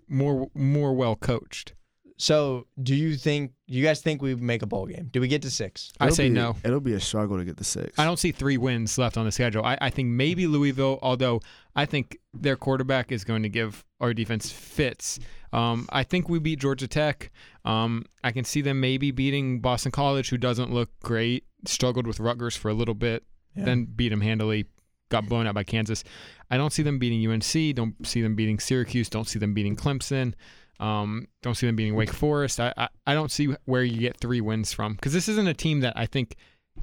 more 0.07 0.49
more 0.53 0.93
well 0.93 1.15
coached. 1.15 1.73
So, 2.21 2.67
do 2.83 2.93
you 2.95 3.15
think 3.15 3.53
you 3.65 3.81
guys 3.81 4.01
think 4.01 4.21
we 4.21 4.35
make 4.35 4.61
a 4.61 4.65
bowl 4.65 4.85
game? 4.87 5.07
Do 5.09 5.21
we 5.21 5.29
get 5.29 5.41
to 5.43 5.49
6? 5.49 5.93
I 6.01 6.05
It'll 6.07 6.15
say 6.17 6.27
be- 6.27 6.35
no. 6.35 6.57
It'll 6.65 6.81
be 6.81 6.91
a 6.91 6.99
struggle 6.99 7.37
to 7.37 7.45
get 7.45 7.55
the 7.55 7.63
six. 7.63 7.97
I 7.97 8.03
don't 8.03 8.19
see 8.19 8.33
three 8.33 8.57
wins 8.57 8.97
left 8.97 9.15
on 9.17 9.23
the 9.23 9.31
schedule. 9.31 9.63
I, 9.63 9.77
I 9.79 9.89
think 9.89 10.09
maybe 10.09 10.45
Louisville, 10.45 10.99
although 11.01 11.39
I 11.77 11.85
think 11.85 12.17
their 12.33 12.57
quarterback 12.57 13.13
is 13.13 13.23
going 13.23 13.43
to 13.43 13.49
give 13.49 13.85
our 14.01 14.13
defense 14.13 14.51
fits. 14.51 15.17
Um, 15.53 15.87
I 15.93 16.03
think 16.03 16.27
we 16.27 16.39
beat 16.39 16.59
Georgia 16.59 16.89
Tech. 16.89 17.31
Um, 17.63 18.05
I 18.21 18.31
can 18.33 18.43
see 18.43 18.59
them 18.59 18.81
maybe 18.81 19.11
beating 19.11 19.61
Boston 19.61 19.93
College, 19.93 20.29
who 20.29 20.37
doesn't 20.37 20.73
look 20.73 20.89
great. 21.01 21.45
Struggled 21.65 22.05
with 22.05 22.19
Rutgers 22.19 22.57
for 22.57 22.67
a 22.67 22.73
little 22.73 22.95
bit, 22.95 23.23
Yeah. 23.55 23.63
then 23.63 23.85
beat 23.85 24.09
them 24.09 24.19
handily. 24.19 24.65
Got 25.09 25.27
blown 25.27 25.47
out 25.47 25.55
by 25.55 25.63
Kansas. 25.63 26.03
I 26.51 26.57
don't 26.57 26.71
see 26.71 26.83
them 26.83 26.99
beating 26.99 27.25
UNC. 27.29 27.75
Don't 27.75 27.95
see 28.07 28.21
them 28.21 28.35
beating 28.35 28.59
Syracuse. 28.59 29.09
Don't 29.09 29.27
see 29.27 29.39
them 29.39 29.53
beating 29.53 29.75
Clemson. 29.75 30.33
Um, 30.79 31.27
don't 31.41 31.55
see 31.55 31.65
them 31.67 31.75
beating 31.75 31.95
Wake 31.95 32.13
Forest. 32.13 32.59
I, 32.59 32.73
I, 32.77 32.87
I 33.07 33.13
don't 33.13 33.31
see 33.31 33.53
where 33.65 33.83
you 33.83 33.99
get 33.99 34.17
three 34.17 34.39
wins 34.39 34.71
from 34.71 34.93
because 34.93 35.11
this 35.13 35.27
isn't 35.27 35.47
a 35.47 35.53
team 35.53 35.81
that 35.81 35.93
I 35.97 36.05
think 36.05 36.35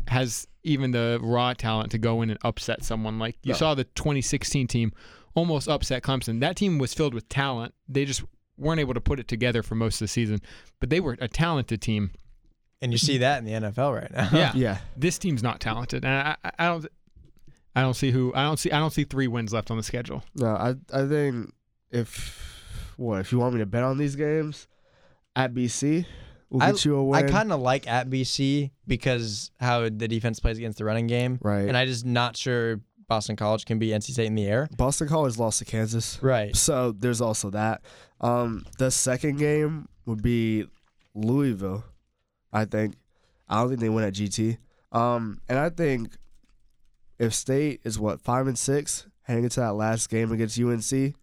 has 0.08 0.46
even 0.64 0.90
the 0.90 1.18
raw 1.22 1.54
talent 1.54 1.92
to 1.92 1.98
go 1.98 2.20
in 2.22 2.28
and 2.30 2.38
upset 2.44 2.84
someone. 2.84 3.18
Like 3.18 3.36
you 3.42 3.52
No. 3.52 3.58
saw 3.58 3.74
the 3.74 3.84
2016 3.84 4.66
team 4.66 4.92
almost 5.34 5.68
upset 5.68 6.02
Clemson. 6.02 6.40
That 6.40 6.56
team 6.56 6.78
was 6.78 6.92
filled 6.92 7.14
with 7.14 7.28
talent. 7.28 7.74
They 7.88 8.04
just 8.04 8.22
weren't 8.58 8.80
able 8.80 8.94
to 8.94 9.00
put 9.00 9.18
it 9.20 9.28
together 9.28 9.62
for 9.62 9.74
most 9.76 9.96
of 9.96 10.00
the 10.00 10.08
season, 10.08 10.40
but 10.80 10.90
they 10.90 11.00
were 11.00 11.16
a 11.20 11.28
talented 11.28 11.80
team. 11.80 12.10
And 12.82 12.92
you 12.92 12.98
see 12.98 13.18
that 13.18 13.38
in 13.38 13.44
the 13.46 13.52
NFL 13.52 13.94
right 13.94 14.10
now. 14.12 14.28
Yeah, 14.32 14.52
Yeah. 14.54 14.78
this 14.96 15.18
team's 15.18 15.42
not 15.42 15.60
talented, 15.60 16.04
and 16.04 16.12
I, 16.12 16.36
I, 16.44 16.50
I 16.58 16.66
don't. 16.66 16.86
I 17.76 17.82
don't 17.82 17.94
see 17.94 18.10
who. 18.10 18.32
I 18.34 18.42
don't 18.42 18.56
see. 18.56 18.72
I 18.72 18.78
don't 18.80 18.90
see 18.92 19.04
three 19.04 19.28
wins 19.28 19.52
left 19.52 19.70
on 19.70 19.76
the 19.76 19.82
schedule. 19.84 20.24
No, 20.34 20.48
I 20.48 20.74
I 20.92 21.06
think 21.06 21.52
if 21.92 22.92
what 22.96 23.20
if 23.20 23.30
you 23.30 23.38
want 23.38 23.54
me 23.54 23.60
to 23.60 23.66
bet 23.66 23.82
on 23.84 23.98
these 23.98 24.16
games 24.16 24.66
at 25.36 25.52
BC, 25.54 26.06
we'll 26.50 26.62
I- 26.62 26.72
get 26.72 26.84
you 26.86 26.96
a 26.96 27.00
I 27.10 27.22
win. 27.22 27.28
kind 27.28 27.52
of 27.52 27.60
like 27.60 27.86
at 27.86 28.08
BC 28.10 28.70
because 28.86 29.50
how 29.60 29.82
the 29.82 30.08
defense 30.08 30.40
plays 30.40 30.56
against 30.58 30.78
the 30.78 30.84
running 30.84 31.06
game. 31.06 31.38
right. 31.42 31.68
And 31.68 31.76
I 31.76 31.84
just 31.86 32.06
not 32.06 32.36
sure 32.36 32.80
Boston 33.08 33.36
College 33.36 33.66
can 33.66 33.78
beat 33.78 33.92
NC 33.92 34.12
State 34.12 34.26
in 34.26 34.34
the 34.34 34.46
air. 34.46 34.68
Boston 34.76 35.06
College 35.06 35.36
lost 35.38 35.58
to 35.60 35.64
Kansas, 35.64 36.18
Right. 36.22 36.56
so 36.56 36.90
there's 36.92 37.20
also 37.20 37.50
that. 37.50 37.82
Um, 38.20 38.64
the 38.78 38.90
second 38.90 39.36
game 39.38 39.86
would 40.06 40.22
be 40.22 40.66
Louisville. 41.14 41.84
I 42.52 42.64
think. 42.64 42.94
I 43.48 43.60
don't 43.60 43.68
think 43.68 43.80
they 43.80 43.88
win 43.90 44.04
at 44.04 44.14
GT. 44.14 44.56
Um, 44.92 45.40
and 45.48 45.58
I 45.58 45.68
think 45.68 46.16
if 47.18 47.34
State 47.34 47.80
is 47.84 47.98
what 47.98 48.20
five 48.20 48.46
and 48.46 48.58
six 48.58 49.06
heading 49.22 49.44
into 49.44 49.60
that 49.60 49.74
last 49.74 50.08
game 50.08 50.32
against 50.32 50.58
UNC, 50.58 51.14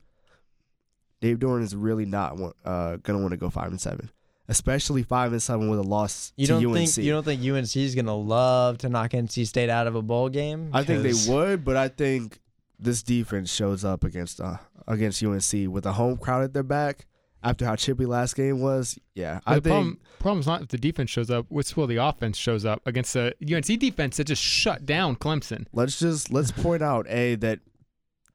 Dave 1.21 1.39
Doeren 1.39 1.61
is 1.63 1.75
really 1.75 2.05
not 2.05 2.37
uh, 2.65 2.97
gonna 2.97 3.19
want 3.19 3.31
to 3.31 3.37
go 3.37 3.49
five 3.49 3.69
and 3.71 3.79
seven, 3.79 4.09
especially 4.47 5.03
five 5.03 5.31
and 5.31 5.41
seven 5.41 5.69
with 5.69 5.79
a 5.79 5.83
loss 5.83 6.33
You 6.35 6.47
to 6.47 6.53
don't 6.53 6.65
UNC. 6.75 6.89
think 6.89 7.05
you 7.05 7.11
don't 7.11 7.23
think 7.23 7.41
UNC 7.45 7.75
is 7.77 7.95
gonna 7.95 8.15
love 8.15 8.79
to 8.79 8.89
knock 8.89 9.11
NC 9.11 9.47
State 9.47 9.69
out 9.69 9.87
of 9.87 9.95
a 9.95 10.01
bowl 10.01 10.29
game? 10.29 10.69
I 10.73 10.83
think 10.83 11.03
they 11.03 11.31
would, 11.31 11.63
but 11.63 11.77
I 11.77 11.87
think 11.87 12.39
this 12.77 13.03
defense 13.03 13.53
shows 13.53 13.85
up 13.85 14.03
against 14.03 14.41
uh, 14.41 14.57
against 14.87 15.23
UNC 15.23 15.71
with 15.71 15.85
a 15.85 15.93
home 15.93 16.17
crowd 16.17 16.43
at 16.43 16.53
their 16.53 16.63
back, 16.63 17.05
after 17.43 17.65
how 17.65 17.75
chippy 17.75 18.05
last 18.05 18.35
game 18.35 18.59
was, 18.61 18.97
yeah, 19.15 19.39
But 19.45 19.51
I 19.51 19.55
the 19.55 19.61
think 19.61 19.73
problem, 19.73 19.99
problem's 20.19 20.47
not 20.47 20.61
if 20.61 20.67
the 20.69 20.77
defense 20.77 21.09
shows 21.09 21.29
up. 21.29 21.45
What's 21.49 21.75
will 21.75 21.87
the 21.87 21.97
offense 21.97 22.37
shows 22.37 22.65
up 22.65 22.81
against 22.85 23.13
the 23.13 23.33
UNC 23.41 23.65
defense 23.79 24.17
that 24.17 24.25
just 24.25 24.41
shut 24.41 24.85
down 24.85 25.15
Clemson. 25.17 25.65
let's 25.73 25.99
just 25.99 26.31
let's 26.31 26.51
point 26.51 26.81
out 26.81 27.05
a 27.09 27.35
that 27.35 27.59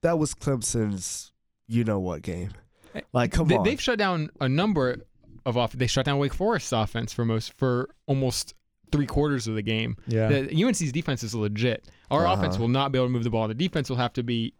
that 0.02 0.18
was 0.18 0.34
Clemson's 0.34 1.32
you 1.66 1.84
know 1.84 1.98
what 1.98 2.22
game. 2.22 2.50
Like 3.12 3.32
come 3.32 3.48
they, 3.48 3.56
on, 3.56 3.64
They've 3.64 3.80
shut 3.80 3.98
down 3.98 4.30
a 4.40 4.48
number 4.48 4.96
of 5.46 5.56
off. 5.56 5.72
They 5.72 5.86
shut 5.86 6.04
down 6.06 6.18
Wake 6.18 6.34
Forest's 6.34 6.72
offense 6.72 7.12
for 7.12 7.24
most 7.24 7.52
for 7.58 7.88
almost 8.06 8.54
three 8.90 9.06
quarters 9.06 9.46
of 9.46 9.54
the 9.54 9.62
game. 9.62 9.96
Yeah. 10.06 10.28
The 10.28 10.64
UNC's 10.64 10.92
defense 10.92 11.22
is 11.22 11.34
legit. 11.34 11.86
Our 12.10 12.26
Uh-huh. 12.26 12.34
offense 12.40 12.58
will 12.58 12.68
not 12.68 12.90
be 12.92 12.98
able 12.98 13.06
to 13.06 13.12
move 13.12 13.24
the 13.24 13.30
ball. 13.30 13.46
The 13.48 13.54
defense 13.54 13.90
will 13.90 13.98
have 13.98 14.12
to 14.14 14.22
be 14.22 14.54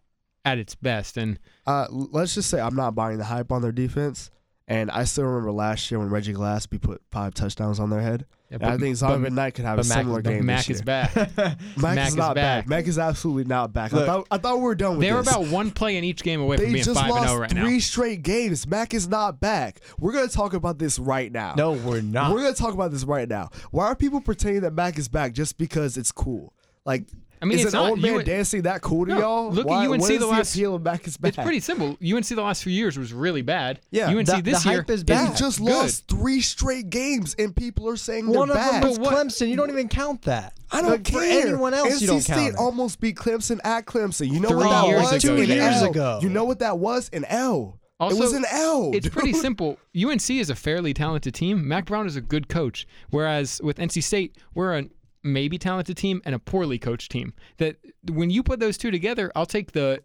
at 0.45 0.59
its 0.59 0.75
best. 0.75 1.17
And 1.17 1.39
uh, 1.67 1.87
let's 1.91 2.35
just 2.35 2.51
say 2.51 2.61
I'm 2.61 2.77
not 2.77 2.95
buying 2.95 3.17
the 3.19 3.25
hype 3.25 3.51
on 3.51 3.63
their 3.63 3.73
defense. 3.73 4.31
And 4.71 4.91
I 4.91 5.05
still 5.05 5.25
remember 5.25 5.51
last 5.51 5.91
year 5.91 5.99
when 5.99 6.11
Reggie 6.11 6.35
Gallaspy 6.35 6.79
put 6.81 7.01
five 7.11 7.33
touchdowns 7.33 7.81
on 7.81 7.89
their 7.89 8.03
head. 8.03 8.27
And 8.51 8.63
I 8.63 8.77
think 8.77 8.97
Zonovan 8.97 9.33
Knight 9.33 9.55
could 9.55 9.65
have 9.65 9.79
a 9.79 9.83
but 9.83 9.89
Mack 9.89 9.99
similar 9.99 10.23
game 10.23 10.45
Mack 10.45 10.69
is 10.69 10.83
back. 10.83 11.15
Mack, 11.37 11.59
Mack 11.77 12.09
is 12.09 12.17
not 12.17 12.35
back. 12.35 12.65
back. 12.65 12.69
Mack 12.69 12.87
is 12.87 12.99
absolutely 12.99 13.45
not 13.45 13.73
back. 13.73 13.95
I 13.95 14.05
thought 14.05 14.27
I 14.31 14.37
thought 14.37 14.57
we 14.57 14.63
were 14.63 14.75
done 14.75 14.93
with 14.93 15.01
They're 15.01 15.23
this. 15.23 15.29
about 15.35 15.49
one 15.49 15.71
play 15.71 15.97
in 15.97 16.05
each 16.05 16.23
game 16.23 16.41
away 16.41 16.57
from 16.59 16.67
they 16.67 16.73
being 16.73 16.85
just 16.85 17.01
five 17.01 17.11
and 17.11 17.19
oh 17.25 17.29
zero 17.29 17.41
right 17.41 17.55
now. 17.55 17.65
three 17.65 17.81
straight 17.81 18.23
games. 18.23 18.67
Mack 18.67 18.93
is 18.93 19.09
not 19.09 19.41
back. 19.41 19.81
We're 19.99 20.13
gonna 20.13 20.29
talk 20.29 20.53
about 20.53 20.79
this 20.79 20.99
right 20.99 21.33
now. 21.33 21.55
no, 21.57 21.73
we're 21.73 22.03
not. 22.03 22.33
We're 22.33 22.43
gonna 22.43 22.55
talk 22.55 22.75
about 22.75 22.91
this 22.91 23.05
right 23.05 23.29
now. 23.29 23.49
Why 23.71 23.87
are 23.87 23.97
people 23.97 24.21
pretending 24.21 24.61
that 24.63 24.75
Mack 24.75 24.99
is 24.99 25.09
back 25.09 25.33
just 25.33 25.57
because 25.57 25.97
it's 25.97 26.13
cool? 26.13 26.53
Like, 26.85 27.05
I 27.41 27.45
mean, 27.47 27.59
is 27.59 27.65
it's 27.67 27.75
an 27.75 27.81
not 27.81 27.91
old 27.91 28.01
man 28.03 28.15
UN 28.15 28.25
dancing 28.25 28.63
that 28.63 28.81
cool 28.83 29.07
to 29.07 29.13
No, 29.15 29.21
y'all? 29.21 29.51
look 29.51 29.67
at 29.67 29.67
Why, 29.67 29.87
UNC 29.87 30.01
what 30.01 30.11
is 30.11 30.19
the 30.21 30.27
last- 30.27 30.55
appeal 30.55 30.75
of 30.75 30.83
Mack 30.83 31.07
is 31.07 31.17
back? 31.17 31.29
It's 31.35 31.37
pretty 31.43 31.61
simple. 31.61 31.97
UNC 32.03 32.27
the 32.29 32.43
last 32.43 32.63
few 32.63 32.73
years 32.73 32.99
was 32.99 33.13
really 33.13 33.43
bad. 33.43 33.81
Yeah, 33.91 34.09
UNC 34.11 34.27
the- 34.27 34.43
this 34.43 34.63
the 34.65 34.71
year 34.71 34.79
hype 34.81 34.91
is 34.91 35.01
He 35.01 35.05
back. 35.05 35.37
just 35.37 35.59
good. 35.59 35.69
lost 35.71 36.09
three 36.09 36.41
straight 36.41 36.91
games, 36.91 37.35
and 37.39 37.55
people 37.55 37.89
are 37.89 37.97
saying 37.97 38.27
they're 38.27 38.39
One 38.39 38.51
of 38.51 38.57
bad. 38.57 38.83
them 38.83 38.89
was 38.91 38.99
Clemson. 38.99 39.49
You 39.49 39.57
don't 39.57 39.71
even 39.71 39.89
count 39.89 40.23
that. 40.23 40.55
I 40.71 40.81
don't 40.83 40.91
Like, 40.91 41.05
care. 41.05 41.21
For 41.43 41.49
anyone 41.49 41.75
else, 41.75 41.95
NC 41.95 42.01
you 42.03 42.07
don't 42.09 42.21
State 42.21 42.35
count. 42.35 42.49
it. 42.55 42.57
almost 42.57 43.01
beat 43.01 43.17
Clemson 43.17 43.59
at 43.65 43.87
Clemson. 43.87 44.31
You 44.31 44.41
know 44.41 44.49
Three 44.49 44.57
what 44.59 44.71
that 44.71 44.87
years 44.89 45.01
was? 45.13 45.25
ago, 45.25 45.35
An 45.37 45.47
Two 45.47 45.55
years 45.55 45.75
L. 45.77 45.91
ago. 45.91 46.19
You 46.23 46.29
know 46.29 46.45
what 46.45 46.59
that 46.59 46.79
was? 46.79 47.09
An 47.13 47.25
L. 47.25 47.79
Also, 48.01 48.17
it 48.17 48.21
was 48.21 48.33
an 48.33 48.45
L. 48.53 48.93
It's 48.95 49.09
pretty 49.09 49.33
simple. 49.33 49.77
UNC 49.97 50.39
is 50.39 50.51
a 50.51 50.55
fairly 50.55 50.95
talented 50.95 51.35
team. 51.35 51.67
Mack 51.67 51.87
Brown 51.87 52.07
is 52.07 52.15
a 52.15 52.21
good 52.21 52.49
coach, 52.49 52.87
whereas 53.11 53.61
with 53.65 53.79
NC 53.81 54.01
State, 54.03 54.37
we're 54.55 54.79
a 54.79 54.85
maybe 55.23 55.59
talented 55.59 55.97
team 55.97 56.23
and 56.25 56.35
a 56.35 56.39
poorly 56.39 56.79
coached 56.79 57.11
team. 57.11 57.33
That 57.59 57.77
when 58.11 58.31
you 58.31 58.43
put 58.43 58.61
those 58.61 58.79
two 58.79 58.91
together, 58.91 59.31
I'll 59.35 59.47
take 59.47 59.73
the 59.73 60.03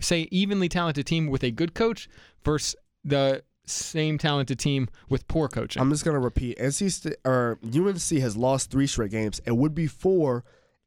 say 0.00 0.28
evenly 0.30 0.68
talented 0.68 1.06
team 1.06 1.26
with 1.28 1.42
a 1.42 1.50
good 1.50 1.74
coach 1.74 2.08
versus 2.44 2.76
the 3.04 3.42
same 3.66 4.18
talented 4.18 4.58
team 4.58 4.88
with 5.08 5.26
poor 5.26 5.48
coaching. 5.48 5.80
I'm 5.82 5.90
just 5.90 6.04
gonna 6.04 6.20
repeat. 6.20 6.58
NC 6.58 6.90
State 6.92 7.16
or 7.24 7.58
UNC 7.64 8.20
has 8.20 8.36
lost 8.36 8.70
three 8.70 8.86
straight 8.86 9.10
games. 9.10 9.40
It 9.46 9.56
would 9.56 9.74
be 9.74 9.86
four 9.86 10.44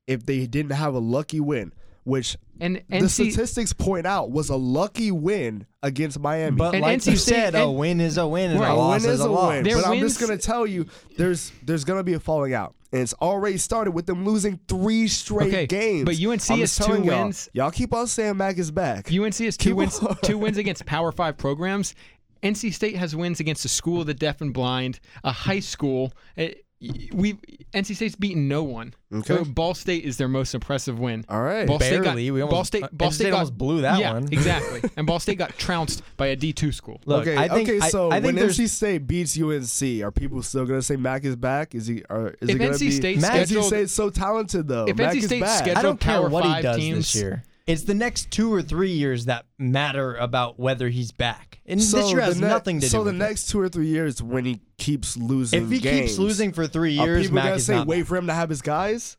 if 0.08 0.26
they 0.26 0.46
didn't 0.48 0.72
have 0.72 0.94
a 0.94 1.00
lucky 1.00 1.40
win, 1.40 1.74
which 2.04 2.38
and 2.62 2.78
the 2.90 2.98
NC 2.98 3.32
statistics 3.32 3.74
point 3.74 4.06
out 4.06 4.32
was 4.32 4.50
a 4.50 4.56
lucky 4.56 5.12
win 5.12 5.66
against 5.84 6.20
Miami. 6.20 6.56
But 6.58 6.74
And 6.76 6.82
like 6.84 7.00
NC 7.00 7.12
you 7.12 7.18
State- 7.18 7.36
said, 7.36 7.56
a 7.56 7.70
win 7.70 8.00
is 8.02 8.18
a 8.18 8.28
win 8.28 8.52
and 8.52 8.60
Right. 8.60 8.70
a 8.70 8.74
a 8.74 8.76
loss 8.76 9.02
win 9.02 9.12
is 9.12 9.20
is 9.20 9.26
a 9.26 9.30
a 9.30 9.32
loss. 9.32 9.54
win. 9.54 9.64
Their 9.64 9.76
But 9.76 9.88
I'm 9.88 10.00
just 10.00 10.20
gonna 10.20 10.38
tell 10.38 10.66
you, 10.68 10.86
there's 11.18 11.52
there's 11.64 11.84
gonna 11.84 12.04
be 12.04 12.14
a 12.14 12.20
falling 12.20 12.54
out, 12.54 12.76
and 12.92 13.02
it's 13.02 13.14
already 13.16 13.58
started 13.58 13.92
with 13.92 14.06
them 14.06 14.26
losing 14.26 14.60
three 14.68 15.08
straight 15.08 15.50
Okay, 15.50 15.68
games. 15.68 16.06
but 16.06 16.16
UNC 16.22 16.50
I'm 16.52 16.60
has 16.60 16.76
two 16.78 16.84
telling 16.84 17.04
y'all, 17.04 17.24
wins. 17.26 17.50
Y'all 17.54 17.72
keep 17.72 17.94
on 17.94 18.08
saying 18.08 18.38
Mack 18.38 18.58
is 18.58 18.72
back. 18.72 19.12
UNC 19.12 19.36
has 19.38 19.58
two 19.58 19.70
Keep 19.72 19.76
wins, 19.78 20.00
on. 20.00 20.16
two 20.24 20.38
wins 20.38 20.58
against 20.58 20.86
Power 20.86 21.12
Five 21.12 21.38
programs. 21.38 21.94
NC 22.42 22.74
State 22.74 22.96
has 22.96 23.16
wins 23.16 23.40
against 23.42 23.66
a 23.66 23.68
school 23.68 24.02
of 24.02 24.08
the 24.08 24.14
deaf 24.14 24.40
and 24.42 24.54
blind, 24.54 25.00
a 25.24 25.32
high 25.32 25.60
school. 25.60 26.14
Eh, 26.38 26.54
We 26.82 27.34
NC 27.74 27.96
State's 27.96 28.16
beaten 28.16 28.48
no 28.48 28.64
one. 28.64 28.94
Okay. 29.14 29.36
So 29.36 29.44
Ball 29.44 29.74
State 29.74 30.06
is 30.06 30.16
their 30.18 30.30
most 30.30 30.56
impressive 30.56 30.98
win. 30.98 31.26
All 31.28 31.42
right. 31.42 31.68
Ball 31.68 31.80
State 31.80 31.98
got, 31.98 32.04
Barely. 32.16 32.32
We 32.32 32.42
almost- 32.42 32.56
Ball 32.56 32.64
State, 32.64 32.84
uh, 32.84 32.88
Ball 32.94 33.12
State, 33.12 33.24
State 33.24 33.30
got, 33.32 33.36
almost 33.38 33.58
blew 33.58 33.82
that 33.82 34.00
yeah, 34.00 34.14
one. 34.14 34.24
exactly. 34.32 34.90
And 34.96 35.06
Ball 35.06 35.20
State 35.20 35.38
got 35.38 35.58
trounced 35.58 36.04
by 36.16 36.28
a 36.28 36.36
D 36.38 36.54
two 36.54 36.72
school. 36.72 37.02
Look, 37.06 37.22
okay, 37.28 37.38
I 37.38 37.50
think, 37.50 37.68
okay. 37.68 37.80
I- 37.82 37.90
So 37.90 38.10
I, 38.12 38.22
think 38.22 38.38
when 38.38 38.48
NC 38.50 38.70
State 38.70 39.08
beats 39.08 39.38
UNC, 39.38 40.02
are 40.04 40.12
people 40.12 40.42
still 40.42 40.66
gonna 40.66 40.82
say 40.82 40.96
Mack 40.96 41.26
is 41.26 41.36
back? 41.36 41.76
Is 41.76 41.88
he? 41.88 42.04
Or 42.10 42.30
is 42.42 42.50
If 42.50 42.56
it 42.56 42.60
gonna 42.60 42.72
NC 42.72 42.80
be? 42.80 42.92
State 42.92 43.18
NC 43.20 43.26
scheduled- 43.26 43.66
State's 43.66 43.92
so 43.92 44.10
talented 44.10 44.68
though. 44.70 44.86
If 44.88 44.96
Mack 44.98 45.14
NC 45.14 45.18
is 45.18 45.26
State 45.26 45.42
back. 45.42 45.58
scheduled- 45.58 45.78
I 45.78 45.82
don't 45.82 46.00
care 46.00 46.16
Power 46.16 46.30
what 46.30 46.46
he 46.46 46.50
Five 46.52 46.64
does 46.64 46.78
teams. 46.78 46.98
this 46.98 47.16
year. 47.16 47.44
It's 47.70 47.84
the 47.84 47.94
next 47.94 48.32
two 48.32 48.52
or 48.52 48.62
three 48.64 48.92
years 48.92 49.26
that 49.26 49.46
matter 49.60 50.16
about 50.16 50.60
whether 50.60 50.90
he's 50.90 51.12
back. 51.12 51.62
And 51.68 51.82
so 51.82 51.98
this 51.98 52.12
year 52.12 52.22
has 52.22 52.42
ne- 52.42 52.48
nothing 52.48 52.80
to 52.80 52.86
do 52.88 52.90
So 52.90 53.04
the 53.04 53.12
it. 53.12 53.14
next 53.14 53.50
two 53.52 53.60
or 53.60 53.70
three 53.70 53.88
years, 53.88 54.24
when 54.24 54.44
he 54.44 54.62
keeps 54.80 55.16
losing, 55.16 55.64
If 55.64 55.70
he 55.70 55.80
games, 55.80 56.08
keeps 56.10 56.18
losing 56.20 56.52
for 56.52 56.66
three 56.66 56.98
are 56.98 57.06
years, 57.06 57.22
people 57.28 57.36
Mack 57.36 57.44
gonna 57.46 57.56
is 57.58 57.66
say 57.68 57.84
wait 57.84 58.00
back. 58.00 58.08
for 58.08 58.18
him 58.18 58.26
to 58.28 58.34
have 58.34 58.50
his 58.50 58.64
guys? 58.64 59.18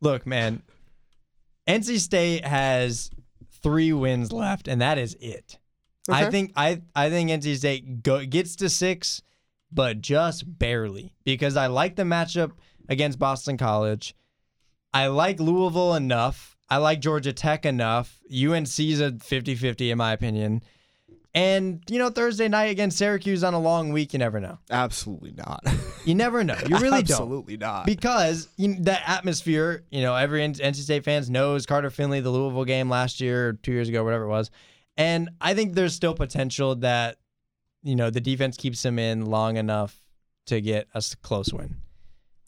Look, 0.00 0.26
man, 0.26 0.62
NC 1.68 1.98
State 2.00 2.44
has 2.44 3.10
three 3.62 3.92
wins 3.92 4.32
left, 4.32 4.66
and 4.66 4.80
that 4.80 4.98
is 4.98 5.16
it. 5.20 5.58
I 6.08 6.30
think 6.30 6.52
I 6.56 6.82
I 6.96 7.08
think 7.10 7.30
NC 7.30 7.56
State 7.56 8.02
go, 8.02 8.26
gets 8.26 8.56
to 8.56 8.68
six, 8.68 9.22
but 9.72 10.00
just 10.00 10.58
barely 10.58 11.14
because 11.24 11.56
I 11.56 11.68
like 11.68 11.94
the 11.96 12.02
matchup 12.02 12.50
against 12.88 13.18
Boston 13.20 13.56
College. 13.56 14.14
I 14.92 15.06
like 15.06 15.38
Louisville 15.40 15.94
enough. 15.94 16.53
I 16.68 16.78
like 16.78 17.00
Georgia 17.00 17.32
Tech 17.32 17.66
enough. 17.66 18.18
UNC's 18.32 19.00
a 19.00 19.12
50-50 19.12 19.90
in 19.92 19.98
my 19.98 20.12
opinion. 20.12 20.62
And 21.36 21.82
you 21.88 21.98
know 21.98 22.10
Thursday 22.10 22.46
night 22.46 22.70
against 22.70 22.96
Syracuse 22.96 23.42
on 23.42 23.54
a 23.54 23.58
long 23.60 23.92
week, 23.92 24.12
you 24.12 24.20
never 24.20 24.38
know. 24.40 24.58
Absolutely 24.70 25.32
not. 25.32 25.64
You 26.04 26.14
never 26.14 26.44
know. 26.44 26.54
You 26.68 26.76
really 26.76 27.02
don't 27.02 27.18
Absolutely 27.18 27.56
not. 27.56 27.86
because 27.86 28.46
you 28.56 28.68
know, 28.68 28.76
the 28.82 29.10
atmosphere, 29.10 29.82
you 29.90 30.02
know, 30.02 30.14
every 30.14 30.40
NC 30.42 30.76
State 30.76 31.02
fans 31.02 31.28
knows 31.28 31.66
Carter 31.66 31.90
Finley, 31.90 32.20
the 32.20 32.30
Louisville 32.30 32.64
game 32.64 32.88
last 32.88 33.20
year, 33.20 33.48
or 33.48 33.52
two 33.54 33.72
years 33.72 33.88
ago, 33.88 34.04
whatever 34.04 34.24
it 34.24 34.28
was, 34.28 34.50
and 34.96 35.28
I 35.40 35.54
think 35.54 35.74
there's 35.74 35.92
still 35.94 36.14
potential 36.14 36.76
that 36.76 37.16
you 37.82 37.96
know 37.96 38.10
the 38.10 38.20
defense 38.20 38.56
keeps 38.56 38.84
him 38.84 38.98
in 39.00 39.24
long 39.26 39.56
enough 39.56 39.98
to 40.46 40.60
get 40.60 40.86
a 40.94 41.02
close 41.22 41.52
win 41.52 41.76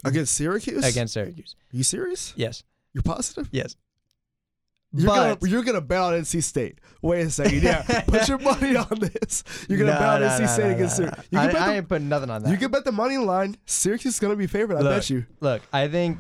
Against 0.05 0.35
Syracuse? 0.35 0.85
against 0.85 1.15
Syracuse. 1.15 1.57
Are 1.73 1.77
you 1.77 1.83
serious? 1.83 2.35
Yes, 2.37 2.63
You're 2.93 3.03
positive? 3.03 3.49
yes. 3.51 3.75
You're 4.97 5.09
but 5.09 5.41
gonna 5.41 5.51
you're 5.53 5.63
gonna 5.63 5.81
bet 5.81 5.99
on 6.01 6.13
NC 6.15 6.43
State. 6.43 6.79
Wait 7.03 7.23
a 7.27 7.31
second. 7.31 7.63
Yeah, 7.63 7.83
put 8.07 8.29
your 8.29 8.39
money 8.39 8.77
on 8.77 8.89
this. 8.99 9.45
You're 9.69 9.79
gonna 9.79 9.93
No, 9.93 9.99
bet 9.99 10.09
on 10.09 10.21
no, 10.23 10.27
NC 10.29 10.41
no, 10.41 10.47
State 10.47 10.73
against 10.73 10.97
Syracuse. 10.97 11.25
You 11.31 11.39
can, 11.39 11.49
I, 11.49 11.53
bet 11.53 11.57
I 11.63 11.67
the, 11.69 11.75
ain't 11.77 11.89
putting 11.89 12.09
nothing 12.09 12.31
on 12.31 12.43
that. 12.43 12.51
you 12.51 12.57
can 12.57 12.71
bet 12.71 12.85
the 12.85 12.93
money 12.93 13.19
line. 13.19 13.57
Syracuse 13.67 14.15
is 14.15 14.21
gonna 14.21 14.37
be 14.37 14.47
favored. 14.47 14.77
I 14.77 14.81
Look, 14.81 14.97
bet 14.97 15.11
you. 15.11 15.27
Look, 15.41 15.63
I 15.73 15.89
think 15.89 16.19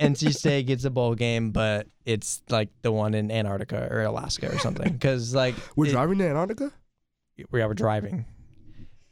NC 0.00 0.34
State 0.34 0.66
gets 0.66 0.84
a 0.84 0.90
bowl 0.90 1.14
game, 1.14 1.50
but 1.52 1.86
it's 2.04 2.42
like 2.48 2.68
the 2.82 2.90
one 2.92 3.14
in 3.14 3.30
Antarctica 3.30 3.88
or 3.90 4.02
Alaska 4.02 4.52
or 4.52 4.58
something. 4.58 4.92
Because 4.92 5.34
like 5.34 5.54
We're 5.76 5.86
it- 5.86 5.92
driving 5.92 6.18
to 6.18 6.28
Antarctica. 6.28 6.72
we 7.50 7.62
are 7.62 7.72
driving. 7.74 8.26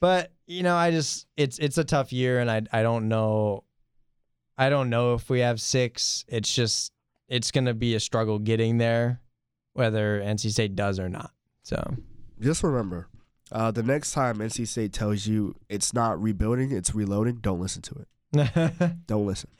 But 0.01 0.33
you 0.47 0.63
know, 0.63 0.77
I 0.77 0.91
just 0.91 1.27
it's 1.37 1.59
it's 1.59 1.77
a 1.79 1.85
tough 1.85 2.13
year, 2.13 2.39
and 2.41 2.51
I 2.51 2.63
I 2.73 2.83
don't 2.83 3.09
know, 3.09 3.65
I 4.57 4.71
don't 4.71 4.91
know 4.91 5.15
if 5.15 5.29
we 5.29 5.41
have 5.41 5.61
six. 5.61 6.25
It's 6.29 6.55
just 6.55 6.93
it's 7.29 7.51
gonna 7.51 7.75
be 7.75 7.95
a 7.95 8.01
struggle 8.01 8.39
getting 8.39 8.79
there, 8.79 9.21
whether 9.75 10.21
NC 10.21 10.51
State 10.51 10.75
does 10.77 10.99
or 10.99 11.09
not. 11.09 11.33
So 11.63 11.97
Just 12.41 12.63
remember, 12.63 13.09
uh, 13.53 13.71
the 13.71 13.83
next 13.83 14.13
time 14.13 14.39
NC 14.39 14.67
State 14.67 14.93
tells 14.93 15.27
you 15.27 15.55
it's 15.69 15.93
not 15.93 16.21
rebuilding, 16.21 16.73
it's 16.73 16.95
reloading. 16.95 17.37
Don't 17.37 17.61
listen 17.61 17.83
to 17.83 17.95
it. 17.97 18.09
Don't 19.07 19.27
listen. 19.27 19.51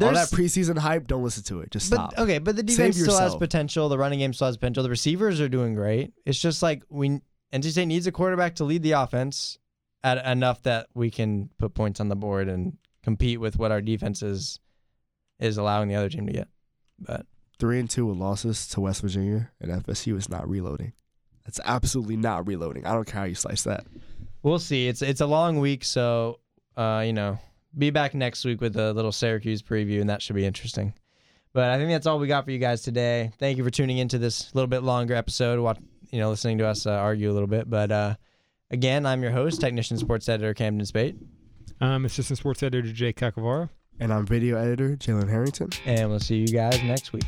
All 0.00 0.10
that 0.12 0.30
there's 0.30 0.30
preseason 0.30 0.78
hype. 0.78 1.06
Don't 1.06 1.22
listen 1.22 1.42
to 1.44 1.60
it. 1.60 1.70
Just 1.70 1.86
stop. 1.86 2.14
but 2.14 2.22
okay, 2.22 2.38
but 2.38 2.56
the 2.56 2.62
defense 2.62 2.98
still 2.98 3.18
has 3.18 3.34
potential. 3.36 3.88
The 3.90 3.98
running 3.98 4.20
game 4.20 4.32
still 4.32 4.46
has 4.46 4.56
potential. 4.56 4.82
The 4.82 4.88
receivers 4.88 5.40
are 5.40 5.48
doing 5.50 5.74
great. 5.74 6.14
It's 6.24 6.38
just 6.40 6.62
like 6.62 6.82
we 6.88 7.20
NC 7.52 7.72
State 7.72 7.86
needs 7.86 8.06
a 8.06 8.12
quarterback 8.12 8.54
to 8.56 8.64
lead 8.64 8.82
the 8.82 8.92
offense 8.92 9.58
at 10.02 10.24
enough 10.24 10.62
that 10.62 10.86
we 10.94 11.10
can 11.10 11.50
put 11.58 11.74
points 11.74 12.00
on 12.00 12.08
the 12.08 12.16
board 12.16 12.48
and 12.48 12.78
compete 13.02 13.38
with 13.38 13.58
what 13.58 13.70
our 13.70 13.82
defense 13.82 14.22
is 14.22 14.58
is 15.38 15.58
allowing 15.58 15.88
the 15.88 15.94
other 15.94 16.08
team 16.08 16.26
to 16.26 16.32
get. 16.32 16.48
But 16.98 17.26
Three 17.58 17.78
and 17.78 17.88
two 17.88 18.06
with 18.06 18.16
losses 18.16 18.66
to 18.68 18.80
West 18.80 19.02
Virginia 19.02 19.50
and 19.60 19.70
FSU 19.84 20.16
is 20.18 20.28
not 20.28 20.48
reloading. 20.48 20.94
That's 21.44 21.60
absolutely 21.64 22.16
not 22.16 22.48
reloading. 22.48 22.84
I 22.86 22.92
don't 22.92 23.06
care 23.06 23.20
how 23.20 23.26
you 23.26 23.36
slice 23.36 23.62
that. 23.62 23.86
we'll 24.42 24.58
see. 24.58 24.88
It's 24.88 25.00
it's 25.00 25.20
a 25.20 25.26
long 25.26 25.60
week, 25.60 25.84
so 25.84 26.40
uh, 26.76 27.04
you 27.06 27.12
know, 27.12 27.38
be 27.78 27.90
back 27.90 28.14
next 28.14 28.44
week 28.44 28.60
with 28.60 28.76
a 28.76 28.92
little 28.92 29.12
Syracuse 29.12 29.62
preview, 29.62 30.00
and 30.00 30.10
that 30.10 30.22
should 30.22 30.34
be 30.34 30.44
interesting. 30.44 30.92
But 31.52 31.70
I 31.70 31.76
think 31.76 31.90
that's 31.90 32.06
all 32.06 32.18
we 32.18 32.26
got 32.26 32.44
for 32.44 32.50
you 32.50 32.58
guys 32.58 32.82
today. 32.82 33.30
Thank 33.38 33.58
you 33.58 33.64
for 33.64 33.70
tuning 33.70 33.98
into 33.98 34.18
this 34.18 34.52
little 34.54 34.66
bit 34.68 34.82
longer 34.82 35.14
episode. 35.14 35.60
Watch, 35.60 35.78
you 36.10 36.18
know, 36.18 36.30
listening 36.30 36.58
to 36.58 36.66
us 36.66 36.86
uh, 36.86 36.92
argue 36.92 37.30
a 37.30 37.34
little 37.34 37.46
bit. 37.46 37.68
But 37.70 37.92
uh, 37.92 38.14
again, 38.70 39.04
I'm 39.06 39.22
your 39.22 39.32
host, 39.32 39.60
technician 39.60 39.98
sports 39.98 40.28
editor 40.28 40.54
Camden 40.54 40.86
Spate. 40.86 41.16
I'm 41.80 42.06
assistant 42.06 42.38
sports 42.38 42.62
editor 42.62 42.90
Jay 42.92 43.12
Kakavara. 43.12 43.68
And 44.02 44.12
I'm 44.12 44.26
video 44.26 44.56
editor 44.58 44.96
Jalen 44.96 45.30
Harrington. 45.30 45.68
and 45.86 46.10
we'll 46.10 46.18
see 46.18 46.34
you 46.34 46.48
guys 46.48 46.82
next 46.82 47.12
week. 47.12 47.22